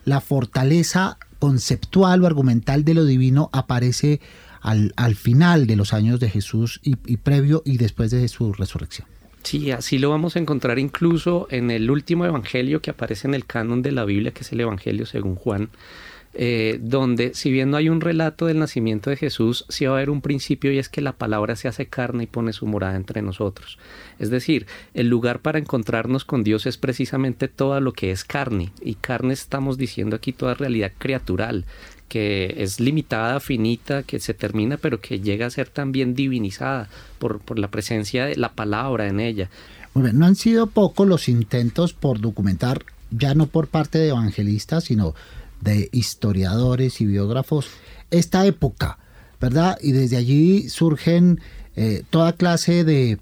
la 0.05 0.21
fortaleza 0.21 1.17
conceptual 1.39 2.23
o 2.23 2.25
argumental 2.25 2.85
de 2.85 2.93
lo 2.93 3.03
divino 3.03 3.49
aparece 3.51 4.21
al, 4.61 4.93
al 4.95 5.15
final 5.15 5.67
de 5.67 5.75
los 5.75 5.93
años 5.93 6.21
de 6.21 6.29
Jesús 6.29 6.79
y, 6.83 6.95
y 7.05 7.17
previo 7.17 7.63
y 7.65 7.75
después 7.75 8.11
de 8.11 8.25
su 8.29 8.53
resurrección. 8.53 9.09
Sí, 9.43 9.71
así 9.71 9.97
lo 9.97 10.09
vamos 10.09 10.37
a 10.37 10.39
encontrar 10.39 10.79
incluso 10.79 11.47
en 11.51 11.69
el 11.69 11.91
último 11.91 12.25
evangelio 12.25 12.81
que 12.81 12.91
aparece 12.91 13.27
en 13.27 13.33
el 13.33 13.45
canon 13.45 13.81
de 13.81 13.91
la 13.91 14.05
Biblia, 14.05 14.31
que 14.31 14.41
es 14.41 14.51
el 14.53 14.61
Evangelio 14.61 15.05
según 15.05 15.35
Juan. 15.35 15.69
Eh, 16.37 16.79
donde 16.81 17.33
si 17.33 17.49
bien 17.49 17.71
no 17.71 17.77
hay 17.77 17.87
un 17.87 18.01
relato 18.01 18.47
del 18.47 18.59
nacimiento 18.59 19.09
de 19.09 19.15
Jesús, 19.15 19.65
sí 19.69 19.85
va 19.85 19.93
a 19.93 19.95
haber 19.95 20.09
un 20.09 20.19
principio 20.19 20.69
y 20.69 20.79
es 20.79 20.89
que 20.89 20.99
la 20.99 21.13
palabra 21.13 21.55
se 21.55 21.69
hace 21.69 21.85
carne 21.85 22.23
y 22.23 22.27
pone 22.27 22.51
su 22.51 22.67
morada 22.67 22.97
entre 22.97 23.21
nosotros. 23.21 23.77
Es 24.19 24.29
decir, 24.29 24.67
el 24.93 25.07
lugar 25.07 25.39
para 25.39 25.59
encontrarnos 25.59 26.25
con 26.25 26.43
Dios 26.43 26.65
es 26.65 26.75
precisamente 26.75 27.47
todo 27.47 27.79
lo 27.79 27.93
que 27.93 28.11
es 28.11 28.25
carne, 28.25 28.73
y 28.81 28.95
carne 28.95 29.33
estamos 29.33 29.77
diciendo 29.77 30.17
aquí 30.17 30.33
toda 30.33 30.55
realidad 30.55 30.91
criatural, 30.97 31.63
que 32.09 32.53
es 32.57 32.81
limitada, 32.81 33.39
finita, 33.39 34.03
que 34.03 34.19
se 34.19 34.33
termina, 34.33 34.75
pero 34.75 34.99
que 34.99 35.21
llega 35.21 35.45
a 35.45 35.49
ser 35.49 35.69
también 35.69 36.15
divinizada 36.15 36.89
por, 37.17 37.39
por 37.39 37.59
la 37.59 37.69
presencia 37.69 38.25
de 38.25 38.35
la 38.35 38.51
palabra 38.51 39.07
en 39.07 39.21
ella. 39.21 39.49
Muy 39.93 40.03
bien, 40.03 40.19
no 40.19 40.25
han 40.25 40.35
sido 40.35 40.67
pocos 40.67 41.07
los 41.07 41.29
intentos 41.29 41.93
por 41.93 42.19
documentar, 42.19 42.83
ya 43.09 43.33
no 43.35 43.47
por 43.47 43.67
parte 43.67 43.99
de 43.99 44.09
evangelistas, 44.09 44.83
sino 44.83 45.15
de 45.65 45.89
historiadores 45.91 47.01
y 47.01 47.05
biógrafos 47.05 47.67
esta 48.11 48.45
época, 48.45 48.99
¿verdad? 49.41 49.77
Y 49.81 49.91
desde 49.91 50.15
allí 50.15 50.69
surgen 50.69 51.41
eh, 51.75 52.03
toda 52.09 52.33
clase 52.33 52.85
de 52.85 53.19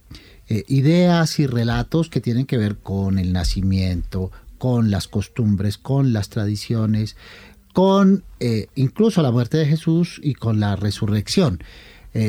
eh, 0.50 0.64
ideas 0.68 1.40
y 1.40 1.48
relatos 1.48 2.10
que 2.10 2.22
tienen 2.22 2.46
que 2.46 2.58
ver 2.58 2.78
con 2.78 3.18
el 3.18 3.34
nacimiento, 3.34 4.32
con 4.58 4.92
las 4.92 5.08
costumbres, 5.08 5.78
con 5.78 6.14
las 6.14 6.30
tradiciones, 6.30 7.16
con 7.72 8.24
eh, 8.40 8.68
incluso 8.76 9.22
la 9.22 9.32
muerte 9.32 9.58
de 9.58 9.66
Jesús 9.66 10.20
y 10.22 10.36
con 10.36 10.60
la 10.60 10.76
resurrección. 10.76 11.64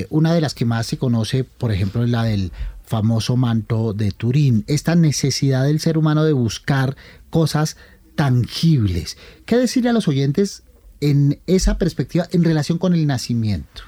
una 0.09 0.33
de 0.33 0.41
las 0.41 0.55
que 0.55 0.65
más 0.65 0.87
se 0.87 0.97
conoce, 0.97 1.45
por 1.45 1.71
ejemplo, 1.71 2.05
es 2.05 2.09
la 2.09 2.25
del 2.25 2.53
famoso 2.87 3.37
manto 3.37 3.93
de 3.93 4.13
Turín, 4.13 4.65
esta 4.67 4.95
necesidad 4.95 5.65
del 5.65 5.79
ser 5.79 5.99
humano 5.99 6.25
de 6.25 6.33
buscar 6.33 6.97
cosas 7.29 7.77
tangibles. 8.15 9.17
¿Qué 9.47 9.57
decirle 9.57 9.91
a 9.91 9.93
los 9.93 10.09
oyentes 10.09 10.63
en 11.01 11.39
esa 11.47 11.79
perspectiva 11.79 12.27
en 12.33 12.45
relación 12.45 12.79
con 12.79 12.95
el 12.95 13.07
nacimiento? 13.07 13.83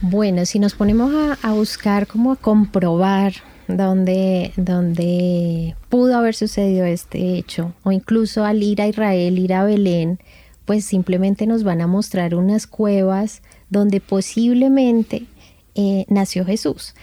Bueno, 0.00 0.44
si 0.44 0.58
nos 0.58 0.74
ponemos 0.74 1.12
a, 1.42 1.52
buscar, 1.52 2.06
como 2.06 2.32
a 2.32 2.36
comprobar 2.36 3.34
dónde, 3.68 4.52
dónde 4.56 5.76
pudo 5.88 6.16
haber 6.16 6.34
sucedido 6.34 6.84
este 6.84 7.38
hecho, 7.38 7.72
o 7.84 7.92
incluso 7.92 8.44
al 8.44 8.62
ir 8.62 8.82
a 8.82 8.88
Israel, 8.88 9.38
ir 9.38 9.54
a 9.54 9.64
Belén, 9.64 10.18
pues 10.64 10.84
simplemente 10.84 11.46
nos 11.46 11.62
van 11.62 11.80
a 11.80 11.86
mostrar 11.86 12.34
unas 12.34 12.66
cuevas 12.66 13.42
donde 13.70 14.00
posiblemente 14.00 15.26
eh, 15.74 16.04
nació 16.08 16.44
Jesús, 16.44 16.94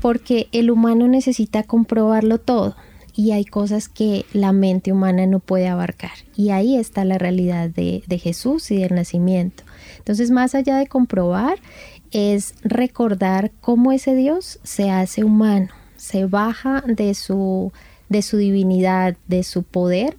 porque 0.00 0.48
el 0.52 0.70
humano 0.70 1.08
necesita 1.08 1.62
comprobarlo 1.62 2.38
todo 2.38 2.76
y 3.14 3.32
hay 3.32 3.44
cosas 3.44 3.88
que 3.88 4.24
la 4.32 4.52
mente 4.52 4.92
humana 4.92 5.26
no 5.26 5.38
puede 5.38 5.68
abarcar. 5.68 6.12
Y 6.36 6.50
ahí 6.50 6.76
está 6.76 7.04
la 7.04 7.18
realidad 7.18 7.68
de, 7.70 8.02
Jesús 8.18 8.70
y 8.70 8.78
del 8.78 8.94
nacimiento. 8.94 9.64
Entonces, 9.98 10.30
más 10.30 10.54
allá 10.54 10.76
de 10.78 10.86
comprobar, 10.86 11.58
es 12.10 12.54
recordar 12.62 13.50
cómo 13.60 13.92
ese 13.92 14.14
Dios 14.14 14.58
se 14.62 14.90
hace 14.90 15.24
humano, 15.24 15.68
se 15.96 16.26
baja 16.26 16.82
de 16.86 17.14
su, 17.14 17.72
de 18.08 18.22
su 18.22 18.36
divinidad, 18.36 19.16
de 19.28 19.42
su 19.42 19.62
poder, 19.62 20.16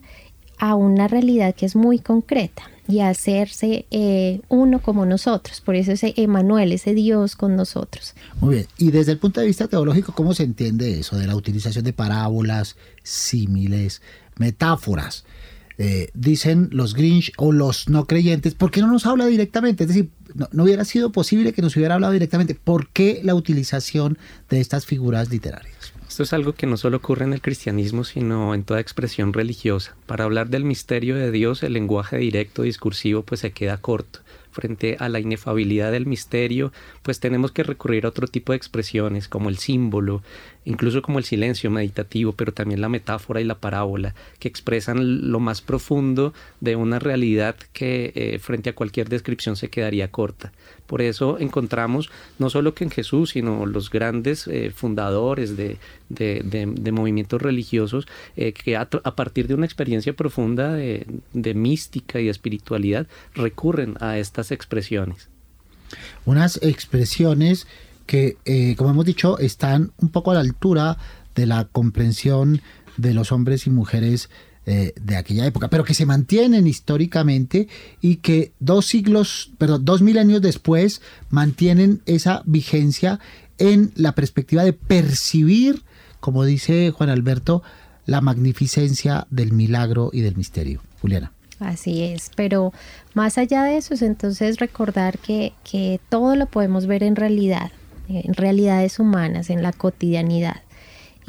a 0.59 0.75
una 0.75 1.07
realidad 1.07 1.55
que 1.55 1.65
es 1.65 1.75
muy 1.75 1.99
concreta 1.99 2.63
y 2.87 2.99
hacerse 2.99 3.85
eh, 3.91 4.41
uno 4.49 4.79
como 4.79 5.05
nosotros. 5.05 5.61
Por 5.61 5.75
eso 5.75 5.91
ese 5.91 6.13
Emanuel, 6.17 6.71
ese 6.71 6.93
Dios 6.93 7.35
con 7.35 7.55
nosotros. 7.55 8.13
Muy 8.41 8.55
bien. 8.55 8.67
Y 8.77 8.91
desde 8.91 9.13
el 9.13 9.19
punto 9.19 9.39
de 9.39 9.47
vista 9.47 9.67
teológico, 9.67 10.13
¿cómo 10.13 10.33
se 10.33 10.43
entiende 10.43 10.99
eso 10.99 11.17
de 11.17 11.27
la 11.27 11.35
utilización 11.35 11.85
de 11.85 11.93
parábolas, 11.93 12.75
símiles, 13.03 14.01
metáforas? 14.37 15.25
Eh, 15.79 16.09
dicen 16.13 16.69
los 16.71 16.93
Grinch 16.93 17.31
o 17.37 17.51
los 17.51 17.89
no 17.89 18.05
creyentes, 18.05 18.53
¿por 18.53 18.69
qué 18.69 18.81
no 18.81 18.87
nos 18.87 19.07
habla 19.07 19.25
directamente? 19.25 19.85
Es 19.85 19.87
decir, 19.87 20.11
no, 20.35 20.47
no, 20.51 20.63
hubiera 20.63 20.85
sido 20.85 21.11
posible 21.11 21.51
que 21.51 21.63
nos 21.63 21.75
hubiera 21.75 21.95
hablado 21.95 22.13
directamente. 22.13 22.53
¿Por 22.55 22.89
qué 22.89 23.21
la 23.23 23.33
utilización 23.33 24.17
de 24.49 24.59
estas 24.59 24.85
figuras 24.85 25.29
literarias? 25.31 25.72
Esto 26.13 26.21
es 26.21 26.33
algo 26.33 26.53
que 26.53 26.67
no 26.67 26.77
solo 26.77 26.97
ocurre 26.97 27.25
en 27.25 27.33
el 27.33 27.41
cristianismo, 27.41 28.03
sino 28.03 28.53
en 28.53 28.63
toda 28.63 28.79
expresión 28.79 29.33
religiosa. 29.33 29.95
Para 30.05 30.25
hablar 30.25 30.49
del 30.49 30.63
misterio 30.63 31.15
de 31.15 31.31
Dios, 31.31 31.63
el 31.63 31.73
lenguaje 31.73 32.17
directo 32.17 32.61
discursivo 32.61 33.23
pues 33.23 33.39
se 33.39 33.51
queda 33.51 33.77
corto 33.77 34.19
frente 34.53 34.95
a 34.99 35.09
la 35.09 35.19
inefabilidad 35.19 35.91
del 35.91 36.05
misterio, 36.05 36.71
pues 37.01 37.19
tenemos 37.19 37.51
que 37.51 37.63
recurrir 37.63 38.05
a 38.05 38.09
otro 38.09 38.27
tipo 38.27 38.53
de 38.53 38.57
expresiones 38.57 39.27
como 39.27 39.49
el 39.49 39.57
símbolo, 39.57 40.21
incluso 40.63 41.01
como 41.01 41.17
el 41.17 41.25
silencio 41.25 41.71
meditativo, 41.71 42.33
pero 42.33 42.53
también 42.53 42.79
la 42.79 42.89
metáfora 42.89 43.41
y 43.41 43.45
la 43.45 43.55
parábola, 43.57 44.13
que 44.39 44.47
expresan 44.47 45.31
lo 45.31 45.39
más 45.39 45.61
profundo 45.61 46.33
de 46.61 46.75
una 46.75 46.99
realidad 46.99 47.55
que 47.73 48.13
eh, 48.15 48.39
frente 48.39 48.69
a 48.69 48.75
cualquier 48.75 49.09
descripción 49.09 49.55
se 49.55 49.69
quedaría 49.69 50.11
corta. 50.11 50.53
Por 50.87 51.01
eso 51.01 51.39
encontramos 51.39 52.09
no 52.39 52.49
solo 52.49 52.75
que 52.75 52.83
en 52.83 52.91
Jesús, 52.91 53.31
sino 53.31 53.65
los 53.65 53.89
grandes 53.89 54.47
eh, 54.47 54.71
fundadores 54.75 55.55
de, 55.55 55.77
de, 56.09 56.91
movimientos 56.91 57.41
religiosos, 57.41 58.05
eh, 58.35 58.53
que 58.53 58.75
a, 58.75 58.85
partir 58.89 59.47
de 59.47 59.53
una 59.53 59.65
experiencia 59.65 60.13
profunda 60.13 60.73
de, 60.73 61.53
mística 61.55 62.19
y 62.19 62.25
de 62.25 62.31
espiritualidad 62.31 63.07
recurren 63.33 63.95
a 64.01 64.17
estas 64.17 64.51
expresiones. 64.51 65.29
Unas 66.25 66.59
expresiones 66.61 67.67
que, 68.05 68.37
eh, 68.45 68.75
como 68.75 68.89
hemos 68.89 69.05
dicho, 69.05 69.39
están 69.39 69.91
un 69.97 70.09
poco 70.09 70.31
a 70.31 70.33
la 70.35 70.41
altura 70.41 70.97
de 71.35 71.45
la 71.45 71.65
comprensión 71.65 72.61
de 72.97 73.13
los 73.13 73.31
hombres 73.31 73.67
y 73.67 73.69
mujeres 73.69 74.29
eh, 74.65 74.93
de 75.01 75.17
aquella 75.17 75.45
época, 75.45 75.67
pero 75.67 75.83
que 75.83 75.93
se 75.93 76.05
mantienen 76.05 76.67
históricamente 76.67 77.67
y 77.99 78.17
que 78.17 78.53
dos 78.59 78.85
siglos, 78.85 79.51
perdón, 79.57 79.83
dos 79.83 80.01
milenios 80.01 80.41
después 80.41 81.01
mantienen 81.29 82.01
esa 82.05 82.43
vigencia 82.45 83.19
en 83.57 83.91
la 83.95 84.15
perspectiva 84.15 84.63
de 84.63 84.71
percibir, 84.71 85.83
como 86.21 86.45
dice 86.45 86.91
Juan 86.91 87.09
Alberto, 87.09 87.61
la 88.05 88.21
magnificencia 88.21 89.27
del 89.29 89.51
milagro 89.51 90.09
y 90.13 90.21
del 90.21 90.37
misterio. 90.37 90.81
Juliana. 91.01 91.33
Así 91.59 92.01
es, 92.01 92.31
pero 92.35 92.71
más 93.13 93.37
allá 93.37 93.63
de 93.63 93.75
eso 93.75 93.93
es 93.93 94.01
entonces 94.01 94.59
recordar 94.59 95.19
que, 95.19 95.51
que 95.69 95.99
todo 96.09 96.37
lo 96.37 96.45
podemos 96.45 96.87
ver 96.87 97.03
en 97.03 97.17
realidad, 97.17 97.71
en 98.07 98.33
realidades 98.33 98.99
humanas, 98.99 99.49
en 99.49 99.61
la 99.61 99.73
cotidianidad. 99.73 100.61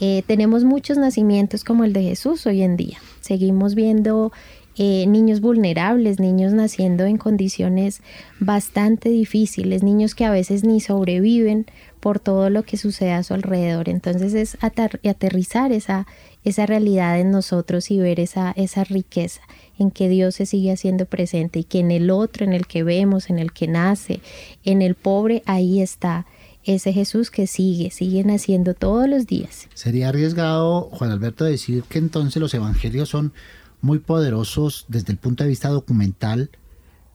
Eh, 0.01 0.23
tenemos 0.27 0.65
muchos 0.65 0.99
nacimientos 0.99 1.65
como 1.65 1.85
el 1.85 1.93
de 1.93 2.03
Jesús 2.03 2.47
hoy 2.47 2.63
en 2.63 2.77
día. 2.77 2.99
Seguimos 3.21 3.75
viendo 3.75 4.33
eh, 4.77 5.07
niños 5.07 5.41
vulnerables, 5.41 6.19
niños 6.19 6.53
naciendo 6.53 7.05
en 7.05 7.17
condiciones 7.17 8.03
bastante 8.41 9.09
difíciles, 9.09 9.85
niños 9.85 10.17
que 10.17 10.25
a 10.25 10.33
veces 10.33 10.65
ni 10.65 10.81
sobreviven 10.81 11.67
por 12.01 12.19
todo 12.19 12.51
lo 12.51 12.65
que 12.65 12.77
sucede 12.77 13.13
a 13.13 13.23
su 13.23 13.35
alrededor. 13.35 13.89
Entonces 13.89 14.35
es 14.35 14.59
aterrizar 14.61 15.71
esa, 15.71 16.09
esa 16.43 16.67
realidad 16.67 17.21
en 17.21 17.31
nosotros 17.31 17.91
y 17.93 17.99
ver 17.99 18.19
esa, 18.19 18.53
esa 18.57 18.83
riqueza 18.83 19.43
en 19.79 19.93
que 19.93 20.09
Dios 20.09 20.35
se 20.35 20.45
sigue 20.45 20.73
haciendo 20.73 21.07
presente 21.07 21.61
y 21.61 21.65
que 21.65 21.79
en 21.79 21.93
el 21.93 22.11
otro, 22.11 22.45
en 22.45 22.53
el 22.53 22.67
que 22.67 22.83
vemos, 22.83 23.31
en 23.31 23.39
el 23.39 23.53
que 23.53 23.69
nace, 23.69 24.21
en 24.65 24.83
el 24.83 24.97
pobre, 24.97 25.45
ahí 25.47 25.81
está 25.81 26.27
ese 26.67 26.93
Jesús 26.93 27.31
que 27.31 27.47
sigue, 27.47 27.91
sigue 27.91 28.25
naciendo 28.25 28.75
todos 28.75 29.09
los 29.09 29.27
días. 29.27 29.69
Sería 29.75 30.09
arriesgado, 30.09 30.83
Juan 30.93 31.11
Alberto, 31.11 31.45
decir 31.45 31.85
que 31.89 31.99
entonces 31.99 32.41
los 32.41 32.55
evangelios 32.55 33.09
son 33.09 33.33
muy 33.81 33.99
poderosos 33.99 34.87
desde 34.89 35.13
el 35.13 35.19
punto 35.19 35.45
de 35.45 35.51
vista 35.51 35.69
documental 35.69 36.51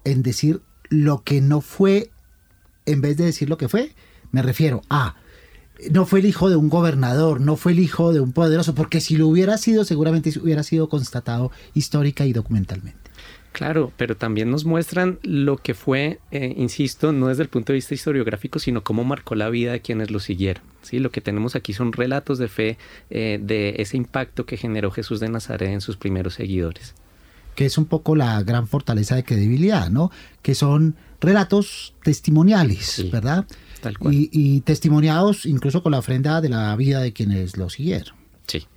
en 0.03 0.23
decir 0.23 0.62
lo 0.89 1.23
que 1.23 1.41
no 1.41 1.62
fue 1.62 2.12
en 2.85 3.01
vez 3.01 3.17
de 3.17 3.25
decir 3.25 3.49
lo 3.49 3.57
que 3.57 3.69
fue. 3.69 3.95
Me 4.31 4.41
refiero 4.41 4.81
a 4.89 5.15
no 5.91 6.05
fue 6.05 6.19
el 6.19 6.25
hijo 6.25 6.49
de 6.49 6.55
un 6.55 6.69
gobernador, 6.69 7.39
no 7.39 7.55
fue 7.55 7.71
el 7.71 7.79
hijo 7.79 8.12
de 8.12 8.19
un 8.19 8.33
poderoso, 8.33 8.75
porque 8.75 8.99
si 8.99 9.15
lo 9.15 9.27
hubiera 9.27 9.57
sido, 9.57 9.85
seguramente 9.85 10.31
hubiera 10.41 10.63
sido 10.63 10.89
constatado 10.89 11.51
histórica 11.73 12.25
y 12.25 12.33
documentalmente. 12.33 13.09
Claro, 13.51 13.91
pero 13.97 14.15
también 14.15 14.51
nos 14.51 14.65
muestran 14.65 15.19
lo 15.23 15.57
que 15.57 15.73
fue, 15.73 16.19
eh, 16.31 16.53
insisto, 16.55 17.12
no 17.12 17.27
desde 17.27 17.43
el 17.43 17.49
punto 17.49 17.73
de 17.73 17.77
vista 17.77 17.95
historiográfico, 17.95 18.59
sino 18.59 18.83
cómo 18.83 19.03
marcó 19.03 19.35
la 19.35 19.49
vida 19.49 19.71
de 19.71 19.81
quienes 19.81 20.12
lo 20.12 20.19
siguieron. 20.19 20.63
¿sí? 20.81 20.99
Lo 20.99 21.12
que 21.12 21.19
tenemos 21.19 21.55
aquí 21.55 21.73
son 21.73 21.91
relatos 21.91 22.38
de 22.38 22.47
fe 22.47 22.77
eh, 23.09 23.39
de 23.41 23.75
ese 23.79 23.97
impacto 23.97 24.45
que 24.45 24.55
generó 24.55 24.91
Jesús 24.91 25.19
de 25.19 25.29
Nazaret 25.29 25.69
en 25.69 25.81
sus 25.81 25.97
primeros 25.97 26.35
seguidores. 26.35 26.93
Que 27.55 27.65
es 27.65 27.77
un 27.77 27.85
poco 27.85 28.15
la 28.15 28.41
gran 28.43 28.67
fortaleza 28.67 29.15
de 29.15 29.23
credibilidad, 29.23 29.89
¿no? 29.89 30.12
Que 30.41 30.55
son 30.55 30.95
relatos 31.19 31.93
testimoniales, 32.03 33.09
¿verdad? 33.12 33.45
Tal 33.81 33.97
cual. 33.97 34.13
Y, 34.13 34.29
y 34.31 34.62
testimoniados 34.62 35.45
incluso 35.45 35.81
con 35.81 35.91
la 35.91 35.99
ofrenda 35.99 36.39
de 36.39 36.49
la 36.49 36.73
vida 36.75 37.01
de 37.01 37.13
quienes 37.13 37.57
lo 37.57 37.69
siguieron. 37.69 38.15
Sí. 38.47 38.67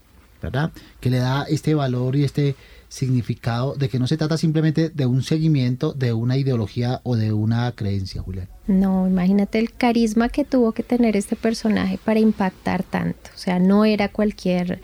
¿Verdad? 0.40 0.72
Que 0.98 1.10
le 1.10 1.18
da 1.18 1.44
este 1.44 1.74
valor 1.74 2.16
y 2.16 2.24
este 2.24 2.56
significado 2.92 3.74
de 3.74 3.88
que 3.88 3.98
no 3.98 4.06
se 4.06 4.18
trata 4.18 4.36
simplemente 4.36 4.90
de 4.90 5.06
un 5.06 5.22
seguimiento 5.22 5.94
de 5.94 6.12
una 6.12 6.36
ideología 6.36 7.00
o 7.04 7.16
de 7.16 7.32
una 7.32 7.72
creencia, 7.72 8.20
Julián. 8.20 8.48
No, 8.66 9.08
imagínate 9.08 9.58
el 9.58 9.72
carisma 9.72 10.28
que 10.28 10.44
tuvo 10.44 10.72
que 10.72 10.82
tener 10.82 11.16
este 11.16 11.34
personaje 11.34 11.98
para 12.04 12.20
impactar 12.20 12.82
tanto. 12.82 13.30
O 13.34 13.38
sea, 13.38 13.58
no 13.58 13.86
era 13.86 14.08
cualquier 14.08 14.82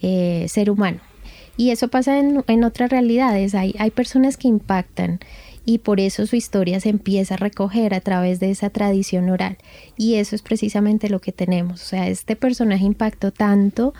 eh, 0.00 0.46
ser 0.48 0.70
humano. 0.70 1.00
Y 1.58 1.70
eso 1.70 1.88
pasa 1.88 2.18
en, 2.18 2.42
en 2.46 2.64
otras 2.64 2.88
realidades. 2.88 3.54
Hay, 3.54 3.74
hay 3.78 3.90
personas 3.90 4.38
que 4.38 4.48
impactan 4.48 5.20
y 5.66 5.78
por 5.78 6.00
eso 6.00 6.26
su 6.26 6.36
historia 6.36 6.80
se 6.80 6.88
empieza 6.88 7.34
a 7.34 7.36
recoger 7.36 7.94
a 7.94 8.00
través 8.00 8.40
de 8.40 8.50
esa 8.50 8.70
tradición 8.70 9.28
oral. 9.28 9.58
Y 9.98 10.14
eso 10.14 10.34
es 10.34 10.40
precisamente 10.40 11.10
lo 11.10 11.20
que 11.20 11.32
tenemos. 11.32 11.82
O 11.82 11.86
sea, 11.86 12.08
este 12.08 12.34
personaje 12.34 12.84
impactó 12.84 13.30
tanto 13.30 13.92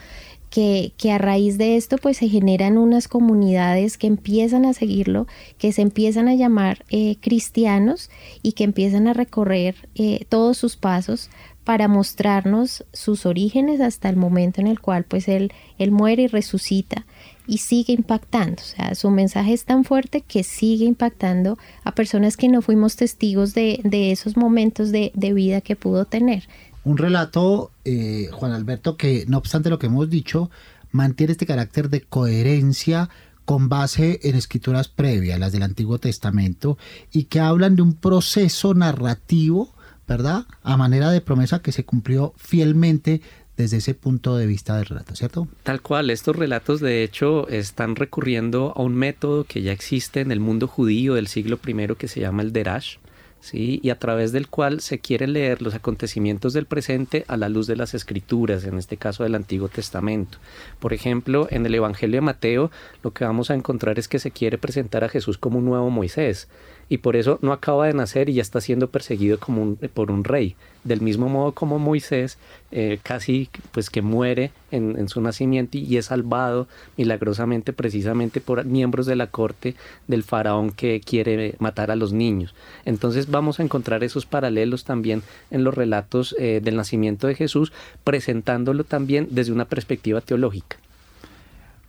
que, 0.53 1.11
a 1.11 1.17
raíz 1.17 1.57
de 1.57 1.77
esto 1.79 1.97
pues 1.97 2.19
se 2.19 2.29
generan 2.29 2.77
unas 2.77 3.09
comunidades 3.09 3.97
que 3.97 4.07
empiezan 4.07 4.67
a 4.67 4.75
seguirlo, 4.75 5.27
que 5.57 5.73
se 5.73 5.81
empiezan 5.81 6.29
a 6.29 6.35
llamar 6.35 6.85
eh, 6.91 7.17
cristianos 7.21 8.11
y 8.43 8.53
que 8.53 8.65
empiezan 8.65 9.09
a 9.09 9.15
recorrer 9.15 9.89
eh, 9.95 10.27
todos 10.29 10.59
sus 10.59 10.77
pasos 10.77 11.31
para 11.65 11.89
mostrarnos 11.89 12.85
sus 12.93 13.25
orígenes 13.25 13.81
hasta 13.81 14.11
el 14.11 14.17
momento 14.17 14.61
en 14.61 14.67
el 14.67 14.79
cual 14.79 15.05
pues 15.05 15.27
él, 15.27 15.53
él 15.79 15.91
muere 15.91 16.25
y 16.25 16.27
resucita 16.27 17.07
y 17.47 17.59
sigue 17.59 17.95
impactando. 17.95 18.61
O 18.61 18.67
sea, 18.67 18.95
su 18.95 19.11
mensaje 19.11 19.55
es 19.55 19.65
tan 19.65 19.85
fuerte 19.85 20.21
que 20.21 20.43
sigue 20.43 20.85
impactando 20.85 21.57
a 21.83 21.95
personas 21.95 22.37
que 22.37 22.49
no 22.49 22.61
fuimos 22.61 22.97
testigos 22.97 23.55
de, 23.55 23.81
esos 23.91 24.37
momentos 24.37 24.93
de, 24.93 25.13
de 25.15 25.33
vida 25.33 25.63
que 25.63 25.77
pudo 25.77 26.05
tener. 26.05 26.47
Un 26.85 26.99
relato, 26.99 27.71
eh, 27.85 28.29
Juan 28.33 28.53
Alberto, 28.53 28.97
que 28.97 29.25
no 29.29 29.39
obstante 29.39 29.71
lo 29.71 29.79
que 29.79 29.87
hemos 29.87 30.11
dicho, 30.11 30.51
mantiene 30.91 31.33
este 31.33 31.47
carácter 31.47 31.89
de 31.91 32.03
coherencia 32.03 33.09
con 33.45 33.69
base 33.69 34.21
en 34.23 34.37
escrituras 34.37 34.89
previas, 34.89 35.39
las 35.39 35.53
del 35.53 35.63
Antiguo 35.63 35.99
Testamento, 35.99 36.79
y 37.13 37.25
que 37.25 37.41
hablan 37.41 37.77
de 37.77 37.83
un 37.83 37.95
proceso 37.95 38.75
narrativo, 38.75 39.75
¿verdad? 40.07 40.47
A 40.63 40.77
manera 40.77 41.11
de 41.11 41.21
promesa 41.21 41.61
que 41.61 41.73
se 41.73 41.85
cumplió 41.85 42.35
fielmente 42.37 43.21
desde 43.57 43.79
ese 43.79 43.95
punto 43.95 44.37
de 44.37 44.47
vista 44.47 44.77
del 44.77 44.87
relato, 44.87 45.15
¿cierto? 45.15 45.49
Tal 45.63 45.83
cual, 45.83 46.11
estos 46.11 46.37
relatos 46.37 46.81
de 46.81 47.03
hecho 47.03 47.49
están 47.49 47.97
recurriendo 47.97 48.73
a 48.77 48.83
un 48.83 48.95
método 48.95 49.45
que 49.45 49.63
ya 49.63 49.73
existe 49.73 50.21
en 50.21 50.33
el 50.33 50.41
mundo 50.41 50.67
judío 50.67 51.15
del 51.15 51.27
siglo 51.29 51.59
I 51.65 51.95
que 51.97 52.09
se 52.09 52.21
llama 52.21 52.43
el 52.43 52.53
Derash, 52.53 52.97
¿sí? 53.43 53.81
y 53.83 53.91
a 53.91 53.99
través 53.99 54.33
del 54.33 54.49
cual 54.49 54.81
se 54.81 55.01
quieren 55.01 55.35
leer 55.35 55.61
los 55.61 55.75
acontecimientos 55.75 56.55
del 56.55 56.65
presente 56.65 57.25
a 57.29 57.37
la 57.37 57.49
luz 57.49 57.67
de 57.67 57.77
las 57.77 57.93
escrituras, 57.93 58.65
en 58.65 58.79
este 58.79 58.97
caso 58.97 59.25
del 59.25 59.35
Antiguo 59.35 59.69
Testamento. 59.69 60.39
Por 60.79 60.95
ejemplo, 60.95 61.49
en 61.51 61.67
el 61.67 61.75
Evangelio 61.75 62.19
de 62.19 62.23
Mateo 62.23 62.71
lo 63.03 63.11
que 63.11 63.25
vamos 63.25 63.51
a 63.51 63.55
encontrar 63.55 63.99
es 63.99 64.09
que 64.09 64.21
se 64.21 64.31
quiere 64.31 64.57
presentar 64.57 65.05
a 65.05 65.09
Jesús 65.09 65.37
como 65.37 65.59
un 65.59 65.67
nuevo 65.67 65.91
Moisés, 65.91 66.49
y 66.93 66.99
por 66.99 67.17
eso 67.17 67.39
no 67.41 67.55
acaba 67.55 67.87
de 67.87 67.95
nacer 67.95 68.29
y 68.29 68.35
ya 68.35 68.43
está 68.43 68.61
siendo 68.61 68.91
perseguido 68.91 69.39
como 69.39 69.77
por 69.95 70.11
un 70.11 70.25
rey. 70.25 70.57
Del 70.85 71.01
mismo 71.01 71.31
modo 71.31 71.53
como 71.53 71.79
Moisés 71.79 72.37
eh, 72.71 72.99
casi 73.03 73.49
pues 73.71 73.89
que 73.89 74.03
muere 74.03 74.51
en, 74.71 75.09
su 75.09 75.23
nacimiento 75.23 75.79
y, 75.79 75.97
es 75.97 76.07
salvado 76.07 76.69
milagrosamente 76.99 77.73
precisamente 77.73 78.43
por 78.43 78.67
miembros 78.67 79.07
de 79.07 79.17
la 79.17 79.29
corte 79.29 79.75
del 80.07 80.23
faraón 80.23 80.71
que 80.71 81.01
quiere 81.01 81.55
matar 81.61 81.91
a 81.91 81.97
los 81.97 82.13
niños. 82.13 82.55
Entonces 82.85 83.31
vamos 83.31 83.59
a 83.59 83.63
encontrar 83.63 84.05
esos 84.05 84.27
paralelos 84.27 84.85
también 84.85 85.23
en 85.51 85.65
los 85.65 85.75
relatos 85.75 86.37
eh, 86.39 86.61
del 86.63 86.77
nacimiento 86.77 87.27
de 87.27 87.37
Jesús, 87.37 87.73
presentándolo 88.05 88.85
también 88.85 89.29
desde 89.31 89.53
una 89.53 89.65
perspectiva 89.65 90.21
teológica. 90.21 90.77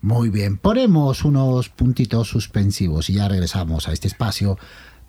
Muy 0.03 0.29
bien, 0.29 0.57
ponemos 0.57 1.23
unos 1.23 1.69
puntitos 1.69 2.27
suspensivos 2.27 3.09
y 3.09 3.13
ya 3.13 3.29
regresamos 3.29 3.87
a 3.87 3.93
este 3.93 4.09
espacio 4.09 4.57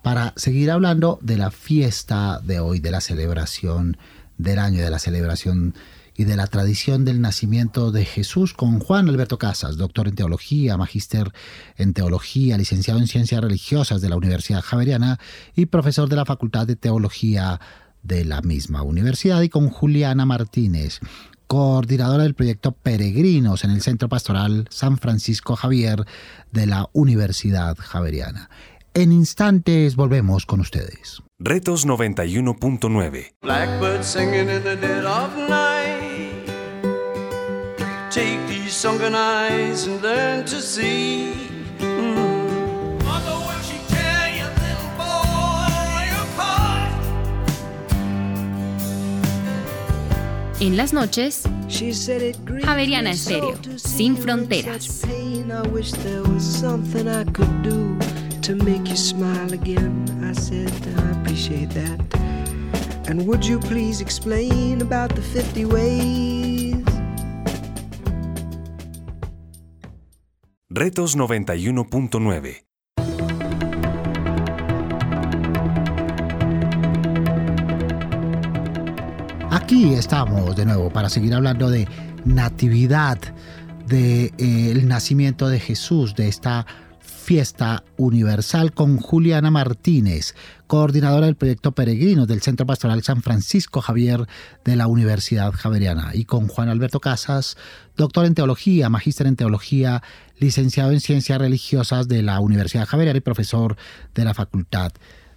para 0.05 0.33
seguir 0.35 0.69
hablando 0.69 1.17
de 1.23 1.35
la 1.35 1.49
fiesta 1.49 2.39
de 2.43 2.59
hoy, 2.59 2.79
de 2.79 2.91
la 2.91 3.01
celebración 3.01 3.97
del 4.37 4.59
año, 4.59 4.83
de 4.83 4.91
la 4.91 4.99
celebración 4.99 5.73
y 6.15 6.25
de 6.25 6.35
la 6.35 6.45
tradición 6.45 7.05
del 7.05 7.21
nacimiento 7.21 7.91
de 7.91 8.05
Jesús 8.05 8.53
con 8.53 8.79
Juan 8.79 9.09
Alberto 9.09 9.39
Casas, 9.39 9.77
doctor 9.77 10.07
en 10.07 10.13
teología, 10.13 10.77
magíster 10.77 11.31
en 11.75 11.95
teología, 11.95 12.55
licenciado 12.55 12.99
en 12.99 13.07
ciencias 13.07 13.41
religiosas 13.41 13.99
de 13.99 14.09
la 14.09 14.15
Universidad 14.15 14.61
Javeriana 14.61 15.19
y 15.55 15.65
profesor 15.65 16.07
de 16.07 16.17
la 16.17 16.25
Facultad 16.25 16.67
de 16.67 16.75
Teología 16.75 17.59
de 18.03 18.25
la 18.25 18.43
misma 18.43 18.83
universidad, 18.83 19.41
y 19.41 19.49
con 19.49 19.71
Juliana 19.71 20.27
Martínez, 20.27 20.99
coordinadora 21.47 22.21
del 22.21 22.35
proyecto 22.35 22.73
Peregrinos 22.73 23.63
en 23.63 23.71
el 23.71 23.81
Centro 23.81 24.07
Pastoral 24.07 24.67
San 24.69 24.99
Francisco 24.99 25.55
Javier 25.55 26.05
de 26.51 26.67
la 26.67 26.89
Universidad 26.93 27.75
Javeriana. 27.79 28.51
En 28.97 29.11
instantes 29.11 29.97
volvemos 29.97 30.45
con 30.45 30.61
ustedes. 30.61 31.21
Retos 31.37 31.85
91.9 31.85 33.35
Blackbird 33.41 34.05
singing 34.05 34.49
in 34.49 34.63
the 34.63 34.77
dead 34.77 35.03
of 35.03 35.35
night. 35.49 36.47
Take 38.09 38.39
these 38.47 38.71
sunken 38.71 39.13
eyes 39.13 39.85
and 39.85 40.01
learn 40.01 40.45
to 40.45 40.61
see. 40.61 41.33
Mm. 41.81 42.25
En 50.61 50.77
las 50.77 50.93
noches, 50.93 51.43
Javeriana 52.63 53.11
Estéreo, 53.11 53.59
sin 53.75 54.15
fronteras. 54.15 55.01
To 58.45 58.53
make 58.53 58.87
you 58.87 58.95
smile 58.95 59.51
again. 59.53 60.05
I 60.23 60.31
said, 60.33 60.71
I 60.99 61.19
appreciate 61.19 61.71
that. 61.71 61.99
And 63.09 63.25
would 63.25 63.43
you 63.43 63.57
please 63.59 64.01
explain 64.01 64.83
about 64.83 65.15
the 65.15 65.21
50 65.23 65.65
ways? 65.65 66.75
Retos 70.69 71.17
91.9 71.17 72.65
Aquí 79.49 79.95
estamos 79.95 80.55
de 80.55 80.65
nuevo 80.65 80.91
para 80.91 81.09
seguir 81.09 81.33
hablando 81.33 81.71
de 81.71 81.87
natividad, 82.25 83.17
del 83.87 84.31
de, 84.37 84.73
eh, 84.77 84.83
nacimiento 84.83 85.49
de 85.49 85.59
Jesús, 85.59 86.13
de 86.13 86.27
esta 86.27 86.67
Fiesta 87.25 87.83
Universal 87.97 88.71
con 88.71 88.97
Juliana 88.97 89.49
Martínez, 89.49 90.35
coordinadora 90.67 91.25
del 91.25 91.35
proyecto 91.35 91.71
Peregrinos 91.71 92.27
del 92.27 92.43
Centro 92.43 92.67
Pastoral 92.67 93.01
San 93.01 93.23
Francisco 93.23 93.81
Javier 93.81 94.27
de 94.63 94.75
la 94.75 94.85
Universidad 94.85 95.51
Javeriana, 95.51 96.11
y 96.13 96.25
con 96.25 96.47
Juan 96.47 96.69
Alberto 96.69 96.99
Casas, 96.99 97.57
doctor 97.97 98.27
en 98.27 98.35
teología, 98.35 98.89
magíster 98.89 99.25
en 99.25 99.37
teología, 99.37 100.03
licenciado 100.37 100.91
en 100.91 100.99
ciencias 100.99 101.39
religiosas 101.39 102.07
de 102.07 102.21
la 102.21 102.39
Universidad 102.39 102.85
Javeriana 102.85 103.17
y 103.17 103.21
profesor 103.21 103.75
de 104.13 104.23
la 104.23 104.35
Facultad 104.35 104.91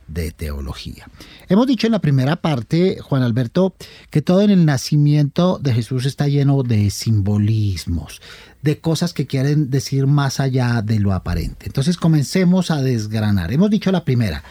de 0.08 0.32
teología. 0.32 1.06
Hemos 1.48 1.66
dicho 1.66 1.86
en 1.86 1.92
la 1.92 2.00
primera 2.00 2.36
parte, 2.36 2.98
Juan 3.00 3.22
Alberto, 3.22 3.74
que 4.10 4.22
todo 4.22 4.42
en 4.42 4.50
el 4.50 4.64
nacimiento 4.64 5.58
de 5.62 5.74
Jesús 5.74 6.06
está 6.06 6.26
lleno 6.26 6.62
de 6.62 6.90
simbolismos, 6.90 8.20
de 8.62 8.78
cosas 8.80 9.12
que 9.12 9.26
quieren 9.26 9.70
decir 9.70 10.06
más 10.06 10.40
allá 10.40 10.82
de 10.82 10.98
lo 10.98 11.12
aparente. 11.12 11.66
Entonces 11.66 11.96
comencemos 11.96 12.70
a 12.70 12.82
desgranar. 12.82 13.52
Hemos 13.52 13.70
dicho 13.70 13.92
la 13.92 14.04
primera, 14.04 14.42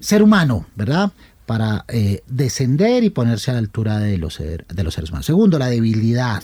ser 0.00 0.22
humano, 0.22 0.66
¿verdad? 0.76 1.12
Para 1.46 1.84
eh, 1.88 2.22
descender 2.26 3.04
y 3.04 3.10
ponerse 3.10 3.50
a 3.50 3.54
la 3.54 3.60
altura 3.60 3.98
de 3.98 4.18
los, 4.18 4.38
de 4.38 4.84
los 4.84 4.94
seres 4.94 5.10
humanos. 5.10 5.26
Segundo, 5.26 5.58
la 5.58 5.68
debilidad, 5.68 6.42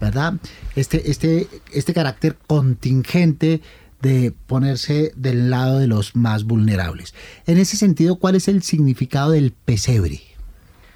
¿verdad? 0.00 0.34
Este, 0.74 1.10
este, 1.10 1.48
este 1.72 1.94
carácter 1.94 2.36
contingente 2.46 3.60
de 4.04 4.32
ponerse 4.46 5.12
del 5.16 5.50
lado 5.50 5.78
de 5.78 5.86
los 5.86 6.14
más 6.14 6.44
vulnerables. 6.44 7.14
En 7.46 7.58
ese 7.58 7.76
sentido, 7.76 8.16
¿cuál 8.16 8.34
es 8.34 8.48
el 8.48 8.62
significado 8.62 9.30
del 9.30 9.52
pesebre? 9.52 10.20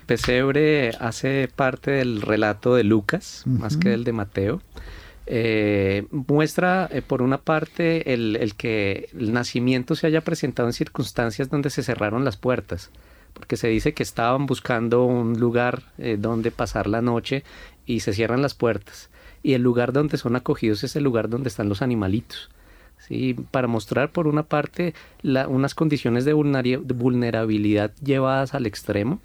pesebre 0.08 0.92
hace 1.00 1.50
parte 1.54 1.90
del 1.90 2.22
relato 2.22 2.74
de 2.74 2.82
Lucas, 2.82 3.42
más 3.44 3.76
que 3.76 3.90
del 3.90 4.04
de 4.04 4.12
Mateo. 4.14 4.62
Eh, 5.26 6.06
muestra, 6.10 6.88
eh, 6.90 7.02
por 7.02 7.20
una 7.20 7.36
parte, 7.36 8.14
el, 8.14 8.54
que 8.56 9.10
el 9.12 9.34
nacimiento 9.34 9.94
se 9.94 10.06
haya 10.06 10.22
presentado 10.22 10.66
en 10.66 10.72
circunstancias 10.72 11.50
donde 11.50 11.68
se 11.68 11.82
cerraron 11.82 12.24
las 12.24 12.38
puertas, 12.38 12.90
porque 13.34 13.58
se 13.58 13.68
dice 13.68 13.92
que 13.92 14.02
estaban 14.02 14.46
buscando 14.46 15.04
un 15.04 15.38
lugar 15.38 15.82
eh, 15.98 16.16
donde 16.18 16.50
pasar 16.50 16.86
la 16.86 17.02
noche 17.02 17.44
y 17.84 18.00
se 18.00 18.14
cierran 18.14 18.40
las 18.40 18.54
puertas. 18.54 19.10
Y 19.42 19.52
el 19.52 19.62
lugar 19.62 19.92
donde 19.92 20.16
son 20.16 20.36
acogidos 20.36 20.84
es 20.84 20.96
el 20.96 21.04
lugar 21.04 21.28
donde 21.28 21.50
están 21.50 21.68
los 21.68 21.82
animalitos. 21.82 22.48
¿Sí? 23.06 23.34
Para 23.50 23.68
mostrar, 23.68 24.10
por 24.10 24.26
una 24.26 24.42
parte, 24.42 24.94
unas 25.22 25.74
condiciones 25.74 26.24
de 26.24 26.32
vulnerabilidad 26.32 27.92
llevadas 28.02 28.54
al 28.54 28.66
extremo 28.66 29.20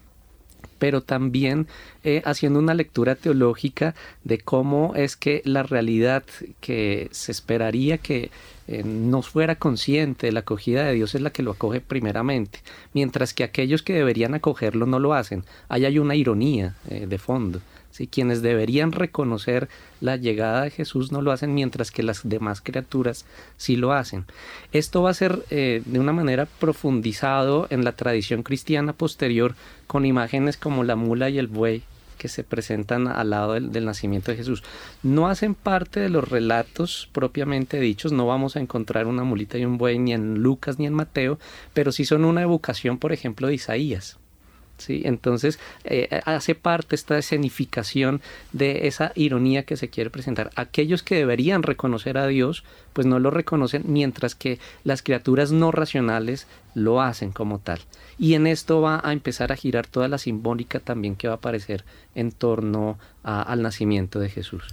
pero 0.84 1.00
también 1.00 1.68
eh, 2.04 2.22
haciendo 2.26 2.60
una 2.60 2.74
lectura 2.74 3.16
teológica 3.16 3.96
de 4.26 4.40
cómo 4.40 4.96
es 4.96 5.16
que 5.16 5.42
la 5.46 5.64
realidad 5.64 6.24
que 6.60 7.08
se 7.12 7.32
esperaría 7.32 8.00
que 8.00 8.32
eh, 8.68 8.84
no 8.84 9.22
fuera 9.22 9.56
consciente 9.56 10.28
de 10.28 10.34
la 10.34 10.42
acogida 10.42 10.84
de 10.84 10.94
Dios 10.94 11.16
es 11.16 11.22
la 11.22 11.30
que 11.30 11.42
lo 11.42 11.52
acoge 11.52 11.80
primeramente, 11.80 12.60
mientras 12.94 13.34
que 13.34 13.46
aquellos 13.46 13.82
que 13.82 13.94
deberían 13.94 14.34
acogerlo 14.34 14.86
no 14.86 15.00
lo 15.00 15.14
hacen. 15.14 15.46
Ahí 15.70 15.86
hay 15.86 16.00
una 16.00 16.16
ironía 16.16 16.76
eh, 16.90 17.08
de 17.08 17.18
fondo. 17.18 17.62
Quienes 18.12 18.42
deberían 18.42 18.92
reconocer 18.92 19.70
la 20.02 20.18
llegada 20.18 20.64
de 20.64 20.72
Jesús 20.72 21.12
no 21.12 21.22
lo 21.22 21.32
hacen 21.32 21.54
mientras 21.54 21.92
que 21.92 22.04
las 22.04 22.28
demás 22.28 22.62
criaturas 22.62 23.26
sí 23.58 23.76
lo 23.76 23.94
hacen. 23.94 24.26
Esto 24.72 25.04
va 25.04 25.12
a 25.12 25.14
ser 25.14 25.44
eh, 25.50 25.82
de 25.86 26.00
una 26.00 26.12
manera 26.12 26.46
profundizado 26.46 27.68
en 27.70 27.84
la 27.84 27.94
tradición 27.94 28.44
cristiana 28.44 28.94
posterior 28.94 29.56
con 29.88 30.06
imágenes 30.06 30.58
como 30.58 30.84
la 30.84 30.96
mula 30.96 31.30
y 31.30 31.38
el 31.38 31.48
buey 31.48 31.84
que 32.18 32.30
se 32.30 32.44
presentan 32.44 33.08
al 33.08 33.32
lado 33.32 33.54
del, 33.54 33.72
del, 33.72 33.86
nacimiento 33.86 34.32
de 34.32 34.38
Jesús. 34.38 34.64
No 35.04 35.28
hacen 35.28 35.56
parte 35.56 36.00
de 36.00 36.10
los 36.10 36.28
relatos 36.28 37.10
propiamente 37.12 37.80
dichos, 37.80 38.12
no 38.12 38.26
vamos 38.26 38.56
a 38.56 38.62
encontrar 38.62 39.08
una 39.08 39.24
mulita 39.24 39.58
y 39.58 39.66
un 39.66 39.78
buey 39.78 40.00
ni 40.00 40.14
en 40.14 40.36
Lucas 40.42 40.80
ni 40.80 40.86
en 40.86 40.94
Mateo, 40.94 41.38
pero 41.74 41.92
sí 41.92 42.06
son 42.06 42.24
una 42.24 42.44
evocación, 42.44 42.98
por 42.98 43.12
ejemplo, 43.12 43.48
de 43.48 43.56
Isaías. 43.56 44.20
¿Sí? 44.78 45.02
Entonces 45.06 45.60
eh, 45.84 46.22
hace 46.26 46.56
parte 46.56 46.96
esta 46.96 47.18
escenificación 47.18 48.22
de 48.52 48.88
esa 48.88 49.12
ironía 49.16 49.64
que 49.64 49.78
se 49.78 49.90
quiere 49.90 50.10
presentar. 50.10 50.52
Aquellos 50.56 51.04
que 51.04 51.16
deberían 51.16 51.64
reconocer 51.64 52.18
a 52.18 52.28
Dios, 52.28 52.64
pues 52.94 53.08
no 53.08 53.20
lo 53.20 53.32
reconocen, 53.32 53.84
mientras 53.86 54.36
que 54.36 54.60
las 54.84 55.02
criaturas 55.02 55.52
no 55.52 55.72
racionales 55.72 56.48
lo 56.76 57.02
hacen 57.02 57.32
como 57.32 57.60
tal. 57.60 57.80
Y 58.18 58.34
en 58.36 58.48
esto 58.48 58.82
va 58.82 59.02
a 59.04 59.14
empezar 59.14 59.52
a 59.52 59.56
girar 59.56 59.88
toda 59.88 60.08
la 60.08 60.18
simbólica 60.18 60.80
también 60.80 61.16
que 61.16 61.28
va 61.28 61.36
a 61.36 61.38
aparecer 61.38 61.84
en 62.16 62.32
torno 62.32 62.98
al 63.24 63.62
nacimiento 63.62 64.20
de 64.20 64.30
Jesús. 64.30 64.64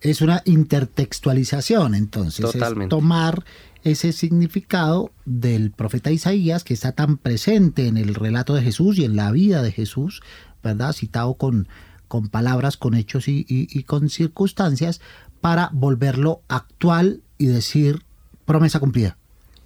Es 0.00 0.22
una 0.22 0.40
intertextualización, 0.46 1.94
entonces, 1.94 2.50
Totalmente. 2.50 2.94
es 2.94 3.00
tomar 3.00 3.44
ese 3.84 4.12
significado 4.12 5.12
del 5.24 5.70
profeta 5.70 6.10
Isaías 6.10 6.64
que 6.64 6.74
está 6.74 6.92
tan 6.92 7.16
presente 7.16 7.86
en 7.86 7.96
el 7.96 8.14
relato 8.14 8.54
de 8.54 8.62
Jesús 8.62 8.98
y 8.98 9.04
en 9.04 9.16
la 9.16 9.30
vida 9.32 9.62
de 9.62 9.72
Jesús, 9.72 10.22
¿verdad? 10.62 10.92
Citado 10.92 11.34
con, 11.34 11.68
con 12.08 12.28
palabras, 12.28 12.76
con 12.76 12.94
hechos 12.94 13.24
y, 13.28 13.82
con 13.84 14.08
circunstancias, 14.08 15.00
para 15.40 15.70
volverlo 15.72 16.42
actual 16.48 17.22
y 17.38 17.46
decir 17.46 18.02
promesa 18.44 18.80
cumplida. 18.80 19.16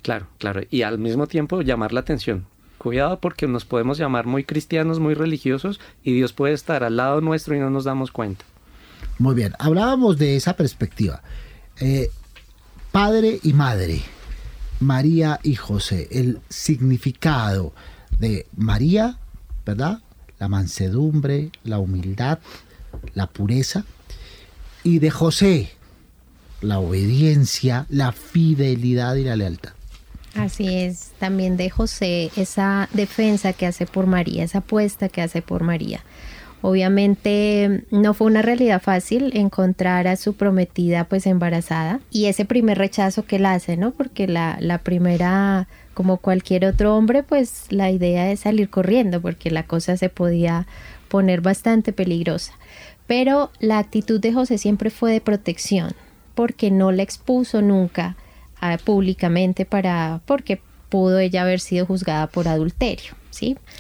Claro, 0.03 0.27
claro. 0.39 0.61
Y 0.71 0.83
al 0.83 0.99
mismo 0.99 1.27
tiempo 1.27 1.63
llamar 1.63 1.93
la 1.93 2.01
atención. 2.01 2.47
Cuidado 2.79 3.19
porque 3.19 3.49
nos 3.49 3.65
podemos 3.65 3.97
llamar 3.97 4.27
muy 4.27 4.45
cristianos, 4.45 5.01
muy 5.01 5.15
religiosos 5.15 5.81
y 6.03 6.13
Dios 6.13 6.35
puede 6.35 6.53
estar 6.53 6.85
al 6.85 6.99
lado 6.99 7.23
nuestro 7.23 7.57
y 7.57 7.61
no 7.61 7.71
nos 7.71 7.85
damos 7.85 8.13
cuenta. 8.13 8.45
Muy 9.19 9.35
bien, 9.35 9.55
hablábamos 9.59 10.19
de 10.19 10.37
esa 10.37 10.55
perspectiva. 10.55 11.23
Eh, 11.81 12.11
padre 12.95 13.41
y 13.43 13.55
madre, 13.55 14.03
María 14.79 15.41
y 15.43 15.57
José, 15.57 16.07
el 16.13 16.39
significado 16.49 17.75
de 18.21 18.47
María, 18.57 19.19
¿verdad? 19.67 19.99
La 20.39 20.47
mansedumbre, 20.47 21.51
la 21.65 21.81
humildad, 21.81 22.39
la 23.15 23.27
pureza, 23.27 23.85
y 24.85 25.01
de 25.01 25.11
José, 25.11 25.73
la 26.61 26.79
obediencia, 26.79 27.87
la 27.89 28.13
fidelidad 28.13 29.17
y 29.17 29.25
la 29.25 29.35
lealtad. 29.35 29.73
Así 30.37 30.73
es, 30.73 31.11
también 31.19 31.57
de 31.57 31.71
José 31.71 32.31
esa 32.37 32.89
defensa 32.93 33.53
que 33.55 33.67
hace 33.67 33.87
por 33.87 34.07
María, 34.07 34.45
esa 34.45 34.59
apuesta 34.59 35.09
que 35.09 35.21
hace 35.21 35.43
por 35.43 35.65
María. 35.65 36.05
Obviamente 36.67 37.85
no 37.91 38.15
fue 38.15 38.27
una 38.27 38.41
realidad 38.41 38.81
fácil 38.81 39.37
encontrar 39.37 40.09
a 40.09 40.17
su 40.17 40.33
prometida 40.33 41.05
pues 41.05 41.27
embarazada 41.27 42.01
y 42.11 42.25
ese 42.25 42.47
primer 42.47 42.79
rechazo 42.79 43.27
que 43.27 43.37
él 43.37 43.45
hace, 43.45 43.77
¿no? 43.77 43.91
Porque 43.91 44.27
la, 44.27 44.57
la 44.61 44.79
primera, 44.79 45.69
como 45.93 46.17
cualquier 46.17 46.65
otro 46.65 46.97
hombre, 46.97 47.23
pues 47.23 47.67
la 47.69 47.91
idea 47.91 48.33
es 48.33 48.41
salir 48.41 48.71
corriendo 48.71 49.21
porque 49.21 49.51
la 49.51 49.65
cosa 49.65 49.99
se 49.99 50.09
podía 50.09 50.67
poner 51.09 51.43
bastante 51.43 51.93
peligrosa. 51.93 52.55
Pero 53.07 53.51
la 53.61 53.77
actitud 53.77 54.19
de 54.19 54.33
José 54.33 54.57
siempre 54.57 54.89
fue 54.89 55.13
de 55.13 55.21
protección 55.21 55.93
porque 56.35 56.71
no 56.71 56.93
la 56.93 57.03
expuso 57.03 57.61
nunca 57.61 58.17
ah, 58.59 58.79
públicamente 58.83 59.67
para 59.67 60.23
porque 60.25 60.63
pudo 60.89 61.19
ella 61.19 61.43
haber 61.43 61.61
sido 61.61 61.85
juzgada 61.85 62.27
por 62.27 62.49
adulterio. 62.49 63.13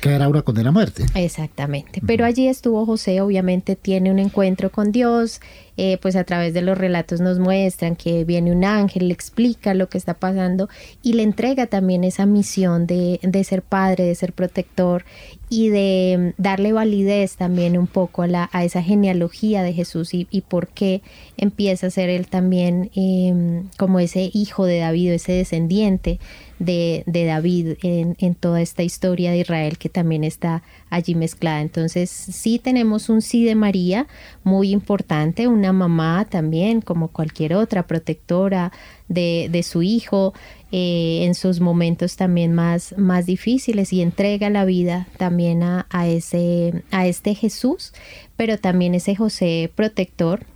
Que 0.01 0.11
era 0.11 0.29
una 0.29 0.43
condena 0.43 0.71
a 0.71 0.73
muerte. 0.73 1.05
Exactamente. 1.15 2.01
Pero 2.07 2.25
allí 2.25 2.49
estuvo 2.49 2.85
José, 2.87 3.21
obviamente 3.21 3.77
tiene 3.77 4.11
un 4.11 4.19
encuentro 4.19 4.71
con 4.71 4.93
Dios, 4.93 5.41
eh, 5.77 5.99
pues 6.01 6.15
a 6.15 6.23
través 6.23 6.55
de 6.55 6.63
los 6.63 6.79
relatos 6.79 7.21
nos 7.21 7.41
muestran 7.41 7.97
que 7.97 8.25
viene 8.25 8.53
un 8.53 8.65
ángel, 8.65 9.09
le 9.09 9.15
explica 9.15 9.75
lo 9.75 9.89
que 9.89 9.99
está 9.99 10.15
pasando 10.15 10.69
y 11.03 11.15
le 11.15 11.25
entrega 11.25 11.67
también 11.67 12.05
esa 12.05 12.27
misión 12.27 12.87
de, 12.87 13.19
ser 13.45 13.63
padre, 13.63 14.05
de 14.05 14.15
ser 14.15 14.33
protector 14.33 15.05
y 15.49 15.71
de 15.71 16.33
darle 16.39 16.73
validez 16.73 17.35
también 17.35 17.77
un 17.77 17.89
poco 17.89 18.23
a, 18.23 18.29
la, 18.29 18.49
a 18.53 18.63
esa 18.65 18.83
genealogía 18.85 19.65
de 19.65 19.73
Jesús 19.73 20.11
y, 20.15 20.27
por 20.49 20.69
qué 20.69 21.03
empieza 21.37 21.89
a 21.89 21.91
ser 21.91 22.09
él 22.09 22.29
también 22.29 22.91
em, 22.95 23.69
como 23.77 23.99
ese 23.99 24.31
hijo 24.33 24.67
de 24.67 24.79
David, 24.79 25.13
ese 25.13 25.33
descendiente 25.33 26.21
de, 26.59 27.05
David 27.07 27.77
en, 27.83 28.17
en, 28.19 28.35
toda 28.35 28.61
esta 28.61 28.83
historia 28.83 29.31
de 29.31 29.39
Israel 29.39 29.79
que 29.79 29.89
también 29.89 30.25
está 30.25 30.63
allí 30.91 31.15
mezclada. 31.15 31.61
Entonces 31.61 32.11
sí 32.11 32.59
tenemos 32.59 33.09
un 33.09 33.23
sí 33.23 33.45
de 33.45 33.55
María 33.55 34.07
muy 34.43 34.71
importante, 34.71 35.49
una 35.49 35.73
mamá 35.73 36.27
también 36.29 36.81
como 36.81 37.09
cualquier 37.09 37.55
otra 37.55 37.87
protectora 37.87 38.73
de, 39.09 39.49
de 39.51 39.63
su 39.63 39.83
hijo 39.83 40.33
eh, 40.73 41.25
en 41.25 41.35
sus 41.35 41.61
momentos 41.61 42.17
también 42.17 42.53
más, 42.53 42.95
más 42.99 43.27
difíciles 43.27 43.93
y 43.93 44.03
entrega 44.03 44.51
la 44.51 44.65
vida 44.65 45.07
también 45.19 45.63
a, 45.63 45.87
a, 45.91 46.09
ese, 46.09 46.83
a 46.91 47.07
este 47.07 47.35
Jesús, 47.35 47.93
pero 48.37 48.59
también 48.59 48.95
ese 48.95 49.15
José 49.15 49.71
protector 49.75 50.47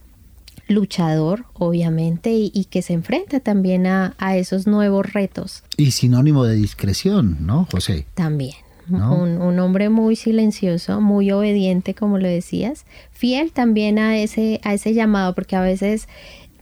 luchador, 0.69 1.47
obviamente, 1.55 2.31
y, 2.33 2.67
que 2.71 2.83
se 2.83 2.93
enfrenta 2.93 3.41
también 3.41 3.87
a, 3.87 4.15
esos 4.37 4.67
nuevos 4.67 5.13
retos. 5.13 5.65
Y 5.77 5.91
sinónimo 5.91 6.45
de 6.45 6.55
discreción, 6.55 7.39
¿no, 7.41 7.67
José? 7.71 8.07
También. 8.15 8.55
Un, 8.91 9.59
hombre 9.59 9.91
muy 9.91 10.17
silencioso, 10.17 11.03
muy 11.03 11.31
obediente, 11.31 11.95
como 11.95 12.17
lo 12.17 12.27
decías, 12.27 12.87
fiel 13.11 13.53
también 13.53 13.99
a 13.99 14.17
ese, 14.19 14.61
a 14.65 14.73
ese 14.73 14.95
llamado, 14.95 15.35
porque 15.35 15.57
a 15.57 15.61
veces, 15.61 16.09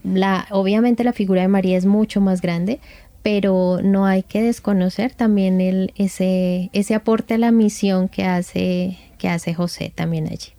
la, 0.03 0.49
obviamente 0.51 1.05
la 1.05 1.13
figura 1.13 1.43
de 1.43 1.49
María 1.49 1.79
es 1.79 1.87
mucho 1.87 2.21
más 2.21 2.41
grande, 2.41 2.81
pero 3.23 3.79
no 3.83 4.07
hay 4.07 4.25
que 4.25 4.43
desconocer 4.43 5.15
también 5.15 5.61
el, 5.61 5.93
ese, 5.97 6.71
ese 6.73 6.95
aporte 6.97 7.35
a 7.35 7.39
la 7.39 7.53
misión 7.53 8.09
que 8.09 8.25
hace, 8.25 8.99
que 9.19 9.29
hace 9.29 9.55
José 9.55 9.93
también 9.95 10.27
allí. 10.27 10.56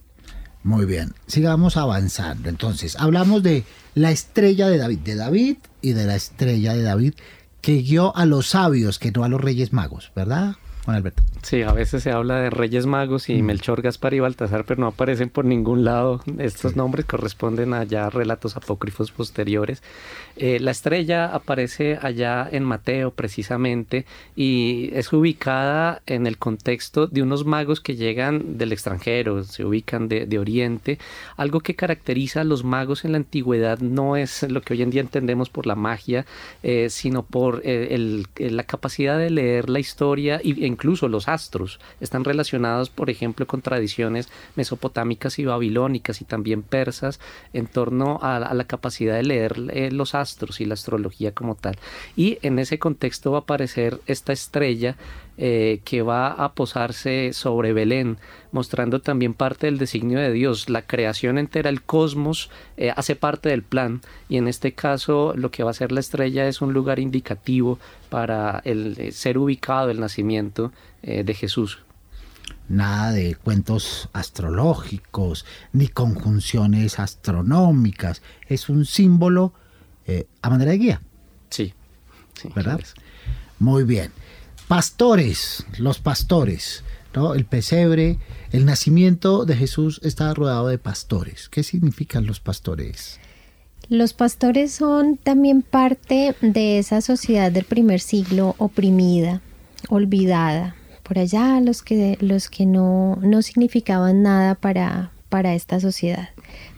Muy 0.67 0.85
bien, 0.85 1.13
sigamos 1.27 1.77
avanzando. 1.77 2.49
Entonces, 2.49 2.97
hablamos 2.99 3.41
de 3.41 3.63
la 3.95 4.11
estrella 4.11 4.67
de 4.67 4.77
David, 4.77 4.99
de 4.99 5.15
David 5.15 5.57
y 5.81 5.93
de 5.93 6.05
la 6.05 6.15
estrella 6.15 6.73
de 6.73 6.83
David 6.83 7.13
que 7.61 7.75
guió 7.75 8.13
a 8.17 8.25
los 8.25 8.49
sabios, 8.49 8.99
que 8.99 9.13
no 9.13 9.23
a 9.23 9.29
los 9.29 9.39
reyes 9.39 9.71
magos, 9.71 10.11
¿verdad, 10.13 10.55
Juan 10.83 10.97
Alberto? 10.97 11.23
Sí, 11.47 11.61
a 11.61 11.71
veces 11.71 12.03
se 12.03 12.11
habla 12.11 12.41
de 12.41 12.49
Reyes 12.49 12.85
Magos 12.87 13.29
y 13.29 13.41
mm. 13.41 13.45
Melchor, 13.45 13.81
Gaspar 13.81 14.13
y 14.13 14.19
Baltasar, 14.19 14.65
pero 14.65 14.81
no 14.81 14.87
aparecen 14.87 15.29
por 15.29 15.45
ningún 15.45 15.85
lado. 15.85 16.19
Estos 16.39 16.75
nombres 16.75 17.05
corresponden 17.05 17.73
a 17.73 17.85
ya 17.85 18.09
relatos 18.09 18.57
apócrifos 18.57 19.11
posteriores. 19.13 19.81
Eh, 20.35 20.59
la 20.59 20.71
estrella 20.71 21.27
aparece 21.27 21.99
allá 22.01 22.49
en 22.51 22.65
Mateo 22.65 23.11
precisamente 23.11 24.05
y 24.35 24.89
es 24.91 25.13
ubicada 25.13 26.01
en 26.05 26.27
el 26.27 26.37
contexto 26.37 27.07
de 27.07 27.21
unos 27.21 27.45
magos 27.45 27.79
que 27.79 27.95
llegan 27.95 28.57
del 28.57 28.73
extranjero, 28.73 29.45
se 29.45 29.63
ubican 29.63 30.09
de, 30.09 30.37
Oriente. 30.37 30.99
Algo 31.37 31.61
que 31.61 31.77
caracteriza 31.77 32.41
a 32.41 32.43
los 32.43 32.65
magos 32.65 33.05
en 33.05 33.13
la 33.13 33.19
antigüedad 33.19 33.79
no 33.79 34.17
es 34.17 34.43
lo 34.43 34.61
que 34.61 34.73
hoy 34.73 34.81
en 34.81 34.89
día 34.89 34.99
entendemos 34.99 35.49
por 35.49 35.65
la 35.65 35.75
magia, 35.75 36.25
eh, 36.61 36.89
sino 36.89 37.23
por 37.23 37.61
eh, 37.63 38.25
la 38.37 38.63
capacidad 38.63 39.17
de 39.17 39.29
leer 39.29 39.69
la 39.69 39.79
historia 39.79 40.41
e 40.43 40.49
incluso 40.67 41.07
los 41.07 41.29
astros. 41.29 41.36
Están 42.01 42.23
relacionados, 42.23 42.89
por 42.89 43.09
ejemplo, 43.09 43.47
con 43.47 43.61
tradiciones 43.61 44.29
mesopotámicas 44.55 45.39
y 45.39 45.45
babilónicas 45.45 46.21
y 46.21 46.25
también 46.25 46.63
persas 46.63 47.19
en 47.53 47.67
torno 47.67 48.19
a, 48.21 48.39
la 48.39 48.63
capacidad 48.65 49.15
de 49.15 49.23
leer 49.23 49.55
eh, 49.69 49.91
los 49.91 50.15
astros 50.15 50.61
y 50.61 50.65
la 50.65 50.73
astrología 50.73 51.31
como 51.31 51.55
tal. 51.55 51.77
Y 52.15 52.39
en 52.41 52.59
ese 52.59 52.79
contexto 52.79 53.31
va 53.31 53.39
a 53.39 53.41
aparecer 53.41 53.99
esta 54.07 54.33
estrella 54.33 54.95
eh, 55.39 55.81
que 55.85 56.01
va 56.01 56.29
a 56.29 56.53
posarse 56.53 57.31
sobre 57.31 57.71
Belén, 57.71 58.17
mostrando 58.51 59.01
también 59.01 59.35
parte 59.35 59.67
del 59.67 59.77
designio 59.77 60.17
de 60.17 60.31
Dios. 60.31 60.67
La 60.67 60.81
creación 60.81 61.37
entera, 61.37 61.69
el 61.69 61.83
cosmos, 61.83 62.49
eh, 62.75 62.91
hace 62.95 63.15
parte 63.15 63.49
del 63.49 63.61
plan 63.61 64.01
y 64.29 64.37
en 64.37 64.47
este 64.47 64.73
caso 64.73 65.35
lo 65.35 65.51
que 65.51 65.61
va 65.61 65.69
a 65.69 65.75
ser 65.75 65.91
la 65.91 65.99
estrella 65.99 66.47
es 66.47 66.59
un 66.59 66.73
lugar 66.73 66.97
indicativo 66.97 67.77
para 68.09 68.63
el 68.65 68.95
eh, 68.97 69.11
ser 69.11 69.37
ubicado 69.37 69.91
el 69.91 69.99
nacimiento 69.99 70.71
de 71.03 71.33
Jesús. 71.35 71.83
Nada 72.67 73.11
de 73.11 73.35
cuentos 73.35 74.09
astrológicos 74.13 75.45
ni 75.71 75.87
conjunciones 75.87 76.99
astronómicas. 76.99 78.23
Es 78.47 78.69
un 78.69 78.85
símbolo 78.85 79.53
a 80.41 80.49
manera 80.49 80.71
de 80.71 80.77
guía. 80.79 81.01
Sí. 81.49 81.75
¿Verdad? 82.55 82.81
Muy 83.59 83.83
bien 83.83 84.11
pastores, 84.67 85.65
los 85.77 85.99
pastores, 85.99 86.83
¿no? 87.15 87.33
El 87.33 87.45
pesebre, 87.45 88.17
el 88.51 88.65
nacimiento 88.65 89.45
de 89.45 89.55
Jesús 89.55 89.99
está 90.03 90.33
rodeado 90.33 90.67
de 90.67 90.77
pastores. 90.77 91.49
¿Qué 91.49 91.63
significan 91.63 92.25
los 92.25 92.39
pastores? 92.39 93.19
Los 93.89 94.13
pastores 94.13 94.73
son 94.73 95.15
también 95.15 95.61
parte 95.61 96.35
de 96.41 96.77
esa 96.77 96.99
sociedad 96.99 97.51
del 97.51 97.63
primer 97.63 98.01
siglo 98.01 98.55
oprimida, 98.57 99.41
olvidada. 99.87 100.75
Por 101.03 101.19
allá 101.19 101.61
los 101.61 101.83
que, 101.83 102.17
los 102.19 102.49
que 102.49 102.65
no, 102.65 103.17
no 103.21 103.41
significaban 103.41 104.23
nada 104.23 104.55
para, 104.55 105.11
para 105.29 105.55
esta 105.55 105.79
sociedad. 105.79 106.29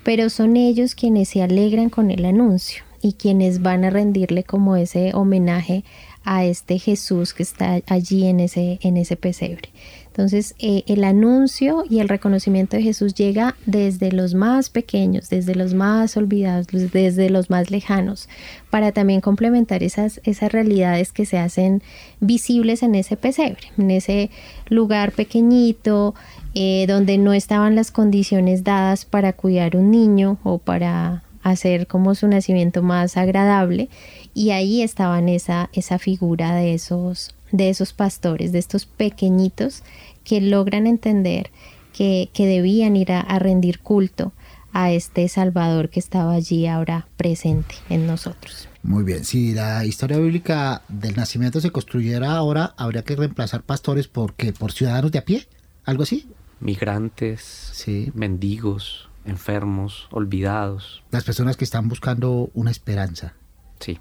Pero 0.03 0.29
son 0.29 0.55
ellos 0.55 0.93
quienes 0.93 1.29
se 1.29 1.41
alegran 1.41 1.89
con 1.89 2.11
el 2.11 2.25
anuncio 2.25 2.83
y 3.01 3.13
quienes 3.13 3.63
van 3.63 3.85
a 3.85 3.89
rendirle 3.89 4.43
como 4.43 4.75
ese 4.75 5.11
homenaje 5.15 5.83
a 6.31 6.45
este 6.45 6.77
Jesús 6.77 7.33
que 7.33 7.41
está 7.41 7.81
allí 7.87 8.27
en 8.27 8.39
ese, 8.39 8.77
en 8.83 8.97
ese 8.97 9.15
pesebre. 9.15 9.69
Entonces, 10.05 10.53
eh, 10.59 10.83
el 10.85 11.03
anuncio 11.03 11.83
y 11.89 12.01
el 12.01 12.07
reconocimiento 12.07 12.77
de 12.77 12.83
Jesús 12.83 13.15
llega 13.15 13.55
desde 13.65 14.11
los 14.11 14.35
más 14.35 14.69
pequeños, 14.69 15.29
desde 15.29 15.55
los 15.55 15.73
más 15.73 16.17
olvidados, 16.17 16.67
desde 16.67 17.31
los 17.31 17.49
más 17.49 17.71
lejanos, 17.71 18.29
para 18.69 18.91
también 18.91 19.21
complementar 19.21 19.81
esas, 19.81 20.21
esas 20.23 20.51
realidades 20.51 21.11
que 21.13 21.25
se 21.25 21.39
hacen 21.39 21.81
visibles 22.19 22.83
en 22.83 22.93
ese 22.93 23.17
pesebre, 23.17 23.71
en 23.79 23.89
ese 23.89 24.29
lugar 24.67 25.13
pequeñito, 25.13 26.13
eh, 26.53 26.85
donde 26.87 27.17
no 27.17 27.33
estaban 27.33 27.73
las 27.73 27.89
condiciones 27.89 28.63
dadas 28.63 29.05
para 29.05 29.33
cuidar 29.33 29.75
un 29.75 29.89
niño 29.89 30.37
o 30.43 30.59
para 30.59 31.23
hacer 31.43 31.87
como 31.87 32.15
su 32.15 32.27
nacimiento 32.27 32.81
más 32.81 33.17
agradable 33.17 33.89
y 34.33 34.51
ahí 34.51 34.81
estaban 34.81 35.29
esa, 35.29 35.69
esa 35.73 35.99
figura 35.99 36.55
de 36.55 36.73
esos, 36.73 37.35
de 37.51 37.69
esos 37.69 37.93
pastores, 37.93 38.51
de 38.51 38.59
estos 38.59 38.85
pequeñitos 38.85 39.83
que 40.23 40.41
logran 40.41 40.87
entender 40.87 41.51
que, 41.93 42.29
debían 42.37 42.95
ir 42.95 43.11
a, 43.11 43.39
rendir 43.39 43.79
culto 43.79 44.31
a 44.71 44.91
este 44.91 45.27
Salvador 45.27 45.89
que 45.89 45.99
estaba 45.99 46.33
allí 46.33 46.67
ahora 46.67 47.07
presente 47.17 47.75
en 47.89 48.07
nosotros. 48.07 48.69
Muy 48.83 49.03
bien, 49.03 49.25
si 49.25 49.53
la 49.53 49.83
historia 49.83 50.17
bíblica 50.17 50.83
del 50.87 51.15
nacimiento 51.15 51.59
se 51.59 51.71
construyera 51.71 52.31
ahora, 52.31 52.73
habría 52.77 53.03
que 53.03 53.15
reemplazar 53.15 53.63
pastores 53.63 54.07
por 54.07 54.35
por 54.57 54.71
ciudadanos 54.71 55.11
de 55.11 55.19
a 55.19 55.25
pie, 55.25 55.47
algo 55.83 56.03
así. 56.03 56.27
Migrantes, 56.61 57.41
sí. 57.73 58.11
mendigos, 58.13 59.08
enfermos, 59.25 60.07
olvidados. 60.11 61.03
Las 61.11 61.23
personas 61.23 61.57
que 61.57 61.63
están 61.63 61.87
buscando 61.87 62.49
una 62.53 62.71
esperanza. 62.71 63.33
Sí. 63.79 63.99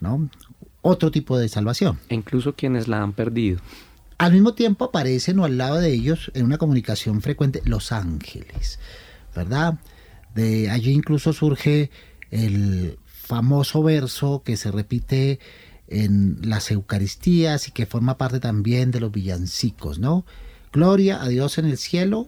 ¿No? 0.00 0.28
Otro 0.82 1.10
tipo 1.10 1.38
de 1.38 1.48
salvación. 1.48 1.98
E 2.08 2.14
incluso 2.14 2.54
quienes 2.54 2.88
la 2.88 3.02
han 3.02 3.12
perdido. 3.12 3.60
Al 4.18 4.32
mismo 4.32 4.54
tiempo 4.54 4.86
aparecen 4.86 5.38
o 5.38 5.44
al 5.44 5.58
lado 5.58 5.76
de 5.76 5.92
ellos 5.92 6.30
en 6.34 6.44
una 6.44 6.58
comunicación 6.58 7.22
frecuente 7.22 7.62
los 7.64 7.92
ángeles, 7.92 8.80
¿verdad? 9.34 9.78
De 10.34 10.70
allí 10.70 10.92
incluso 10.92 11.32
surge 11.32 11.90
el 12.30 12.98
famoso 13.06 13.82
verso 13.82 14.42
que 14.44 14.56
se 14.56 14.70
repite 14.70 15.38
en 15.86 16.38
las 16.42 16.70
Eucaristías 16.70 17.68
y 17.68 17.70
que 17.70 17.86
forma 17.86 18.18
parte 18.18 18.40
también 18.40 18.90
de 18.90 19.00
los 19.00 19.12
villancicos, 19.12 19.98
¿no? 19.98 20.24
Gloria 20.72 21.22
a 21.22 21.28
Dios 21.28 21.58
en 21.58 21.66
el 21.66 21.78
cielo 21.78 22.26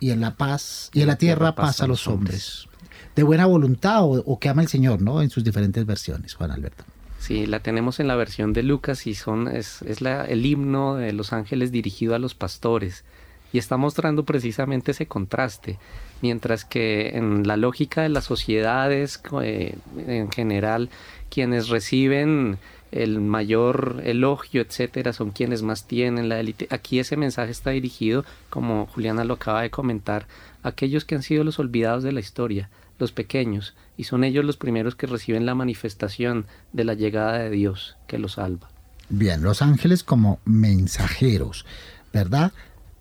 y 0.00 0.10
en 0.10 0.20
la 0.20 0.36
paz 0.36 0.90
y 0.92 1.02
en 1.02 1.08
la 1.08 1.16
tierra 1.16 1.54
paz 1.54 1.80
a 1.80 1.86
los 1.86 2.06
hombres. 2.06 2.68
De 3.14 3.22
buena 3.22 3.46
voluntad 3.46 4.02
o, 4.04 4.38
que 4.38 4.48
ama 4.48 4.62
el 4.62 4.68
Señor, 4.68 5.02
¿no? 5.02 5.22
En 5.22 5.30
sus 5.30 5.42
diferentes 5.42 5.84
versiones, 5.84 6.34
Juan 6.34 6.52
Alberto. 6.52 6.84
Sí, 7.18 7.46
la 7.46 7.60
tenemos 7.60 7.98
en 7.98 8.06
la 8.06 8.14
versión 8.14 8.52
de 8.52 8.62
Lucas 8.62 9.06
y 9.08 9.14
son, 9.14 9.48
es, 9.48 9.82
es 9.82 10.00
la, 10.00 10.24
el 10.24 10.46
himno 10.46 10.94
de 10.94 11.12
los 11.12 11.32
ángeles 11.32 11.72
dirigido 11.72 12.14
a 12.14 12.20
los 12.20 12.34
pastores. 12.34 13.04
Y 13.52 13.58
está 13.58 13.76
mostrando 13.76 14.24
precisamente 14.24 14.92
ese 14.92 15.06
contraste. 15.06 15.78
Mientras 16.20 16.64
que 16.64 17.16
en 17.16 17.46
la 17.46 17.56
lógica 17.56 18.02
de 18.02 18.08
las 18.08 18.24
sociedades 18.24 19.20
eh, 19.42 19.76
en 20.06 20.30
general, 20.30 20.90
quienes 21.30 21.68
reciben 21.68 22.58
el 22.92 23.20
mayor 23.20 24.02
elogio, 24.04 24.62
etcétera, 24.62 25.12
son 25.12 25.30
quienes 25.30 25.62
más 25.62 25.86
tienen 25.86 26.28
la 26.28 26.40
élite. 26.40 26.66
Aquí 26.70 26.98
ese 26.98 27.16
mensaje 27.16 27.50
está 27.50 27.70
dirigido, 27.70 28.24
como 28.50 28.86
Juliana 28.86 29.24
lo 29.24 29.34
acaba 29.34 29.62
de 29.62 29.70
comentar, 29.70 30.26
a 30.62 30.68
aquellos 30.70 31.04
que 31.04 31.14
han 31.14 31.22
sido 31.22 31.44
los 31.44 31.58
olvidados 31.58 32.02
de 32.02 32.12
la 32.12 32.20
historia, 32.20 32.70
los 32.98 33.12
pequeños, 33.12 33.74
y 33.96 34.04
son 34.04 34.24
ellos 34.24 34.44
los 34.44 34.56
primeros 34.56 34.94
que 34.94 35.06
reciben 35.06 35.46
la 35.46 35.54
manifestación 35.54 36.46
de 36.72 36.84
la 36.84 36.94
llegada 36.94 37.38
de 37.38 37.50
Dios 37.50 37.96
que 38.06 38.18
los 38.18 38.32
salva. 38.32 38.70
Bien, 39.08 39.42
los 39.42 39.62
ángeles 39.62 40.02
como 40.02 40.40
mensajeros, 40.44 41.64
¿verdad? 42.12 42.52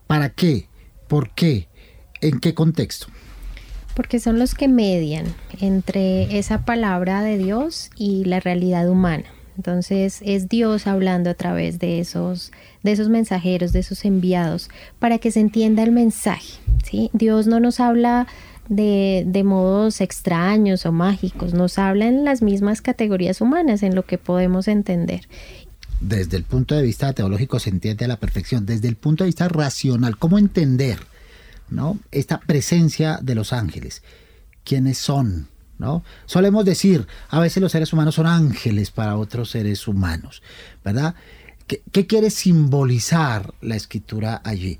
¿Para 0.05 0.29
qué? 0.29 0.67
¿Por 1.07 1.31
qué? 1.31 1.67
¿En 2.21 2.39
qué 2.39 2.53
contexto? 2.53 3.07
Porque 3.95 4.19
son 4.19 4.39
los 4.39 4.53
que 4.53 4.67
median 4.67 5.25
entre 5.59 6.37
esa 6.37 6.65
palabra 6.65 7.23
de 7.23 7.37
Dios 7.37 7.89
y 7.95 8.25
la 8.25 8.39
realidad 8.39 8.89
humana. 8.89 9.25
Entonces 9.57 10.21
es 10.23 10.47
Dios 10.47 10.87
hablando 10.87 11.31
a 11.31 11.33
través 11.33 11.79
de 11.79 11.99
esos, 11.99 12.51
de 12.83 12.91
esos 12.91 13.09
mensajeros, 13.09 13.73
de 13.73 13.79
esos 13.79 14.05
enviados, 14.05 14.69
para 14.99 15.17
que 15.17 15.31
se 15.31 15.39
entienda 15.39 15.83
el 15.83 15.91
mensaje. 15.91 16.59
¿sí? 16.83 17.09
Dios 17.13 17.47
no 17.47 17.59
nos 17.59 17.79
habla 17.79 18.27
de, 18.69 19.23
de, 19.25 19.43
modos 19.43 19.99
extraños 20.01 20.85
o 20.85 20.91
mágicos, 20.91 21.53
nos 21.53 21.79
habla 21.79 22.07
en 22.07 22.23
las 22.23 22.41
mismas 22.41 22.81
categorías 22.81 23.41
humanas, 23.41 23.81
en 23.81 23.95
lo 23.95 24.03
que 24.03 24.17
podemos 24.17 24.67
entender. 24.67 25.21
Desde 25.99 26.37
el 26.37 26.43
punto 26.43 26.75
de 26.75 26.83
vista 26.83 27.13
teológico 27.13 27.59
se 27.59 27.71
entiende 27.71 28.05
a 28.05 28.09
la 28.09 28.19
perfección, 28.19 28.65
desde 28.65 28.87
el 28.87 28.95
punto 28.95 29.23
de 29.23 29.29
vista 29.29 29.47
racional, 29.47 30.17
¿cómo 30.17 30.37
entender 30.37 30.99
¿no? 31.69 31.97
esta 32.11 32.39
presencia 32.39 33.19
de 33.23 33.35
los 33.35 33.53
ángeles? 33.53 34.03
¿Quiénes 34.63 34.99
son? 34.99 35.47
¿No? 35.77 36.03
Solemos 36.25 36.65
decir, 36.65 37.07
a 37.29 37.39
veces 37.39 37.61
los 37.61 37.71
seres 37.71 37.93
humanos 37.93 38.15
son 38.15 38.27
ángeles 38.27 38.91
para 38.91 39.17
otros 39.17 39.51
seres 39.51 39.87
humanos, 39.87 40.41
¿verdad? 40.83 41.15
¿Qué, 41.67 42.07
quiere 42.07 42.29
simbolizar 42.29 43.53
la 43.61 43.75
escritura 43.75 44.41
allí? 44.43 44.79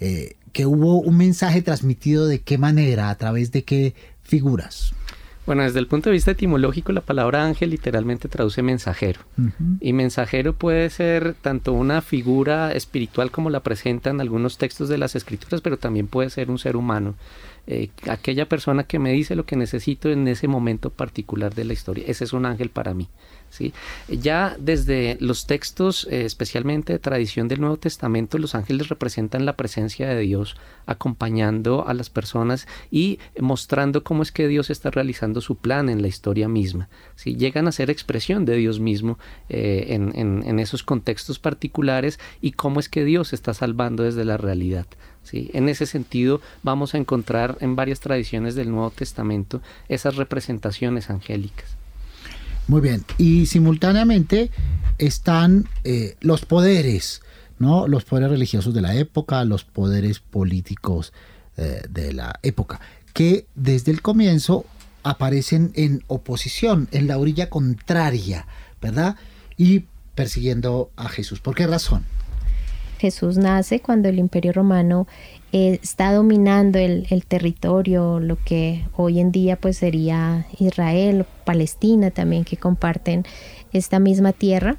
Eh, 0.00 0.36
que 0.52 0.66
hubo 0.66 1.00
un 1.00 1.16
mensaje 1.16 1.62
transmitido 1.62 2.26
de 2.26 2.40
qué 2.40 2.58
manera, 2.58 3.10
a 3.10 3.14
través 3.16 3.52
de 3.52 3.64
qué 3.64 3.94
figuras. 4.22 4.92
Bueno, 5.48 5.62
desde 5.62 5.78
el 5.78 5.86
punto 5.86 6.10
de 6.10 6.12
vista 6.12 6.32
etimológico, 6.32 6.92
la 6.92 7.00
palabra 7.00 7.46
ángel 7.46 7.70
literalmente 7.70 8.28
traduce 8.28 8.60
mensajero. 8.60 9.20
Y 9.80 9.94
mensajero 9.94 10.52
puede 10.52 10.90
ser 10.90 11.34
tanto 11.40 11.72
una 11.72 12.02
figura 12.02 12.72
espiritual 12.72 13.30
como 13.30 13.48
la 13.48 13.60
presentan 13.60 14.20
algunos 14.20 14.58
textos 14.58 14.90
de 14.90 14.98
las 14.98 15.16
escrituras, 15.16 15.62
pero 15.62 15.78
también 15.78 16.06
puede 16.06 16.28
ser 16.28 16.50
un 16.50 16.58
ser 16.58 16.76
humano. 16.76 17.14
Eh, 17.70 17.90
aquella 18.08 18.48
persona 18.48 18.84
que 18.84 18.98
me 18.98 19.12
dice 19.12 19.36
lo 19.36 19.44
que 19.44 19.54
necesito 19.54 20.08
en 20.08 20.26
ese 20.26 20.48
momento 20.48 20.88
particular 20.88 21.54
de 21.54 21.66
la 21.66 21.74
historia. 21.74 22.04
Ese 22.06 22.24
es 22.24 22.32
un 22.32 22.46
ángel 22.46 22.70
para 22.70 22.94
mí. 22.94 23.08
¿sí? 23.50 23.74
Ya 24.08 24.56
desde 24.58 25.18
los 25.20 25.46
textos, 25.46 26.08
eh, 26.10 26.24
especialmente 26.24 26.94
de 26.94 26.98
tradición 26.98 27.46
del 27.46 27.60
Nuevo 27.60 27.76
Testamento, 27.76 28.38
los 28.38 28.54
ángeles 28.54 28.88
representan 28.88 29.44
la 29.44 29.54
presencia 29.54 30.08
de 30.08 30.18
Dios 30.20 30.56
acompañando 30.86 31.86
a 31.86 31.92
las 31.92 32.08
personas 32.08 32.66
y 32.90 33.18
mostrando 33.38 34.02
cómo 34.02 34.22
es 34.22 34.32
que 34.32 34.48
Dios 34.48 34.70
está 34.70 34.90
realizando 34.90 35.42
su 35.42 35.56
plan 35.56 35.90
en 35.90 36.00
la 36.00 36.08
historia 36.08 36.48
misma. 36.48 36.88
¿sí? 37.16 37.36
Llegan 37.36 37.68
a 37.68 37.72
ser 37.72 37.90
expresión 37.90 38.46
de 38.46 38.56
Dios 38.56 38.80
mismo 38.80 39.18
eh, 39.50 39.88
en, 39.90 40.14
en 40.16 40.58
esos 40.58 40.82
contextos 40.82 41.38
particulares 41.38 42.18
y 42.40 42.52
cómo 42.52 42.80
es 42.80 42.88
que 42.88 43.04
Dios 43.04 43.34
está 43.34 43.52
salvando 43.52 44.04
desde 44.04 44.24
la 44.24 44.38
realidad. 44.38 44.86
En 45.32 45.68
ese 45.68 45.86
sentido 45.86 46.40
vamos 46.62 46.94
a 46.94 46.98
encontrar 46.98 47.56
en 47.60 47.76
varias 47.76 48.00
tradiciones 48.00 48.54
del 48.54 48.70
Nuevo 48.70 48.90
Testamento 48.90 49.60
esas 49.88 50.16
representaciones 50.16 51.10
angélicas. 51.10 51.76
Muy 52.66 52.80
bien, 52.82 53.04
y 53.16 53.46
simultáneamente 53.46 54.50
están 54.98 55.68
eh, 55.84 56.16
los 56.20 56.44
poderes, 56.44 57.22
¿no? 57.58 57.88
Los 57.88 58.04
poderes 58.04 58.30
religiosos 58.30 58.74
de 58.74 58.82
la 58.82 58.94
época, 58.94 59.44
los 59.44 59.64
poderes 59.64 60.20
políticos 60.20 61.12
eh, 61.56 61.82
de 61.88 62.12
la 62.12 62.38
época, 62.42 62.80
que 63.14 63.46
desde 63.54 63.90
el 63.90 64.02
comienzo 64.02 64.66
aparecen 65.02 65.72
en 65.74 66.04
oposición, 66.08 66.88
en 66.92 67.06
la 67.06 67.16
orilla 67.16 67.48
contraria, 67.48 68.46
¿verdad? 68.82 69.16
Y 69.56 69.84
persiguiendo 70.14 70.90
a 70.96 71.08
Jesús. 71.08 71.40
¿Por 71.40 71.54
qué 71.54 71.66
razón? 71.66 72.04
Jesús 72.98 73.38
nace 73.38 73.80
cuando 73.80 74.08
el 74.08 74.18
imperio 74.18 74.52
romano 74.52 75.06
eh, 75.52 75.78
está 75.82 76.12
dominando 76.12 76.78
el, 76.78 77.06
territorio, 77.26 78.20
lo 78.20 78.36
que 78.44 78.84
hoy 78.96 79.20
en 79.20 79.32
día 79.32 79.56
pues 79.56 79.78
sería 79.78 80.46
Israel, 80.58 81.24
Palestina 81.44 82.10
también, 82.10 82.44
que 82.44 82.56
comparten 82.56 83.24
esta 83.72 83.98
misma 83.98 84.32
tierra. 84.32 84.76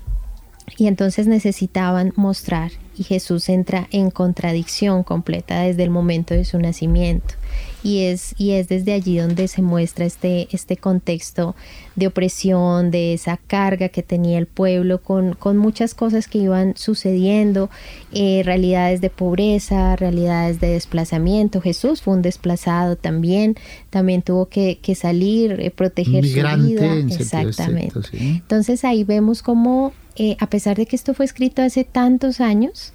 Y 0.78 0.86
entonces 0.86 1.26
necesitaban 1.26 2.13
mostrar 2.15 2.72
y 2.95 3.03
Jesús 3.03 3.49
entra 3.49 3.88
en 3.91 4.11
contradicción 4.11 5.03
completa 5.03 5.61
desde 5.61 5.84
el 5.84 5.89
momento 5.89 6.36
de 6.36 6.45
su 6.45 6.59
nacimiento. 6.59 7.39
Y 7.82 8.03
es, 8.03 8.36
y 8.38 8.51
es 8.51 8.68
desde 8.68 8.93
allí 8.93 9.18
donde 9.18 9.47
se 9.47 9.62
muestra 9.62 10.05
este, 10.05 10.47
este 10.51 10.76
contexto 10.76 11.55
de 11.95 12.07
opresión, 12.07 12.91
de 12.91 13.14
esa 13.14 13.38
carga 13.38 13.88
que 13.89 14.03
tenía 14.03 14.38
el 14.38 14.47
pueblo 14.47 15.01
con, 15.01 15.34
con 15.34 15.57
muchas 15.57 15.93
cosas 15.93 16.28
que 16.28 16.39
iban 16.39 16.74
sucediendo, 16.76 17.70
eh, 18.12 18.41
realidades 18.43 18.99
de 18.99 19.10
pobreza, 19.10 19.95
realidades 19.95 20.60
de 20.60 20.72
desplazamiento. 20.72 21.62
Jesús 21.62 22.01
fue 22.01 22.16
un 22.16 22.22
desplazado 22.22 22.97
también, 22.97 23.55
también 23.89 24.24
tuvo 24.24 24.47
que, 24.47 24.80
que 24.82 24.95
salir, 24.95 25.60
eh, 25.60 25.72
proteger 25.72 26.26
su 26.26 26.34
vida. 26.34 26.95
Exactamente. 26.95 27.99
Entonces 28.12 28.84
ahí 28.84 29.05
vemos 29.05 29.41
cómo 29.41 29.93
eh, 30.22 30.36
a 30.41 30.49
pesar 30.49 30.76
de 30.76 30.86
que 30.86 30.97
esto 30.97 31.14
fue 31.14 31.26
escrito 31.26 31.62
hace 31.62 31.86
tantos 31.86 32.41
años, 32.41 32.91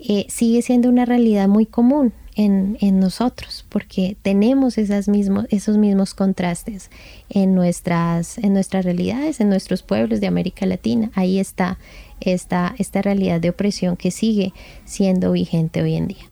eh, 0.00 0.26
sigue 0.28 0.60
siendo 0.60 0.88
una 0.88 1.04
realidad 1.04 1.46
muy 1.46 1.66
común 1.66 2.12
en, 2.34 2.98
nosotros, 2.98 3.64
porque 3.68 4.16
tenemos 4.22 4.78
esas 4.78 5.08
esos 5.50 5.76
mismos 5.76 6.14
contrastes 6.14 6.90
en 7.28 7.54
nuestras, 7.54 8.38
en 8.38 8.52
nuestras 8.52 8.84
realidades, 8.84 9.40
en 9.40 9.48
nuestros 9.48 9.82
pueblos 9.82 10.20
de 10.20 10.26
América 10.26 10.66
Latina. 10.66 11.10
Ahí 11.14 11.38
está 11.38 11.78
esta, 12.20 12.74
esta 12.78 13.02
realidad 13.02 13.40
de 13.40 13.50
opresión 13.50 13.96
que 13.96 14.10
sigue 14.10 14.52
siendo 14.84 15.32
vigente 15.32 15.82
hoy 15.82 15.94
en 15.94 16.08
día. 16.08 16.30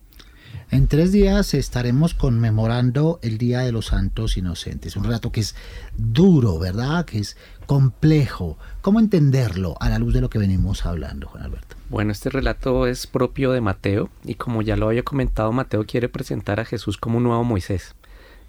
En 0.73 0.89
tres 0.89 1.13
días 1.13 1.53
estaremos 1.53 2.15
conmemorando 2.15 3.19
el 3.21 3.37
Día 3.37 3.61
de 3.61 3.73
los 3.73 3.89
Santos 3.89 4.39
Inocentes, 4.39 4.97
un 4.97 5.05
relato 5.05 5.31
que 5.31 5.41
es 5.41 5.55
duro, 5.99 6.59
¿verdad? 6.59 7.05
Que 7.05 7.19
es 7.19 7.37
complejo. 7.67 8.59
¿Cómo 8.81 9.01
entenderlo 9.01 9.77
a 9.81 9.89
la 9.89 9.99
luz 9.99 10.15
de 10.15 10.21
lo 10.21 10.31
que 10.31 10.39
venimos 10.39 10.85
hablando, 10.87 11.29
Juan 11.29 11.45
Alberto? 11.45 11.77
Bueno, 11.89 12.13
este 12.13 12.31
relato 12.31 12.87
es 12.87 13.07
propio 13.07 13.53
de 13.53 13.61
Mateo 13.61 14.09
y 14.25 14.35
como 14.35 14.63
ya 14.63 14.77
lo 14.77 14.89
había 14.89 15.03
comentado, 15.03 15.53
Mateo 15.53 15.85
quiere 15.85 16.09
presentar 16.09 16.61
a 16.61 16.65
Jesús 16.65 16.97
como 16.97 17.19
un 17.19 17.25
nuevo 17.25 17.45
Moisés. 17.45 17.95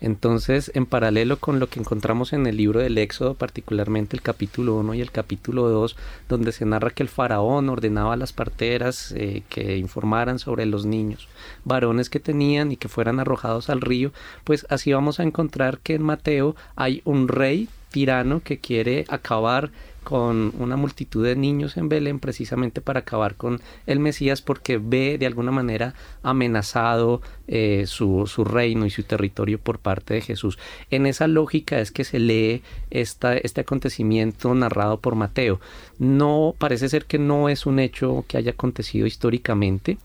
Entonces, 0.04 0.70
en 0.76 0.86
paralelo 0.86 1.38
con 1.38 1.62
lo 1.62 1.70
que 1.70 1.80
encontramos 1.80 2.34
en 2.34 2.46
el 2.46 2.58
libro 2.58 2.82
del 2.82 2.98
Éxodo, 2.98 3.36
particularmente 3.36 4.18
el 4.18 4.22
capítulo 4.22 4.76
1 4.76 4.96
y 4.96 5.02
el 5.02 5.12
capítulo 5.12 5.70
2, 5.70 5.96
donde 6.28 6.52
se 6.52 6.66
narra 6.66 6.90
que 6.90 7.04
el 7.04 7.10
faraón 7.10 7.70
ordenaba 7.70 8.14
a 8.14 8.18
las 8.18 8.34
parteras 8.34 9.14
eh, 9.16 9.44
que 9.48 9.78
informaran 9.78 10.40
sobre 10.40 10.66
los 10.66 10.86
niños, 10.86 11.30
varones 11.64 12.10
que 12.10 12.20
tenían 12.20 12.74
y 12.74 12.76
que 12.76 12.90
fueran 12.90 13.22
arrojados 13.22 13.70
al 13.70 13.80
río, 13.80 14.12
pues 14.44 14.66
así 14.70 14.92
vamos 14.92 15.22
a 15.22 15.24
encontrar 15.24 15.80
que 15.80 15.96
en 15.96 16.04
Mateo 16.04 16.58
hay 16.76 17.02
un 17.06 17.30
rey 17.30 17.70
tirano 17.94 18.42
que 18.42 18.58
quiere 18.58 19.06
acabar 19.08 19.70
con 20.04 20.52
una 20.60 20.76
multitud 20.76 21.24
de 21.24 21.36
niños 21.36 21.78
en 21.78 21.88
Belén 21.88 22.20
precisamente 22.20 22.82
para 22.82 23.02
acabar 23.02 23.36
con 23.36 23.62
el 23.88 24.00
Mesías 24.00 24.42
porque 24.42 24.78
ve 24.78 25.18
de 25.18 25.26
alguna 25.26 25.52
manera 25.52 25.94
amenazado 26.24 27.22
eh, 27.48 27.86
su, 27.88 28.28
su, 28.28 28.44
reino 28.44 28.86
y 28.86 28.90
su 28.90 29.04
territorio 29.04 29.60
por 29.60 29.80
parte 29.80 30.16
de 30.16 30.22
Jesús. 30.22 30.60
En 30.92 31.06
esa 31.06 31.28
lógica 31.28 31.80
es 31.80 31.92
que 31.92 32.04
se 32.04 32.20
lee 32.20 32.64
este 32.90 33.62
acontecimiento 33.62 34.54
narrado 34.54 35.00
por 35.00 35.16
Mateo. 35.16 35.62
No 36.00 36.54
parece 36.58 36.90
ser 36.90 37.06
que 37.06 37.20
no 37.20 37.48
es 37.48 37.66
un 37.66 37.80
hecho 37.80 38.26
que 38.28 38.38
haya 38.38 38.52
acontecido 38.52 39.08
históricamente, 39.08 39.98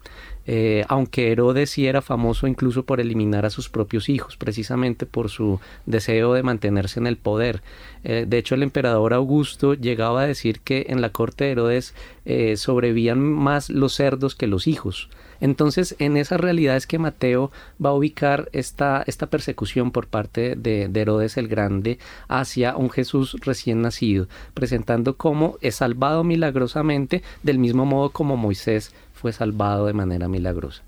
eh, 0.51 0.87
aunque 0.89 1.31
Herodes 1.31 1.69
sí 1.69 1.87
era 1.87 2.01
famoso 2.01 2.47
incluso 2.47 2.83
por 2.85 3.01
eliminar 3.01 3.45
a 3.45 3.51
sus 3.51 3.69
propios 3.69 4.09
hijos, 4.09 4.39
precisamente 4.39 5.05
por 5.05 5.29
su 5.29 5.61
deseo 5.85 6.33
de 6.33 6.43
mantenerse 6.43 6.99
en 6.99 7.07
el 7.07 7.19
poder. 7.19 7.61
Eh, 8.03 8.25
de 8.27 8.39
hecho, 8.39 8.55
el 8.55 8.63
emperador 8.63 9.13
Augusto 9.13 9.75
llegaba 9.75 10.23
a 10.23 10.27
decir 10.27 10.61
que 10.61 10.87
en 10.89 11.03
la 11.03 11.11
corte 11.11 11.45
de 11.45 11.51
Herodes 11.51 11.95
eh, 12.25 12.57
sobrevivían 12.57 13.21
más 13.21 13.69
los 13.69 13.93
cerdos 13.93 14.35
que 14.35 14.47
los 14.47 14.67
hijos. 14.67 15.11
Entonces, 15.41 15.95
en 15.99 16.16
esa 16.16 16.36
realidad 16.36 16.76
es 16.76 16.86
que 16.86 16.99
Mateo 16.99 17.51
va 17.84 17.91
a 17.91 17.95
ubicar 17.95 18.49
esta, 18.53 19.05
esta 19.07 19.26
persecución 19.26 19.91
por 19.91 20.07
parte 20.07 20.57
de, 20.57 20.89
de, 20.89 21.01
Herodes 21.01 21.36
el 21.36 21.49
Grande 21.49 21.99
hacia 22.28 22.76
un 22.76 22.91
Jesús 22.91 23.36
recién 23.41 23.82
nacido, 23.82 24.28
presentando 24.55 25.16
cómo 25.16 25.59
es 25.61 25.76
salvado 25.76 26.24
milagrosamente 26.24 27.22
del 27.43 27.59
mismo 27.59 27.86
modo 27.86 28.11
como 28.11 28.36
Moisés 28.36 28.93
fue 29.14 29.32
salvado 29.32 29.86
de 29.86 29.93
manera 29.93 30.28
milagrosa. 30.28 30.82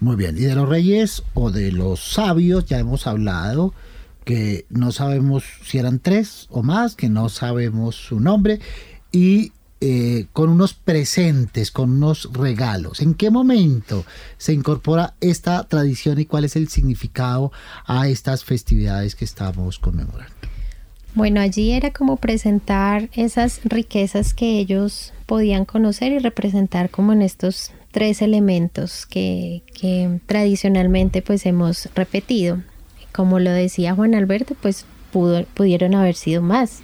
Muy 0.00 0.16
bien, 0.16 0.36
y 0.36 0.42
de 0.42 0.54
los 0.54 0.68
reyes 0.68 1.22
o 1.34 1.50
de 1.50 1.72
los 1.72 2.00
sabios 2.00 2.66
ya 2.66 2.78
hemos 2.78 3.06
hablado 3.06 3.72
que 4.24 4.66
no 4.70 4.90
sabemos 4.92 5.44
si 5.62 5.78
eran 5.78 5.98
tres 5.98 6.46
o 6.50 6.62
más, 6.62 6.96
que 6.96 7.08
no 7.08 7.28
sabemos 7.28 7.94
su 7.94 8.20
nombre. 8.20 8.60
Y 9.12 9.52
eh, 9.86 10.28
con 10.32 10.48
unos 10.48 10.72
presentes, 10.72 11.70
con 11.70 11.90
unos 11.90 12.30
regalos. 12.32 13.02
¿En 13.02 13.12
qué 13.12 13.30
momento 13.30 14.06
se 14.38 14.54
incorpora 14.54 15.12
esta 15.20 15.62
tradición 15.64 16.18
y 16.18 16.24
cuál 16.24 16.44
es 16.44 16.56
el 16.56 16.68
significado 16.68 17.52
a 17.84 18.08
estas 18.08 18.44
festividades 18.44 19.14
que 19.14 19.26
estamos 19.26 19.78
conmemorando? 19.78 20.32
Bueno, 21.14 21.42
allí 21.42 21.72
era 21.72 21.90
como 21.90 22.16
presentar 22.16 23.10
esas 23.12 23.60
riquezas 23.64 24.32
que 24.32 24.58
ellos 24.58 25.12
podían 25.26 25.66
conocer 25.66 26.12
y 26.12 26.18
representar 26.18 26.88
como 26.88 27.12
en 27.12 27.20
estos 27.20 27.70
tres 27.90 28.22
elementos 28.22 29.04
que, 29.04 29.62
tradicionalmente 30.24 31.20
pues 31.20 31.44
hemos 31.44 31.90
repetido. 31.94 32.62
Como 33.12 33.38
lo 33.38 33.50
decía 33.50 33.94
Juan 33.94 34.14
Alberto, 34.14 34.56
pues 34.62 34.86
pudieron 35.12 35.94
haber 35.94 36.14
sido 36.14 36.40
más 36.40 36.80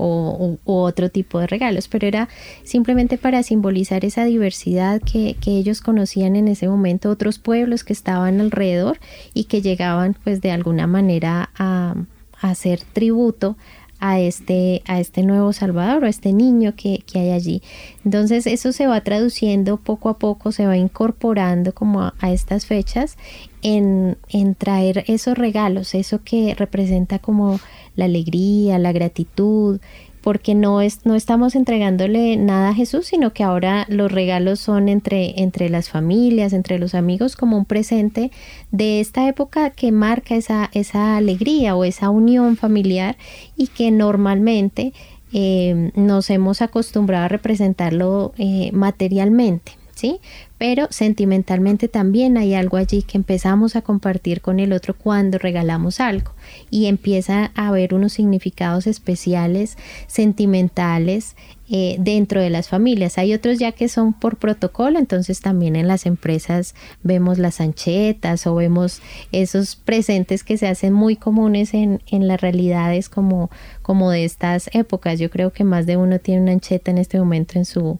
o, 0.00 0.58
otro 0.64 1.10
tipo 1.10 1.38
de 1.38 1.46
regalos, 1.46 1.88
pero 1.88 2.06
era 2.06 2.28
simplemente 2.64 3.18
para 3.18 3.42
simbolizar 3.42 4.04
esa 4.04 4.24
diversidad 4.24 5.00
que, 5.00 5.36
que, 5.40 5.58
ellos 5.58 5.80
conocían 5.80 6.36
en 6.36 6.48
ese 6.48 6.68
momento, 6.68 7.10
otros 7.10 7.38
pueblos 7.38 7.84
que 7.84 7.92
estaban 7.92 8.40
alrededor 8.40 8.98
y 9.34 9.44
que 9.44 9.62
llegaban 9.62 10.16
pues 10.24 10.40
de 10.40 10.52
alguna 10.52 10.86
manera 10.86 11.50
a, 11.56 11.94
hacer 12.40 12.80
tributo 12.94 13.56
a 13.98 14.18
este, 14.18 14.82
a 14.86 14.98
este 14.98 15.22
nuevo 15.22 15.52
Salvador, 15.52 16.06
a 16.06 16.08
este 16.08 16.32
niño 16.32 16.72
que, 16.74 17.04
que, 17.06 17.18
hay 17.18 17.30
allí. 17.32 17.62
Entonces 18.02 18.46
eso 18.46 18.72
se 18.72 18.86
va 18.86 19.02
traduciendo 19.02 19.76
poco 19.76 20.08
a 20.08 20.18
poco, 20.18 20.52
se 20.52 20.66
va 20.66 20.78
incorporando 20.78 21.74
como 21.74 22.00
a 22.18 22.32
estas 22.32 22.64
fechas 22.64 23.18
en, 23.62 24.16
traer 24.58 25.04
esos 25.06 25.36
regalos, 25.36 25.94
eso 25.94 26.22
que 26.24 26.54
representa 26.54 27.18
como 27.18 27.60
la 27.96 28.06
alegría, 28.06 28.78
la 28.78 28.92
gratitud, 28.92 29.80
porque 30.20 30.54
no, 30.54 30.80
es, 30.80 31.06
no 31.06 31.14
estamos 31.14 31.54
entregándole 31.54 32.36
nada 32.36 32.70
a 32.70 32.74
Jesús, 32.74 33.06
sino 33.06 33.32
que 33.32 33.42
ahora 33.42 33.86
los 33.88 34.12
regalos 34.12 34.60
son 34.60 34.88
entre, 34.88 35.40
entre 35.40 35.70
las 35.70 35.88
familias, 35.88 36.52
entre 36.52 36.78
los 36.78 36.94
amigos, 36.94 37.36
como 37.36 37.56
un 37.56 37.64
presente 37.64 38.30
de 38.70 39.00
esta 39.00 39.26
época 39.28 39.70
que 39.70 39.92
marca 39.92 40.34
esa, 40.34 40.70
esa 40.72 41.16
alegría 41.16 41.74
o 41.74 41.84
esa 41.84 42.10
unión 42.10 42.56
familiar 42.56 43.16
y 43.56 43.68
que 43.68 43.90
normalmente 43.90 44.92
eh, 45.32 45.92
nos 45.94 46.28
hemos 46.28 46.60
acostumbrado 46.60 47.24
a 47.24 47.28
representarlo 47.28 48.32
eh, 48.36 48.70
materialmente. 48.72 49.72
¿Sí? 49.94 50.18
Pero 50.60 50.88
sentimentalmente 50.90 51.88
también 51.88 52.36
hay 52.36 52.52
algo 52.52 52.76
allí 52.76 53.00
que 53.00 53.16
empezamos 53.16 53.76
a 53.76 53.80
compartir 53.80 54.42
con 54.42 54.60
el 54.60 54.74
otro 54.74 54.94
cuando 54.94 55.38
regalamos 55.38 56.00
algo 56.00 56.32
y 56.70 56.84
empieza 56.84 57.50
a 57.54 57.68
haber 57.68 57.94
unos 57.94 58.12
significados 58.12 58.86
especiales, 58.86 59.78
sentimentales 60.06 61.34
eh, 61.70 61.96
dentro 61.98 62.42
de 62.42 62.50
las 62.50 62.68
familias. 62.68 63.16
Hay 63.16 63.32
otros 63.32 63.58
ya 63.58 63.72
que 63.72 63.88
son 63.88 64.12
por 64.12 64.36
protocolo, 64.36 64.98
entonces 64.98 65.40
también 65.40 65.76
en 65.76 65.88
las 65.88 66.04
empresas 66.04 66.74
vemos 67.02 67.38
las 67.38 67.62
anchetas 67.62 68.46
o 68.46 68.54
vemos 68.54 69.00
esos 69.32 69.76
presentes 69.76 70.44
que 70.44 70.58
se 70.58 70.68
hacen 70.68 70.92
muy 70.92 71.16
comunes 71.16 71.72
en, 71.72 72.02
en 72.06 72.28
las 72.28 72.38
realidades 72.38 73.08
como, 73.08 73.50
como 73.80 74.10
de 74.10 74.26
estas 74.26 74.68
épocas. 74.74 75.18
Yo 75.18 75.30
creo 75.30 75.54
que 75.54 75.64
más 75.64 75.86
de 75.86 75.96
uno 75.96 76.18
tiene 76.18 76.42
una 76.42 76.52
ancheta 76.52 76.90
en 76.90 76.98
este 76.98 77.18
momento 77.18 77.58
en 77.58 77.64
su 77.64 77.98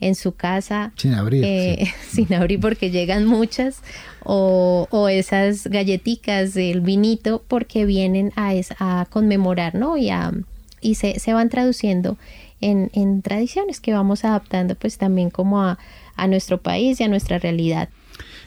en 0.00 0.14
su 0.14 0.32
casa. 0.32 0.92
Sin 0.96 1.14
abrir. 1.14 1.44
Eh, 1.44 1.92
sin 2.10 2.32
abrir 2.34 2.60
porque 2.60 2.90
llegan 2.90 3.26
muchas. 3.26 3.82
O, 4.22 4.86
o, 4.90 5.08
esas 5.08 5.66
galletitas 5.66 6.52
del 6.54 6.82
vinito 6.82 7.42
porque 7.48 7.86
vienen 7.86 8.32
a, 8.36 8.52
a 8.78 9.06
conmemorar, 9.08 9.74
¿no? 9.74 9.96
Y 9.96 10.10
a, 10.10 10.32
y 10.80 10.96
se, 10.96 11.32
van 11.32 11.48
traduciendo 11.48 12.18
en, 12.60 12.90
en, 12.92 13.22
tradiciones 13.22 13.80
que 13.80 13.92
vamos 13.92 14.24
adaptando 14.24 14.74
pues 14.74 14.98
también 14.98 15.30
como 15.30 15.62
a, 15.62 15.78
a 16.16 16.26
nuestro 16.26 16.60
país 16.60 17.00
y 17.00 17.04
a 17.04 17.08
nuestra 17.08 17.38
realidad. 17.38 17.88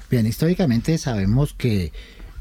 Bien, 0.10 0.28
históricamente 0.28 0.98
sabemos 1.00 1.54
que 1.54 1.92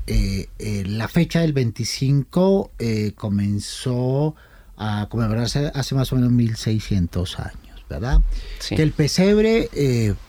eh, 0.06 0.48
eh, 0.58 0.84
la 0.86 1.08
fecha 1.08 1.40
del 1.40 1.52
25 1.52 2.72
eh, 2.78 3.12
comenzó 3.14 4.34
a 4.76 5.06
conmemorarse 5.08 5.70
hace 5.74 5.94
más 5.94 6.12
o 6.12 6.16
menos 6.16 6.32
1600 6.32 7.38
años, 7.38 7.56
¿verdad? 7.92 8.22
Que 8.68 8.82
el 8.82 8.92
pesebre 8.92 9.68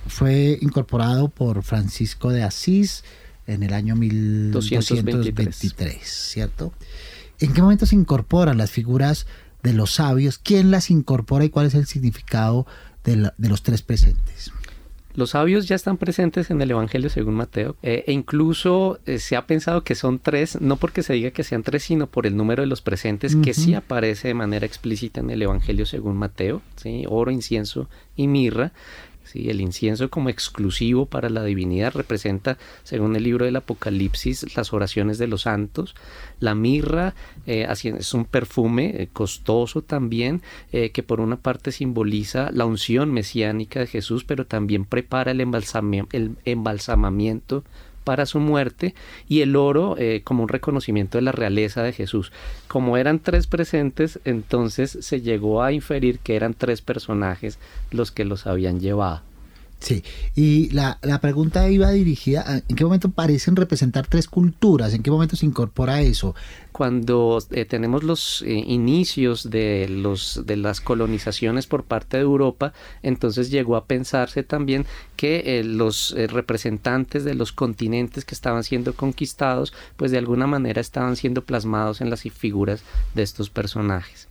fue 0.07 0.57
incorporado 0.61 1.29
por 1.29 1.63
Francisco 1.63 2.29
de 2.29 2.43
Asís 2.43 3.03
en 3.47 3.63
el 3.63 3.73
año 3.73 3.95
1223, 3.95 5.99
¿cierto? 6.03 6.73
¿En 7.39 7.53
qué 7.53 7.61
momento 7.61 7.85
se 7.85 7.95
incorporan 7.95 8.57
las 8.57 8.71
figuras 8.71 9.25
de 9.63 9.73
los 9.73 9.95
sabios? 9.95 10.37
¿Quién 10.37 10.71
las 10.71 10.89
incorpora 10.89 11.45
y 11.45 11.49
cuál 11.49 11.65
es 11.65 11.73
el 11.73 11.85
significado 11.85 12.65
de 13.03 13.31
los 13.37 13.63
tres 13.63 13.81
presentes? 13.81 14.51
Los 15.15 15.31
sabios 15.31 15.67
ya 15.67 15.75
están 15.75 15.97
presentes 15.97 16.49
en 16.49 16.61
el 16.61 16.71
Evangelio 16.71 17.09
según 17.09 17.35
Mateo 17.35 17.75
eh, 17.83 18.03
e 18.07 18.13
incluso 18.13 18.99
eh, 19.05 19.19
se 19.19 19.35
ha 19.35 19.45
pensado 19.45 19.83
que 19.83 19.95
son 19.95 20.19
tres, 20.19 20.59
no 20.59 20.77
porque 20.77 21.03
se 21.03 21.13
diga 21.13 21.31
que 21.31 21.43
sean 21.43 21.63
tres, 21.63 21.83
sino 21.83 22.07
por 22.07 22.25
el 22.25 22.35
número 22.35 22.61
de 22.61 22.67
los 22.67 22.81
presentes 22.81 23.35
que 23.35 23.53
sí 23.53 23.73
aparece 23.75 24.29
de 24.29 24.33
manera 24.33 24.65
explícita 24.65 25.19
en 25.19 25.29
el 25.29 25.41
Evangelio 25.41 25.85
según 25.85 26.17
Mateo, 26.17 26.61
¿sí? 26.77 27.05
oro, 27.07 27.31
incienso 27.31 27.89
y 28.15 28.27
mirra. 28.27 28.71
El 29.33 29.61
incienso 29.61 30.09
como 30.09 30.29
exclusivo 30.29 31.05
para 31.05 31.29
la 31.29 31.43
divinidad 31.43 31.93
representa, 31.93 32.57
según 32.83 33.15
el 33.15 33.23
libro 33.23 33.45
del 33.45 33.55
Apocalipsis, 33.55 34.55
las 34.55 34.73
oraciones 34.73 35.17
de 35.17 35.27
los 35.27 35.43
santos. 35.43 35.95
La 36.39 36.55
mirra 36.55 37.15
eh, 37.45 37.67
es 37.69 38.13
un 38.13 38.25
perfume 38.25 38.93
eh, 38.95 39.09
costoso 39.11 39.81
también, 39.81 40.41
eh, 40.71 40.91
que 40.91 41.03
por 41.03 41.19
una 41.19 41.37
parte 41.37 41.71
simboliza 41.71 42.51
la 42.51 42.65
unción 42.65 43.11
mesiánica 43.11 43.79
de 43.79 43.87
Jesús, 43.87 44.23
pero 44.23 44.45
también 44.45 44.85
prepara 44.85 45.31
el, 45.31 45.41
el 45.41 46.37
embalsamamiento 46.45 47.63
para 48.03 48.25
su 48.25 48.39
muerte 48.39 48.93
y 49.27 49.41
el 49.41 49.55
oro 49.55 49.95
como 50.23 50.43
un 50.43 50.49
reconocimiento 50.49 51.17
de 51.17 51.23
la 51.23 51.31
realeza 51.31 51.83
de 51.83 51.93
Jesús. 51.93 52.31
Como 52.67 52.97
eran 52.97 53.19
tres 53.19 53.47
presentes, 53.47 54.19
entonces 54.25 54.97
se 55.01 55.21
llegó 55.21 55.63
a 55.63 55.71
inferir 55.71 56.19
que 56.19 56.35
eran 56.35 56.53
tres 56.53 56.81
personajes 56.81 57.59
los 57.91 58.11
que 58.11 58.25
los 58.25 58.47
habían 58.47 58.79
llevado. 58.79 59.21
Sí, 59.83 60.01
y 60.33 60.69
la, 60.69 60.97
pregunta 61.21 61.69
iba 61.69 61.91
dirigida, 61.91 62.63
¿en 62.69 62.75
qué 62.77 62.85
momento 62.85 63.11
parecen 63.11 63.57
representar 63.57 64.07
tres 64.07 64.29
culturas? 64.29 64.93
¿En 64.93 65.03
qué 65.03 65.11
momento 65.11 65.35
se 65.35 65.45
incorpora 65.45 65.99
eso? 65.99 66.35
Cuando 66.71 67.43
eh, 67.51 67.65
tenemos 67.65 68.01
los 68.01 68.43
eh, 68.43 68.53
inicios 68.53 69.49
de, 69.49 69.89
los, 69.89 70.43
de 70.45 70.55
las 70.55 70.79
colonizaciones 70.79 71.67
por 71.67 71.83
parte 71.83 72.15
de 72.15 72.23
Europa, 72.23 72.71
entonces 73.01 73.51
llegó 73.51 73.75
a 73.75 73.83
pensarse 73.83 74.41
también 74.41 74.85
que 75.17 75.59
eh, 75.59 75.65
los 75.65 76.15
representantes 76.29 77.25
de 77.25 77.33
los 77.33 77.51
continentes 77.51 78.23
que 78.23 78.35
estaban 78.35 78.63
siendo 78.63 78.93
conquistados, 78.93 79.73
pues 79.97 80.11
de 80.11 80.17
alguna 80.17 80.47
manera 80.47 80.79
estaban 80.79 81.17
siendo 81.17 81.43
plasmados 81.43 81.99
en 81.99 82.09
las 82.09 82.21
figuras 82.21 82.85
de 83.15 83.23
estos 83.23 83.49
personajes. 83.49 84.29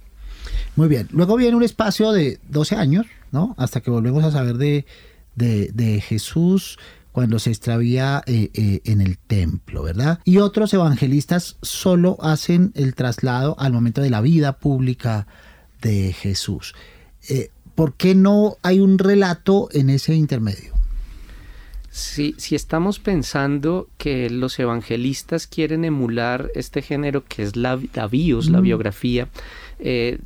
Muy 0.76 0.88
bien, 0.88 1.08
luego 1.12 1.36
viene 1.36 1.56
un 1.56 1.62
espacio 1.62 2.10
de 2.12 2.40
12 2.48 2.76
años, 2.76 3.04
¿no? 3.32 3.54
Hasta 3.58 3.82
que 3.82 3.90
volvemos 3.90 4.24
a 4.24 4.30
saber 4.30 4.56
de 4.56 4.86
de, 5.34 6.00
Jesús 6.00 6.78
cuando 7.12 7.38
se 7.38 7.50
extravía 7.50 8.22
eh, 8.26 8.50
eh, 8.54 8.80
en 8.84 9.00
el 9.00 9.18
templo, 9.18 9.82
¿verdad? 9.82 10.20
Y 10.24 10.38
otros 10.38 10.72
evangelistas 10.72 11.58
solo 11.60 12.16
hacen 12.22 12.72
el 12.74 12.94
traslado 12.94 13.54
al 13.58 13.72
momento 13.72 14.00
de 14.00 14.08
la 14.08 14.22
vida 14.22 14.58
pública 14.58 15.26
de 15.82 16.12
Jesús. 16.14 16.74
Eh, 17.28 17.50
¿Por 17.74 17.94
qué 17.94 18.14
no 18.14 18.56
hay 18.62 18.80
un 18.80 18.98
relato 18.98 19.68
en 19.72 19.90
ese 19.90 20.14
intermedio? 20.14 20.72
Si, 21.90 22.34
si 22.38 22.54
estamos 22.54 22.98
pensando 22.98 23.88
que 23.98 24.30
los 24.30 24.58
evangelistas 24.58 25.46
quieren 25.46 25.84
emular 25.84 26.50
este 26.54 26.80
género 26.80 27.24
que 27.26 27.42
es 27.42 27.54
la, 27.54 27.78
la 27.92 28.06
bios, 28.06 28.48
la 28.48 28.60
biografía, 28.60 29.28
eh, 29.84 30.18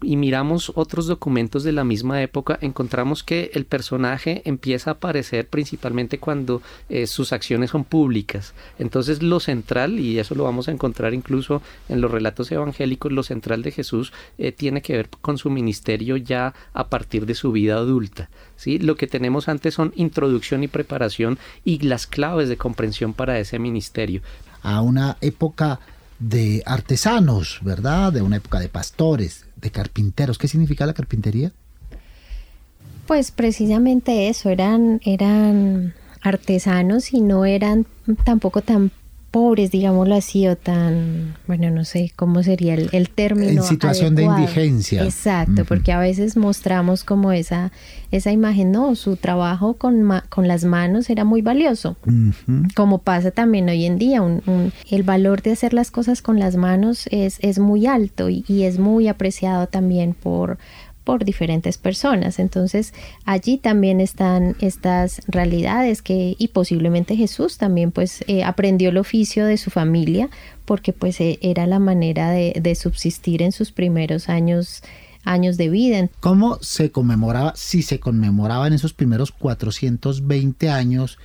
y 0.00 0.16
miramos 0.16 0.72
otros 0.74 1.06
documentos 1.06 1.64
de 1.64 1.72
la 1.72 1.84
misma 1.84 2.22
época, 2.22 2.58
encontramos 2.62 3.22
que 3.22 3.50
el 3.52 3.66
personaje 3.66 4.40
empieza 4.46 4.90
a 4.90 4.94
aparecer 4.94 5.48
principalmente 5.48 6.18
cuando 6.18 6.62
eh, 6.88 7.06
sus 7.06 7.34
acciones 7.34 7.70
son 7.70 7.84
públicas. 7.84 8.54
Entonces 8.78 9.22
lo 9.22 9.38
central, 9.38 10.00
y 10.00 10.18
eso 10.18 10.34
lo 10.34 10.44
vamos 10.44 10.68
a 10.68 10.72
encontrar 10.72 11.12
incluso 11.12 11.60
en 11.90 12.00
los 12.00 12.10
relatos 12.10 12.50
evangélicos, 12.50 13.12
lo 13.12 13.22
central 13.22 13.62
de 13.62 13.72
Jesús 13.72 14.14
eh, 14.38 14.50
tiene 14.50 14.80
que 14.80 14.96
ver 14.96 15.10
con 15.20 15.36
su 15.36 15.50
ministerio 15.50 16.16
ya 16.16 16.54
a 16.72 16.88
partir 16.88 17.26
de 17.26 17.34
su 17.34 17.52
vida 17.52 17.74
adulta. 17.74 18.30
¿sí? 18.56 18.78
Lo 18.78 18.96
que 18.96 19.06
tenemos 19.06 19.46
antes 19.46 19.74
son 19.74 19.92
introducción 19.94 20.64
y 20.64 20.68
preparación 20.68 21.38
y 21.64 21.80
las 21.80 22.06
claves 22.06 22.48
de 22.48 22.56
comprensión 22.56 23.12
para 23.12 23.38
ese 23.38 23.58
ministerio. 23.58 24.22
A 24.62 24.80
una 24.80 25.18
época 25.20 25.80
de 26.22 26.62
artesanos, 26.66 27.58
¿verdad? 27.62 28.12
De 28.12 28.22
una 28.22 28.36
época 28.36 28.60
de 28.60 28.68
pastores, 28.68 29.46
de 29.56 29.70
carpinteros. 29.70 30.38
¿Qué 30.38 30.48
significa 30.48 30.86
la 30.86 30.94
carpintería? 30.94 31.52
Pues 33.06 33.32
precisamente 33.32 34.28
eso, 34.28 34.48
eran, 34.48 35.00
eran 35.04 35.94
artesanos 36.22 37.12
y 37.12 37.20
no 37.20 37.44
eran 37.44 37.86
tampoco 38.24 38.62
tan 38.62 38.92
pobres, 39.32 39.70
digámoslo 39.70 40.14
así, 40.14 40.46
o 40.46 40.56
tan, 40.56 41.34
bueno, 41.46 41.70
no 41.70 41.84
sé 41.84 42.12
cómo 42.14 42.42
sería 42.42 42.74
el, 42.74 43.08
término. 43.08 43.50
En 43.50 43.62
situación 43.62 44.14
de 44.14 44.24
indigencia. 44.24 45.02
Exacto, 45.02 45.64
porque 45.64 45.90
a 45.90 45.98
veces 45.98 46.36
mostramos 46.36 47.02
como 47.02 47.32
esa, 47.32 47.72
esa 48.10 48.30
imagen, 48.30 48.70
no, 48.70 48.94
su 48.94 49.16
trabajo 49.16 49.74
con, 49.74 50.06
con 50.28 50.46
las 50.46 50.64
manos 50.64 51.08
era 51.10 51.24
muy 51.24 51.40
valioso, 51.40 51.96
como 52.76 52.98
pasa 52.98 53.30
también 53.30 53.68
hoy 53.68 53.86
en 53.86 53.98
día, 53.98 54.22
el 54.90 55.02
valor 55.02 55.40
de 55.42 55.52
hacer 55.52 55.72
las 55.72 55.90
cosas 55.90 56.20
con 56.20 56.38
las 56.38 56.56
manos 56.56 57.08
es, 57.10 57.38
es 57.40 57.58
muy 57.58 57.86
alto 57.86 58.28
y 58.28 58.62
es 58.64 58.78
muy 58.78 59.08
apreciado 59.08 59.66
también 59.66 60.12
por 60.14 60.58
por 61.04 61.24
diferentes 61.24 61.78
personas. 61.78 62.38
Entonces 62.38 62.94
allí 63.24 63.58
también 63.58 64.00
están 64.00 64.56
estas 64.60 65.22
realidades 65.26 66.02
que 66.02 66.36
y 66.38 66.48
posiblemente 66.48 67.16
Jesús 67.16 67.58
también 67.58 67.90
pues 67.90 68.24
eh, 68.26 68.44
aprendió 68.44 68.90
el 68.90 68.98
oficio 68.98 69.46
de 69.46 69.56
su 69.56 69.70
familia 69.70 70.28
porque 70.64 70.92
pues 70.92 71.20
eh, 71.20 71.38
era 71.42 71.66
la 71.66 71.78
manera 71.78 72.30
de, 72.30 72.54
de, 72.60 72.74
subsistir 72.74 73.42
en 73.42 73.52
sus 73.52 73.72
primeros 73.72 74.28
años 74.28 74.82
años 75.24 75.56
de 75.56 75.68
vida. 75.68 76.08
¿Cómo 76.20 76.58
se 76.62 76.90
conmemoraba, 76.90 77.52
si 77.56 77.82
se 77.82 78.00
conmemoraba 78.00 78.66
en 78.66 78.72
esos 78.72 78.92
primeros 78.92 79.30
420 79.30 80.70
años 80.70 81.18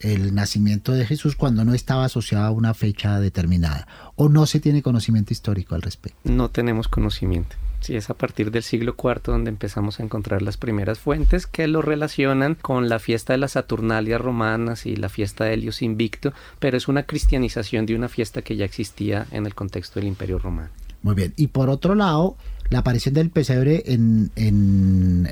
el 0.00 0.34
nacimiento 0.34 0.92
de 0.92 1.04
Jesús 1.06 1.34
cuando 1.34 1.64
no 1.64 1.74
estaba 1.74 2.04
asociado 2.04 2.46
a 2.46 2.50
una 2.50 2.74
fecha 2.74 3.20
determinada? 3.20 3.86
¿O 4.16 4.28
no 4.28 4.46
se 4.46 4.60
tiene 4.60 4.82
conocimiento 4.82 5.32
histórico 5.32 5.74
al 5.74 5.82
respecto? 5.82 6.18
No 6.24 6.50
tenemos 6.50 6.88
conocimiento. 6.88 7.56
Sí, 7.80 7.94
es 7.96 8.10
a 8.10 8.14
partir 8.14 8.50
del 8.50 8.62
siglo 8.62 8.96
IV 9.02 9.22
donde 9.24 9.50
empezamos 9.50 10.00
a 10.00 10.02
encontrar 10.02 10.42
las 10.42 10.56
primeras 10.56 10.98
fuentes 10.98 11.46
que 11.46 11.68
lo 11.68 11.80
relacionan 11.80 12.54
con 12.54 12.88
la 12.88 12.98
fiesta 12.98 13.32
de 13.32 13.38
las 13.38 13.52
Saturnalias 13.52 14.20
romanas 14.20 14.84
y 14.84 14.96
la 14.96 15.08
fiesta 15.08 15.44
de 15.44 15.54
Helios 15.54 15.80
Invicto, 15.82 16.32
pero 16.58 16.76
es 16.76 16.88
una 16.88 17.04
cristianización 17.04 17.86
de 17.86 17.94
una 17.94 18.08
fiesta 18.08 18.42
que 18.42 18.56
ya 18.56 18.64
existía 18.64 19.26
en 19.30 19.46
el 19.46 19.54
contexto 19.54 20.00
del 20.00 20.08
Imperio 20.08 20.38
Romano. 20.38 20.70
Muy 21.02 21.14
bien, 21.14 21.32
y 21.36 21.46
por 21.46 21.70
otro 21.70 21.94
lado, 21.94 22.36
la 22.70 22.80
aparición 22.80 23.14
del 23.14 23.30
pesebre 23.30 23.84
en, 23.86 24.30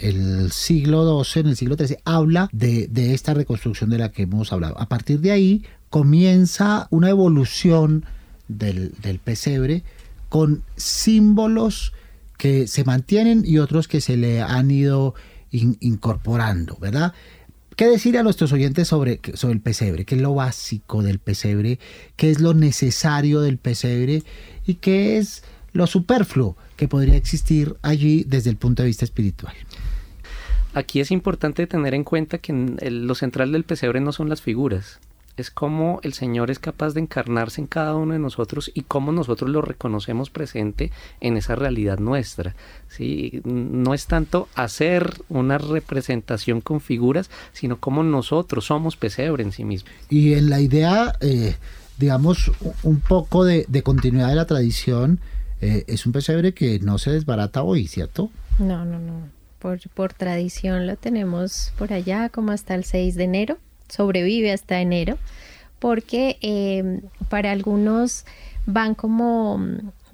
el 0.00 0.50
siglo 0.52 1.24
XII, 1.24 1.40
en 1.40 1.48
el 1.48 1.56
siglo 1.56 1.76
XIII, 1.76 1.98
habla 2.04 2.48
de, 2.52 2.88
esta 3.12 3.34
reconstrucción 3.34 3.90
de 3.90 3.98
la 3.98 4.12
que 4.12 4.22
hemos 4.22 4.52
hablado. 4.52 4.80
A 4.80 4.88
partir 4.88 5.20
de 5.20 5.32
ahí 5.32 5.64
comienza 5.90 6.86
una 6.90 7.10
evolución 7.10 8.04
del, 8.48 8.92
del 9.02 9.18
pesebre 9.18 9.82
con 10.28 10.62
símbolos 10.76 11.92
que 12.38 12.66
se 12.66 12.84
mantienen 12.84 13.42
y 13.44 13.58
otros 13.58 13.88
que 13.88 14.00
se 14.00 14.16
le 14.16 14.42
han 14.42 14.70
ido 14.70 15.14
incorporando, 15.50 16.76
¿verdad? 16.80 17.14
¿Qué 17.76 17.86
decir 17.86 18.16
a 18.16 18.22
nuestros 18.22 18.52
oyentes 18.52 18.88
sobre, 18.88 19.20
sobre 19.34 19.54
el 19.54 19.60
pesebre? 19.60 20.04
¿Qué 20.06 20.14
es 20.14 20.20
lo 20.22 20.34
básico 20.34 21.02
del 21.02 21.18
pesebre? 21.18 21.78
¿Qué 22.16 22.30
es 22.30 22.40
lo 22.40 22.54
necesario 22.54 23.40
del 23.42 23.58
pesebre? 23.58 24.22
¿Y 24.66 24.74
qué 24.74 25.18
es 25.18 25.44
lo 25.72 25.86
superfluo 25.86 26.56
que 26.76 26.88
podría 26.88 27.16
existir 27.16 27.76
allí 27.82 28.24
desde 28.26 28.48
el 28.50 28.56
punto 28.56 28.82
de 28.82 28.88
vista 28.88 29.04
espiritual? 29.04 29.54
Aquí 30.72 31.00
es 31.00 31.10
importante 31.10 31.66
tener 31.66 31.94
en 31.94 32.04
cuenta 32.04 32.38
que 32.38 32.52
lo 32.52 33.14
central 33.14 33.52
del 33.52 33.64
pesebre 33.64 34.00
no 34.00 34.12
son 34.12 34.28
las 34.28 34.42
figuras, 34.42 35.00
es 35.36 35.50
cómo 35.50 36.00
el 36.02 36.14
Señor 36.14 36.50
es 36.50 36.58
capaz 36.58 36.94
de 36.94 37.00
encarnarse 37.00 37.60
en 37.60 37.66
cada 37.66 37.94
uno 37.94 38.14
de 38.14 38.18
nosotros 38.18 38.70
y 38.74 38.82
cómo 38.82 39.12
nosotros 39.12 39.50
lo 39.50 39.60
reconocemos 39.60 40.30
presente 40.30 40.90
en 41.20 41.36
esa 41.36 41.54
realidad 41.54 41.98
nuestra. 41.98 42.54
¿sí? 42.88 43.42
No 43.44 43.92
es 43.94 44.06
tanto 44.06 44.48
hacer 44.54 45.12
una 45.28 45.58
representación 45.58 46.60
con 46.60 46.80
figuras, 46.80 47.30
sino 47.52 47.78
cómo 47.78 48.02
nosotros 48.02 48.66
somos 48.66 48.96
pesebre 48.96 49.42
en 49.42 49.52
sí 49.52 49.64
mismo. 49.64 49.90
Y 50.08 50.34
en 50.34 50.48
la 50.48 50.60
idea, 50.60 51.14
eh, 51.20 51.56
digamos, 51.98 52.50
un 52.82 53.00
poco 53.00 53.44
de, 53.44 53.66
continuidad 53.82 54.28
de 54.28 54.36
la 54.36 54.46
tradición, 54.46 55.20
eh, 55.60 55.84
es 55.86 56.06
un 56.06 56.12
pesebre 56.12 56.54
que 56.54 56.78
no 56.80 56.98
se 56.98 57.10
desbarata 57.10 57.62
hoy, 57.62 57.86
¿cierto? 57.86 58.30
No, 58.58 58.84
no, 58.84 58.98
no. 58.98 59.28
Por, 59.58 59.80
por 59.90 60.12
tradición 60.12 60.86
lo 60.86 60.96
tenemos 60.96 61.72
por 61.78 61.92
allá 61.92 62.28
como 62.28 62.52
hasta 62.52 62.74
el 62.74 62.84
6 62.84 63.14
de 63.14 63.24
enero, 63.24 63.58
sobrevive 63.88 64.52
hasta 64.52 64.80
enero, 64.80 65.18
porque 65.78 66.38
eh, 66.40 67.00
para 67.28 67.52
algunos 67.52 68.24
van 68.66 68.94
como 68.94 69.60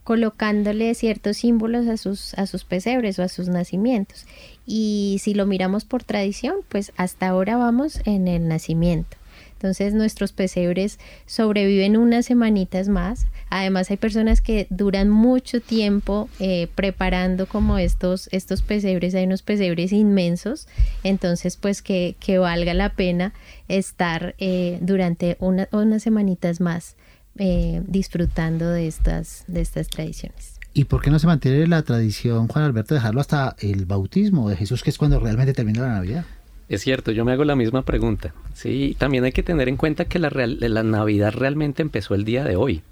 colocándole 0.05 0.95
ciertos 0.95 1.39
símbolos 1.39 1.87
a 1.87 1.97
sus, 1.97 2.35
a 2.35 2.47
sus 2.47 2.65
pesebres 2.65 3.19
o 3.19 3.23
a 3.23 3.29
sus 3.29 3.49
nacimientos. 3.49 4.27
Y 4.67 5.19
si 5.23 5.35
lo 5.35 5.47
miramos 5.47 5.85
por 5.85 6.03
tradición, 6.03 6.57
pues 6.69 6.93
hasta 6.97 7.29
ahora 7.29 7.57
vamos 7.57 8.01
en 8.05 8.29
el 8.29 8.49
nacimiento. 8.49 9.17
Entonces 9.55 9.95
nuestros 9.95 10.33
pesebres 10.33 10.99
sobreviven 11.27 11.97
unas 11.97 12.27
semanitas 12.27 12.89
más. 12.89 13.27
Además 13.55 13.91
hay 13.91 13.99
personas 13.99 14.41
que 14.41 14.67
duran 14.71 15.11
mucho 15.11 15.61
tiempo 15.61 16.31
eh, 16.41 16.69
preparando 16.75 17.45
como 17.45 17.77
estos, 17.77 18.31
estos 18.33 18.63
pesebres. 18.63 19.15
Hay 19.15 19.25
unos 19.25 19.43
pesebres 19.43 19.93
inmensos. 19.93 20.69
Entonces 21.05 21.59
pues 21.59 21.83
que, 21.83 22.17
que 22.19 22.39
valga 22.39 22.73
la 22.73 22.95
pena 22.95 23.35
estar 23.69 24.35
eh, 24.39 24.79
durante 24.81 25.37
unas 25.39 26.03
semanitas 26.03 26.63
más 26.63 26.97
eh, 27.37 27.83
disfrutando 27.87 28.71
de 28.71 28.87
estas, 28.87 29.45
de 29.49 29.61
estas 29.61 29.89
tradiciones. 29.89 30.59
¿Y 30.73 30.85
por 30.85 31.03
qué 31.03 31.11
no 31.11 31.19
se 31.19 31.27
mantiene 31.27 31.67
la 31.67 31.83
tradición, 31.83 32.49
Juan 32.49 32.65
Alberto, 32.65 32.95
de 32.95 33.01
dejarlo 33.01 33.21
hasta 33.21 33.55
el 33.59 33.85
bautismo 33.85 34.49
de 34.49 34.57
Jesús, 34.57 34.83
que 34.83 34.89
es 34.89 34.97
cuando 34.97 35.21
realmente 35.21 35.53
termina 35.53 35.83
la 35.83 35.93
Navidad? 35.93 36.25
Es 36.71 36.81
cierto, 36.81 37.13
yo 37.13 37.27
me 37.27 37.33
hago 37.33 37.45
la 37.45 37.55
misma 37.55 37.83
pregunta. 37.83 38.33
Sí, 38.55 38.97
también 38.99 39.25
hay 39.25 39.33
que 39.33 39.43
tener 39.43 39.69
en 39.69 39.77
cuenta 39.77 40.07
que 40.07 40.19
la, 40.19 40.31
la 40.31 40.83
Navidad 40.83 41.35
realmente 41.35 41.83
empezó 41.83 42.15
el 42.15 42.25
día 42.25 42.45
de 42.45 42.57
hoy. 42.57 42.83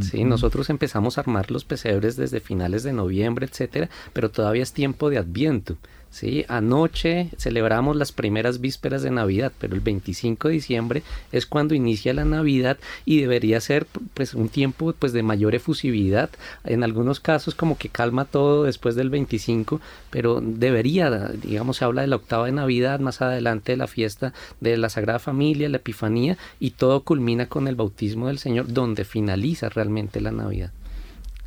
Sí, 0.00 0.24
nosotros 0.24 0.70
empezamos 0.70 1.18
a 1.18 1.22
armar 1.22 1.50
los 1.50 1.64
pesebres 1.64 2.16
desde 2.16 2.40
finales 2.40 2.82
de 2.84 2.92
noviembre, 2.92 3.46
etcétera, 3.46 3.90
pero 4.12 4.30
todavía 4.30 4.62
es 4.62 4.72
tiempo 4.72 5.10
de 5.10 5.18
Adviento. 5.18 5.76
¿Sí? 6.10 6.44
Anoche 6.48 7.30
celebramos 7.38 7.96
las 7.96 8.12
primeras 8.12 8.60
vísperas 8.60 9.02
de 9.02 9.10
Navidad, 9.10 9.52
pero 9.58 9.74
el 9.74 9.80
25 9.80 10.48
de 10.48 10.54
diciembre 10.54 11.02
es 11.32 11.46
cuando 11.46 11.74
inicia 11.74 12.12
la 12.12 12.24
Navidad 12.24 12.78
y 13.04 13.20
debería 13.20 13.60
ser 13.60 13.86
pues 14.14 14.34
un 14.34 14.48
tiempo 14.48 14.92
pues 14.98 15.12
de 15.12 15.22
mayor 15.22 15.54
efusividad. 15.54 16.30
En 16.64 16.82
algunos 16.84 17.20
casos 17.20 17.54
como 17.54 17.78
que 17.78 17.88
calma 17.88 18.24
todo 18.24 18.64
después 18.64 18.94
del 18.94 19.10
25, 19.10 19.80
pero 20.10 20.40
debería, 20.42 21.28
digamos, 21.28 21.78
se 21.78 21.84
habla 21.84 22.02
de 22.02 22.08
la 22.08 22.16
octava 22.16 22.46
de 22.46 22.52
Navidad, 22.52 23.00
más 23.00 23.22
adelante 23.22 23.72
de 23.72 23.78
la 23.78 23.86
fiesta 23.86 24.32
de 24.60 24.76
la 24.76 24.88
Sagrada 24.88 25.18
Familia, 25.18 25.68
la 25.68 25.78
Epifanía 25.78 26.36
y 26.58 26.72
todo 26.72 27.02
culmina 27.02 27.46
con 27.46 27.68
el 27.68 27.76
bautismo 27.76 28.26
del 28.28 28.38
Señor 28.38 28.72
donde 28.72 29.04
finaliza 29.04 29.68
realmente 29.68 30.20
la 30.20 30.32
Navidad. 30.32 30.72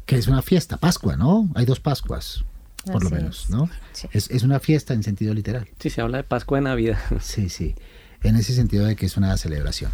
Que 0.05 0.17
es 0.17 0.27
una 0.27 0.41
fiesta, 0.41 0.77
Pascua, 0.77 1.15
¿no? 1.15 1.49
Hay 1.55 1.65
dos 1.65 1.79
Pascuas 1.79 2.43
por 2.91 3.03
lo 3.03 3.09
menos, 3.09 3.49
¿no? 3.49 3.69
Es, 4.11 4.29
es, 4.29 4.43
una 4.43 4.59
fiesta 4.59 4.93
en 4.93 5.03
sentido 5.03 5.33
literal. 5.33 5.67
Sí, 5.79 5.89
se 5.89 6.01
habla 6.01 6.17
de 6.17 6.23
Pascua 6.23 6.57
de 6.57 6.63
Navidad. 6.63 6.99
Sí, 7.21 7.49
sí, 7.49 7.75
en 8.23 8.35
ese 8.35 8.53
sentido 8.53 8.85
de 8.85 8.95
que 8.95 9.05
es 9.05 9.17
una 9.17 9.35
celebración. 9.37 9.91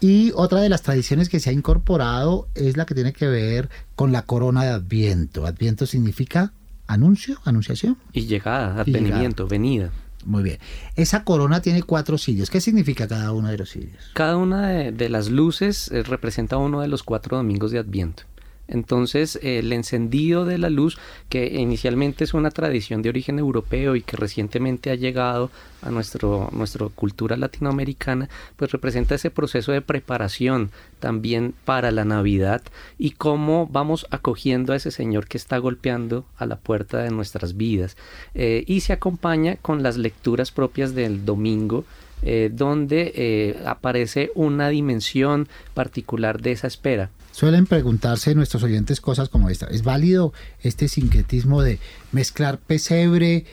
Y 0.00 0.32
otra 0.34 0.60
de 0.60 0.68
las 0.68 0.82
tradiciones 0.82 1.28
que 1.28 1.38
se 1.38 1.50
ha 1.50 1.52
incorporado 1.52 2.48
es 2.54 2.76
la 2.76 2.86
que 2.86 2.94
tiene 2.94 3.12
que 3.12 3.28
ver 3.28 3.70
con 3.94 4.10
la 4.10 4.22
corona 4.22 4.64
de 4.64 4.70
Adviento. 4.70 5.46
Adviento 5.46 5.86
significa 5.86 6.52
anuncio, 6.88 7.38
anunciación. 7.44 7.96
Y 8.12 8.22
llegada, 8.26 8.80
advenimiento, 8.80 9.46
venida. 9.46 9.92
Muy 10.24 10.42
bien. 10.42 10.58
Esa 10.96 11.24
corona 11.24 11.62
tiene 11.62 11.82
cuatro 11.82 12.18
cirios. 12.18 12.50
¿Qué 12.50 12.60
significa 12.60 13.06
cada 13.06 13.32
uno 13.32 13.48
de 13.48 13.58
los 13.58 13.70
cirios? 13.70 14.10
Cada 14.14 14.36
una 14.36 14.68
de, 14.68 14.92
de 14.92 15.08
las 15.08 15.30
luces 15.30 15.90
eh, 15.92 16.02
representa 16.02 16.56
uno 16.56 16.80
de 16.80 16.88
los 16.88 17.02
cuatro 17.02 17.36
domingos 17.36 17.70
de 17.70 17.78
Adviento. 17.78 18.24
Entonces, 18.72 19.38
el 19.42 19.70
encendido 19.72 20.46
de 20.46 20.56
la 20.56 20.70
luz, 20.70 20.98
que 21.28 21.46
inicialmente 21.46 22.24
es 22.24 22.32
una 22.32 22.50
tradición 22.50 23.02
de 23.02 23.10
origen 23.10 23.38
europeo 23.38 23.96
y 23.96 24.02
que 24.02 24.16
recientemente 24.16 24.90
ha 24.90 24.94
llegado 24.94 25.50
a 25.82 25.90
nuestro, 25.90 26.48
nuestra 26.52 26.86
cultura 26.88 27.36
latinoamericana, 27.36 28.30
pues 28.56 28.72
representa 28.72 29.14
ese 29.14 29.30
proceso 29.30 29.72
de 29.72 29.82
preparación 29.82 30.70
también 31.00 31.54
para 31.66 31.90
la 31.90 32.06
Navidad 32.06 32.62
y 32.98 33.10
cómo 33.10 33.66
vamos 33.66 34.06
acogiendo 34.10 34.72
a 34.72 34.76
ese 34.76 34.90
Señor 34.90 35.26
que 35.26 35.36
está 35.36 35.58
golpeando 35.58 36.24
a 36.38 36.46
la 36.46 36.56
puerta 36.56 37.02
de 37.02 37.10
nuestras 37.10 37.58
vidas. 37.58 37.98
Eh, 38.34 38.64
y 38.66 38.80
se 38.80 38.94
acompaña 38.94 39.56
con 39.56 39.82
las 39.82 39.98
lecturas 39.98 40.50
propias 40.50 40.94
del 40.94 41.26
domingo, 41.26 41.84
eh, 42.22 42.50
donde 42.50 43.12
eh, 43.16 43.62
aparece 43.66 44.30
una 44.34 44.68
dimensión 44.68 45.48
particular 45.74 46.40
de 46.40 46.52
esa 46.52 46.68
espera. 46.68 47.10
Suelen 47.32 47.66
preguntarse 47.66 48.34
nuestros 48.34 48.62
oyentes 48.62 49.00
cosas 49.00 49.28
como 49.28 49.48
esta. 49.48 49.66
¿Es 49.66 49.82
válido 49.82 50.32
este 50.60 50.86
sincretismo 50.88 51.62
de 51.62 51.78
mezclar 52.12 52.58
pesebre 52.58 53.46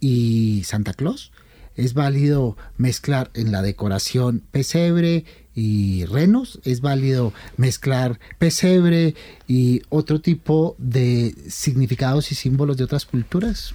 y 0.00 0.64
Santa 0.64 0.94
Claus? 0.94 1.32
¿Es 1.76 1.92
válido 1.92 2.56
mezclar 2.78 3.30
en 3.34 3.52
la 3.52 3.60
decoración 3.60 4.42
pesebre 4.50 5.26
y 5.54 6.06
renos? 6.06 6.60
¿Es 6.64 6.80
válido 6.80 7.34
mezclar 7.58 8.18
pesebre 8.38 9.14
y 9.46 9.82
otro 9.90 10.22
tipo 10.22 10.74
de 10.78 11.34
significados 11.48 12.32
y 12.32 12.34
símbolos 12.34 12.78
de 12.78 12.84
otras 12.84 13.04
culturas? 13.04 13.74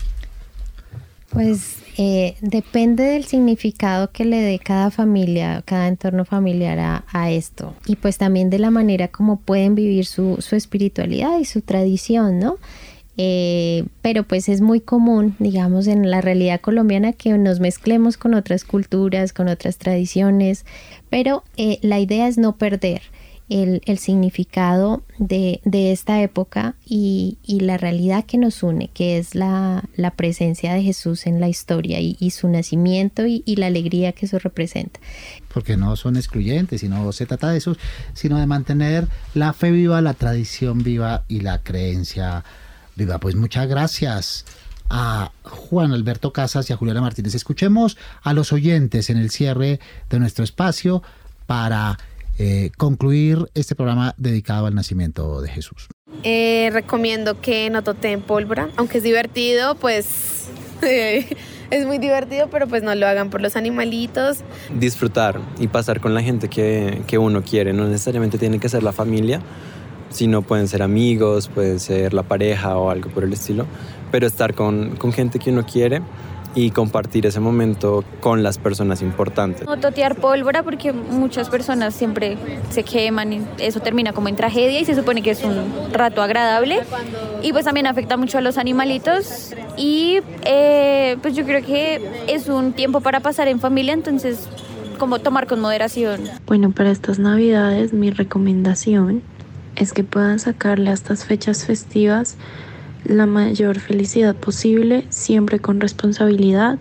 Pues 1.31 1.77
eh, 1.97 2.35
depende 2.41 3.03
del 3.03 3.23
significado 3.23 4.11
que 4.11 4.25
le 4.25 4.41
dé 4.41 4.59
cada 4.59 4.91
familia, 4.91 5.61
cada 5.65 5.87
entorno 5.87 6.25
familiar 6.25 7.03
a, 7.07 7.31
esto 7.31 7.73
y 7.85 7.95
pues 7.95 8.17
también 8.17 8.49
de 8.49 8.59
la 8.59 8.71
manera 8.71 9.07
como 9.07 9.37
pueden 9.39 9.75
vivir 9.75 10.05
su, 10.05 10.37
espiritualidad 10.51 11.39
y 11.39 11.45
su 11.45 11.61
tradición, 11.61 12.39
¿no? 12.39 12.57
Eh, 13.17 13.85
pero 14.01 14.23
pues 14.23 14.49
es 14.49 14.61
muy 14.61 14.81
común, 14.81 15.35
digamos, 15.39 15.87
en 15.87 16.09
la 16.09 16.21
realidad 16.21 16.59
colombiana 16.59 17.13
que 17.13 17.37
nos 17.37 17.59
mezclemos 17.59 18.17
con 18.17 18.33
otras 18.33 18.63
culturas, 18.65 19.31
con 19.31 19.47
otras 19.47 19.77
tradiciones, 19.77 20.65
pero 21.09 21.43
eh, 21.55 21.77
la 21.81 21.99
idea 21.99 22.27
es 22.27 22.37
no 22.37 22.57
perder 22.57 23.01
el, 23.51 23.97
significado 23.97 25.03
de, 25.17 25.59
esta 25.91 26.21
época 26.21 26.75
y, 26.85 27.37
la 27.45 27.77
realidad 27.77 28.25
que 28.25 28.37
nos 28.37 28.63
une, 28.63 28.89
que 28.93 29.17
es 29.17 29.35
la, 29.35 29.83
presencia 30.15 30.73
de 30.73 30.81
Jesús 30.81 31.27
en 31.27 31.41
la 31.41 31.49
historia 31.49 31.99
y, 31.99 32.31
su 32.31 32.47
nacimiento 32.47 33.25
y, 33.25 33.43
la 33.57 33.67
alegría 33.67 34.13
que 34.13 34.25
eso 34.25 34.39
representa. 34.39 34.99
Porque 35.53 35.75
no 35.75 35.95
son 35.97 36.15
excluyentes, 36.15 36.81
sino 36.81 37.11
se 37.11 37.25
trata 37.25 37.51
de 37.51 37.57
eso, 37.57 37.75
sino 38.13 38.39
de 38.39 38.47
mantener 38.47 39.07
la 39.33 39.51
fe 39.51 39.71
viva, 39.71 40.01
la 40.01 40.13
tradición 40.13 40.81
viva 40.81 41.25
y 41.27 41.41
la 41.41 41.61
creencia 41.61 42.45
viva. 42.95 43.19
Pues 43.19 43.35
muchas 43.35 43.67
gracias 43.67 44.45
a 44.89 45.31
Juan 45.43 45.91
Alberto 45.91 46.31
Casas 46.31 46.69
y 46.69 46.73
a 46.73 46.77
Juliana 46.77 47.01
Martínez. 47.01 47.35
Escuchemos 47.35 47.97
a 48.23 48.33
los 48.33 48.53
oyentes 48.53 49.09
en 49.09 49.17
el 49.17 49.29
cierre 49.29 49.81
de 50.09 50.19
nuestro 50.19 50.45
espacio 50.45 51.03
para 51.47 51.97
eh, 52.37 52.71
concluir 52.77 53.49
este 53.53 53.75
programa 53.75 54.15
dedicado 54.17 54.65
al 54.65 54.75
nacimiento 54.75 55.41
de 55.41 55.49
Jesús? 55.49 55.87
Eh, 56.23 56.69
recomiendo 56.71 57.41
que 57.41 57.69
no 57.69 57.83
toten 57.83 58.21
pólvora, 58.21 58.69
aunque 58.77 58.99
es 58.99 59.03
divertido, 59.03 59.75
pues 59.75 60.49
es 60.81 61.85
muy 61.85 61.97
divertido, 61.97 62.47
pero 62.49 62.67
pues 62.67 62.83
no 62.83 62.93
lo 62.95 63.07
hagan 63.07 63.29
por 63.29 63.41
los 63.41 63.55
animalitos. 63.55 64.39
Disfrutar 64.77 65.39
y 65.59 65.67
pasar 65.67 65.99
con 65.99 66.13
la 66.13 66.21
gente 66.21 66.49
que, 66.49 67.01
que 67.07 67.17
uno 67.17 67.43
quiere, 67.43 67.73
no 67.73 67.87
necesariamente 67.87 68.37
tiene 68.37 68.59
que 68.59 68.69
ser 68.69 68.83
la 68.83 68.91
familia, 68.91 69.41
sino 70.09 70.41
pueden 70.41 70.67
ser 70.67 70.83
amigos, 70.83 71.47
puede 71.47 71.79
ser 71.79 72.13
la 72.13 72.23
pareja 72.23 72.77
o 72.77 72.89
algo 72.89 73.09
por 73.09 73.23
el 73.23 73.33
estilo, 73.33 73.65
pero 74.11 74.27
estar 74.27 74.53
con, 74.53 74.95
con 74.97 75.13
gente 75.13 75.39
que 75.39 75.51
uno 75.51 75.65
quiere 75.65 76.01
y 76.53 76.71
compartir 76.71 77.25
ese 77.25 77.39
momento 77.39 78.03
con 78.19 78.43
las 78.43 78.57
personas 78.57 79.01
importantes. 79.01 79.65
No 79.65 79.77
totear 79.77 80.15
pólvora 80.15 80.63
porque 80.63 80.91
muchas 80.91 81.49
personas 81.49 81.93
siempre 81.93 82.37
se 82.69 82.83
queman 82.83 83.33
y 83.33 83.41
eso 83.59 83.79
termina 83.79 84.13
como 84.13 84.27
en 84.27 84.35
tragedia 84.35 84.79
y 84.79 84.85
se 84.85 84.95
supone 84.95 85.21
que 85.21 85.31
es 85.31 85.43
un 85.43 85.91
rato 85.93 86.21
agradable 86.21 86.81
y 87.41 87.51
pues 87.53 87.65
también 87.65 87.87
afecta 87.87 88.17
mucho 88.17 88.37
a 88.37 88.41
los 88.41 88.57
animalitos 88.57 89.53
y 89.77 90.19
eh, 90.45 91.17
pues 91.21 91.35
yo 91.35 91.45
creo 91.45 91.63
que 91.65 92.01
es 92.27 92.47
un 92.47 92.73
tiempo 92.73 93.01
para 93.01 93.21
pasar 93.21 93.47
en 93.47 93.59
familia 93.59 93.93
entonces 93.93 94.47
como 94.97 95.19
tomar 95.19 95.47
con 95.47 95.59
moderación. 95.61 96.21
Bueno, 96.45 96.71
para 96.71 96.91
estas 96.91 97.17
navidades 97.17 97.93
mi 97.93 98.11
recomendación 98.11 99.23
es 99.75 99.93
que 99.93 100.03
puedan 100.03 100.39
sacarle 100.39 100.89
a 100.89 100.93
estas 100.93 101.25
fechas 101.25 101.65
festivas 101.65 102.35
la 103.05 103.25
mayor 103.25 103.79
felicidad 103.79 104.35
posible, 104.35 105.05
siempre 105.09 105.59
con 105.59 105.81
responsabilidad, 105.81 106.79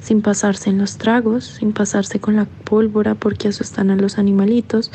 sin 0.00 0.20
pasarse 0.20 0.70
en 0.70 0.78
los 0.78 0.98
tragos, 0.98 1.44
sin 1.44 1.72
pasarse 1.72 2.20
con 2.20 2.36
la 2.36 2.46
pólvora 2.64 3.14
porque 3.14 3.48
asustan 3.48 3.90
a 3.90 3.96
los 3.96 4.18
animalitos, 4.18 4.90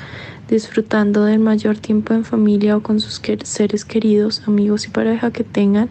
disfrutando 0.49 1.23
del 1.23 1.39
mayor 1.39 1.77
tiempo 1.77 2.13
en 2.13 2.25
familia 2.25 2.77
o 2.77 2.83
con 2.83 2.99
sus 2.99 3.21
seres 3.43 3.85
queridos, 3.85 4.43
amigos 4.45 4.85
y 4.85 4.89
pareja 4.89 5.31
que 5.31 5.43
tengan 5.43 5.89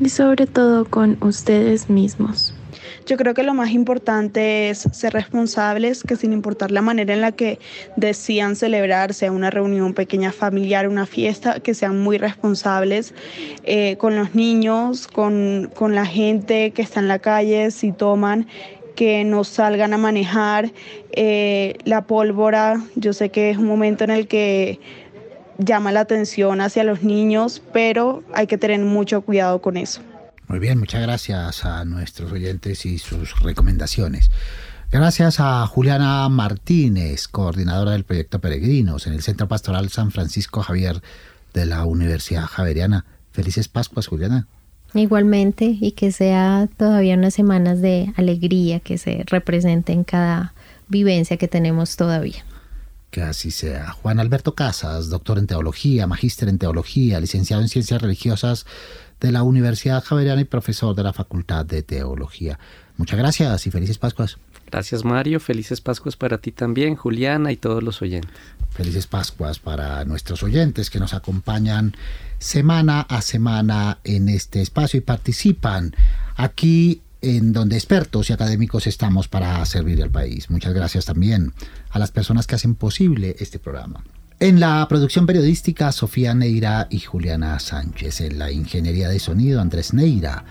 y 0.00 0.08
sobre 0.08 0.46
todo 0.46 0.84
con 0.84 1.18
ustedes 1.20 1.90
mismos. 1.90 2.54
Yo 3.06 3.18
creo 3.18 3.34
que 3.34 3.42
lo 3.42 3.52
más 3.52 3.70
importante 3.72 4.70
es 4.70 4.88
ser 4.92 5.12
responsables, 5.12 6.02
que 6.02 6.16
sin 6.16 6.32
importar 6.32 6.70
la 6.70 6.80
manera 6.80 7.12
en 7.12 7.20
la 7.20 7.32
que 7.32 7.58
decían 7.96 8.56
celebrar, 8.56 9.12
sea 9.12 9.30
una 9.30 9.50
reunión 9.50 9.92
pequeña 9.92 10.32
familiar, 10.32 10.88
una 10.88 11.04
fiesta, 11.04 11.60
que 11.60 11.74
sean 11.74 12.00
muy 12.00 12.16
responsables 12.16 13.12
eh, 13.64 13.96
con 13.98 14.16
los 14.16 14.34
niños, 14.34 15.06
con, 15.06 15.70
con 15.74 15.94
la 15.94 16.06
gente 16.06 16.70
que 16.70 16.80
está 16.80 17.00
en 17.00 17.08
la 17.08 17.18
calle, 17.18 17.70
si 17.70 17.92
toman 17.92 18.46
que 18.96 19.24
no 19.24 19.44
salgan 19.44 19.92
a 19.92 19.98
manejar 19.98 20.70
eh, 21.12 21.76
la 21.84 22.06
pólvora. 22.06 22.80
Yo 22.94 23.12
sé 23.12 23.28
que 23.28 23.50
es 23.50 23.58
un 23.58 23.66
momento 23.66 24.04
en 24.04 24.10
el 24.10 24.28
que 24.28 24.80
llama 25.58 25.92
la 25.92 26.00
atención 26.00 26.62
hacia 26.62 26.84
los 26.84 27.02
niños, 27.02 27.62
pero 27.72 28.22
hay 28.32 28.46
que 28.46 28.56
tener 28.56 28.80
mucho 28.80 29.20
cuidado 29.22 29.60
con 29.60 29.76
eso. 29.76 30.00
Muy 30.48 30.58
bien, 30.58 30.78
muchas 30.78 31.02
gracias 31.02 31.64
a 31.64 31.84
nuestros 31.84 32.30
oyentes 32.30 32.84
y 32.84 32.98
sus 32.98 33.40
recomendaciones. 33.40 34.30
Gracias 34.92 35.40
a 35.40 35.66
Juliana 35.66 36.28
Martínez, 36.28 37.28
coordinadora 37.28 37.92
del 37.92 38.04
proyecto 38.04 38.40
Peregrinos 38.40 39.06
en 39.06 39.14
el 39.14 39.22
Centro 39.22 39.48
Pastoral 39.48 39.88
San 39.88 40.10
Francisco 40.10 40.62
Javier 40.62 41.02
de 41.54 41.66
la 41.66 41.84
Universidad 41.84 42.44
Javeriana. 42.44 43.04
Felices 43.32 43.68
Pascuas, 43.68 44.06
Juliana. 44.06 44.46
Igualmente, 44.92 45.76
y 45.80 45.92
que 45.92 46.12
sea 46.12 46.68
todavía 46.76 47.16
unas 47.16 47.34
semanas 47.34 47.80
de 47.80 48.12
alegría 48.16 48.78
que 48.78 48.98
se 48.98 49.24
represente 49.26 49.92
en 49.92 50.04
cada 50.04 50.54
vivencia 50.86 51.36
que 51.38 51.48
tenemos 51.48 51.96
todavía. 51.96 52.44
Que 53.10 53.22
así 53.22 53.50
sea. 53.50 53.90
Juan 53.90 54.20
Alberto 54.20 54.54
Casas, 54.54 55.08
doctor 55.08 55.38
en 55.38 55.48
teología, 55.48 56.06
magíster 56.06 56.48
en 56.48 56.58
teología, 56.58 57.18
licenciado 57.18 57.62
en 57.62 57.68
ciencias 57.68 58.02
religiosas 58.02 58.66
de 59.24 59.32
la 59.32 59.42
Universidad 59.42 60.04
Javeriana 60.04 60.42
y 60.42 60.44
profesor 60.44 60.94
de 60.94 61.02
la 61.02 61.14
Facultad 61.14 61.64
de 61.64 61.82
Teología. 61.82 62.58
Muchas 62.98 63.18
gracias 63.18 63.66
y 63.66 63.70
felices 63.70 63.96
Pascuas. 63.96 64.36
Gracias 64.70 65.02
Mario, 65.02 65.40
felices 65.40 65.80
Pascuas 65.80 66.14
para 66.14 66.36
ti 66.36 66.52
también, 66.52 66.94
Juliana 66.94 67.50
y 67.50 67.56
todos 67.56 67.82
los 67.82 68.02
oyentes. 68.02 68.30
Felices 68.68 69.06
Pascuas 69.06 69.58
para 69.58 70.04
nuestros 70.04 70.42
oyentes 70.42 70.90
que 70.90 71.00
nos 71.00 71.14
acompañan 71.14 71.96
semana 72.38 73.00
a 73.00 73.22
semana 73.22 73.98
en 74.04 74.28
este 74.28 74.60
espacio 74.60 74.98
y 74.98 75.00
participan 75.00 75.96
aquí 76.36 77.00
en 77.22 77.54
donde 77.54 77.76
expertos 77.76 78.28
y 78.28 78.34
académicos 78.34 78.86
estamos 78.86 79.26
para 79.26 79.64
servir 79.64 80.02
al 80.02 80.10
país. 80.10 80.50
Muchas 80.50 80.74
gracias 80.74 81.06
también 81.06 81.54
a 81.88 81.98
las 81.98 82.10
personas 82.10 82.46
que 82.46 82.56
hacen 82.56 82.74
posible 82.74 83.36
este 83.38 83.58
programa. 83.58 84.04
En 84.40 84.58
la 84.58 84.86
producción 84.88 85.26
periodística, 85.26 85.92
Sofía 85.92 86.34
Neira 86.34 86.88
y 86.90 86.98
Juliana 86.98 87.58
Sánchez. 87.60 88.20
En 88.20 88.38
la 88.38 88.50
ingeniería 88.50 89.08
de 89.08 89.20
sonido, 89.20 89.60
Andrés 89.60 89.94
Neira. 89.94 90.44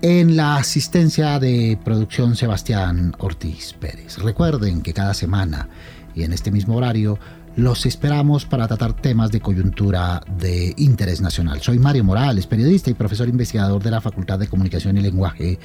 En 0.00 0.36
la 0.36 0.56
asistencia 0.56 1.38
de 1.38 1.78
producción, 1.84 2.36
Sebastián 2.36 3.14
Ortiz 3.18 3.74
Pérez. 3.74 4.18
Recuerden 4.18 4.80
que 4.80 4.94
cada 4.94 5.12
semana 5.12 5.68
y 6.14 6.22
en 6.22 6.32
este 6.32 6.50
mismo 6.50 6.76
horario 6.76 7.18
los 7.54 7.86
esperamos 7.86 8.46
para 8.46 8.66
tratar 8.66 8.94
temas 8.94 9.30
de 9.30 9.40
coyuntura 9.40 10.22
de 10.38 10.74
interés 10.78 11.20
nacional. 11.20 11.60
Soy 11.60 11.78
Mario 11.78 12.04
Morales, 12.04 12.46
periodista 12.46 12.90
y 12.90 12.94
profesor 12.94 13.28
investigador 13.28 13.82
de 13.82 13.90
la 13.90 14.00
Facultad 14.00 14.38
de 14.38 14.48
Comunicación 14.48 14.96
y 14.96 15.02
Lenguaje 15.02 15.58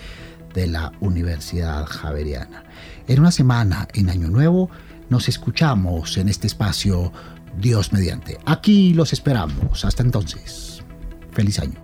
de 0.54 0.68
la 0.68 0.92
Universidad 1.00 1.86
Javeriana. 1.86 2.64
En 3.08 3.20
una 3.20 3.32
semana, 3.32 3.88
en 3.94 4.10
Año 4.10 4.30
Nuevo, 4.30 4.70
nos 5.12 5.28
escuchamos 5.28 6.18
en 6.18 6.30
este 6.30 6.48
espacio 6.48 7.12
Dios 7.58 7.92
mediante. 7.92 8.40
Aquí 8.46 8.94
los 8.94 9.12
esperamos. 9.12 9.84
Hasta 9.84 10.04
entonces. 10.04 10.84
Feliz 11.32 11.60
año. 11.60 11.80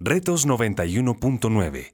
Retos 0.00 0.46
91.9 0.46 1.90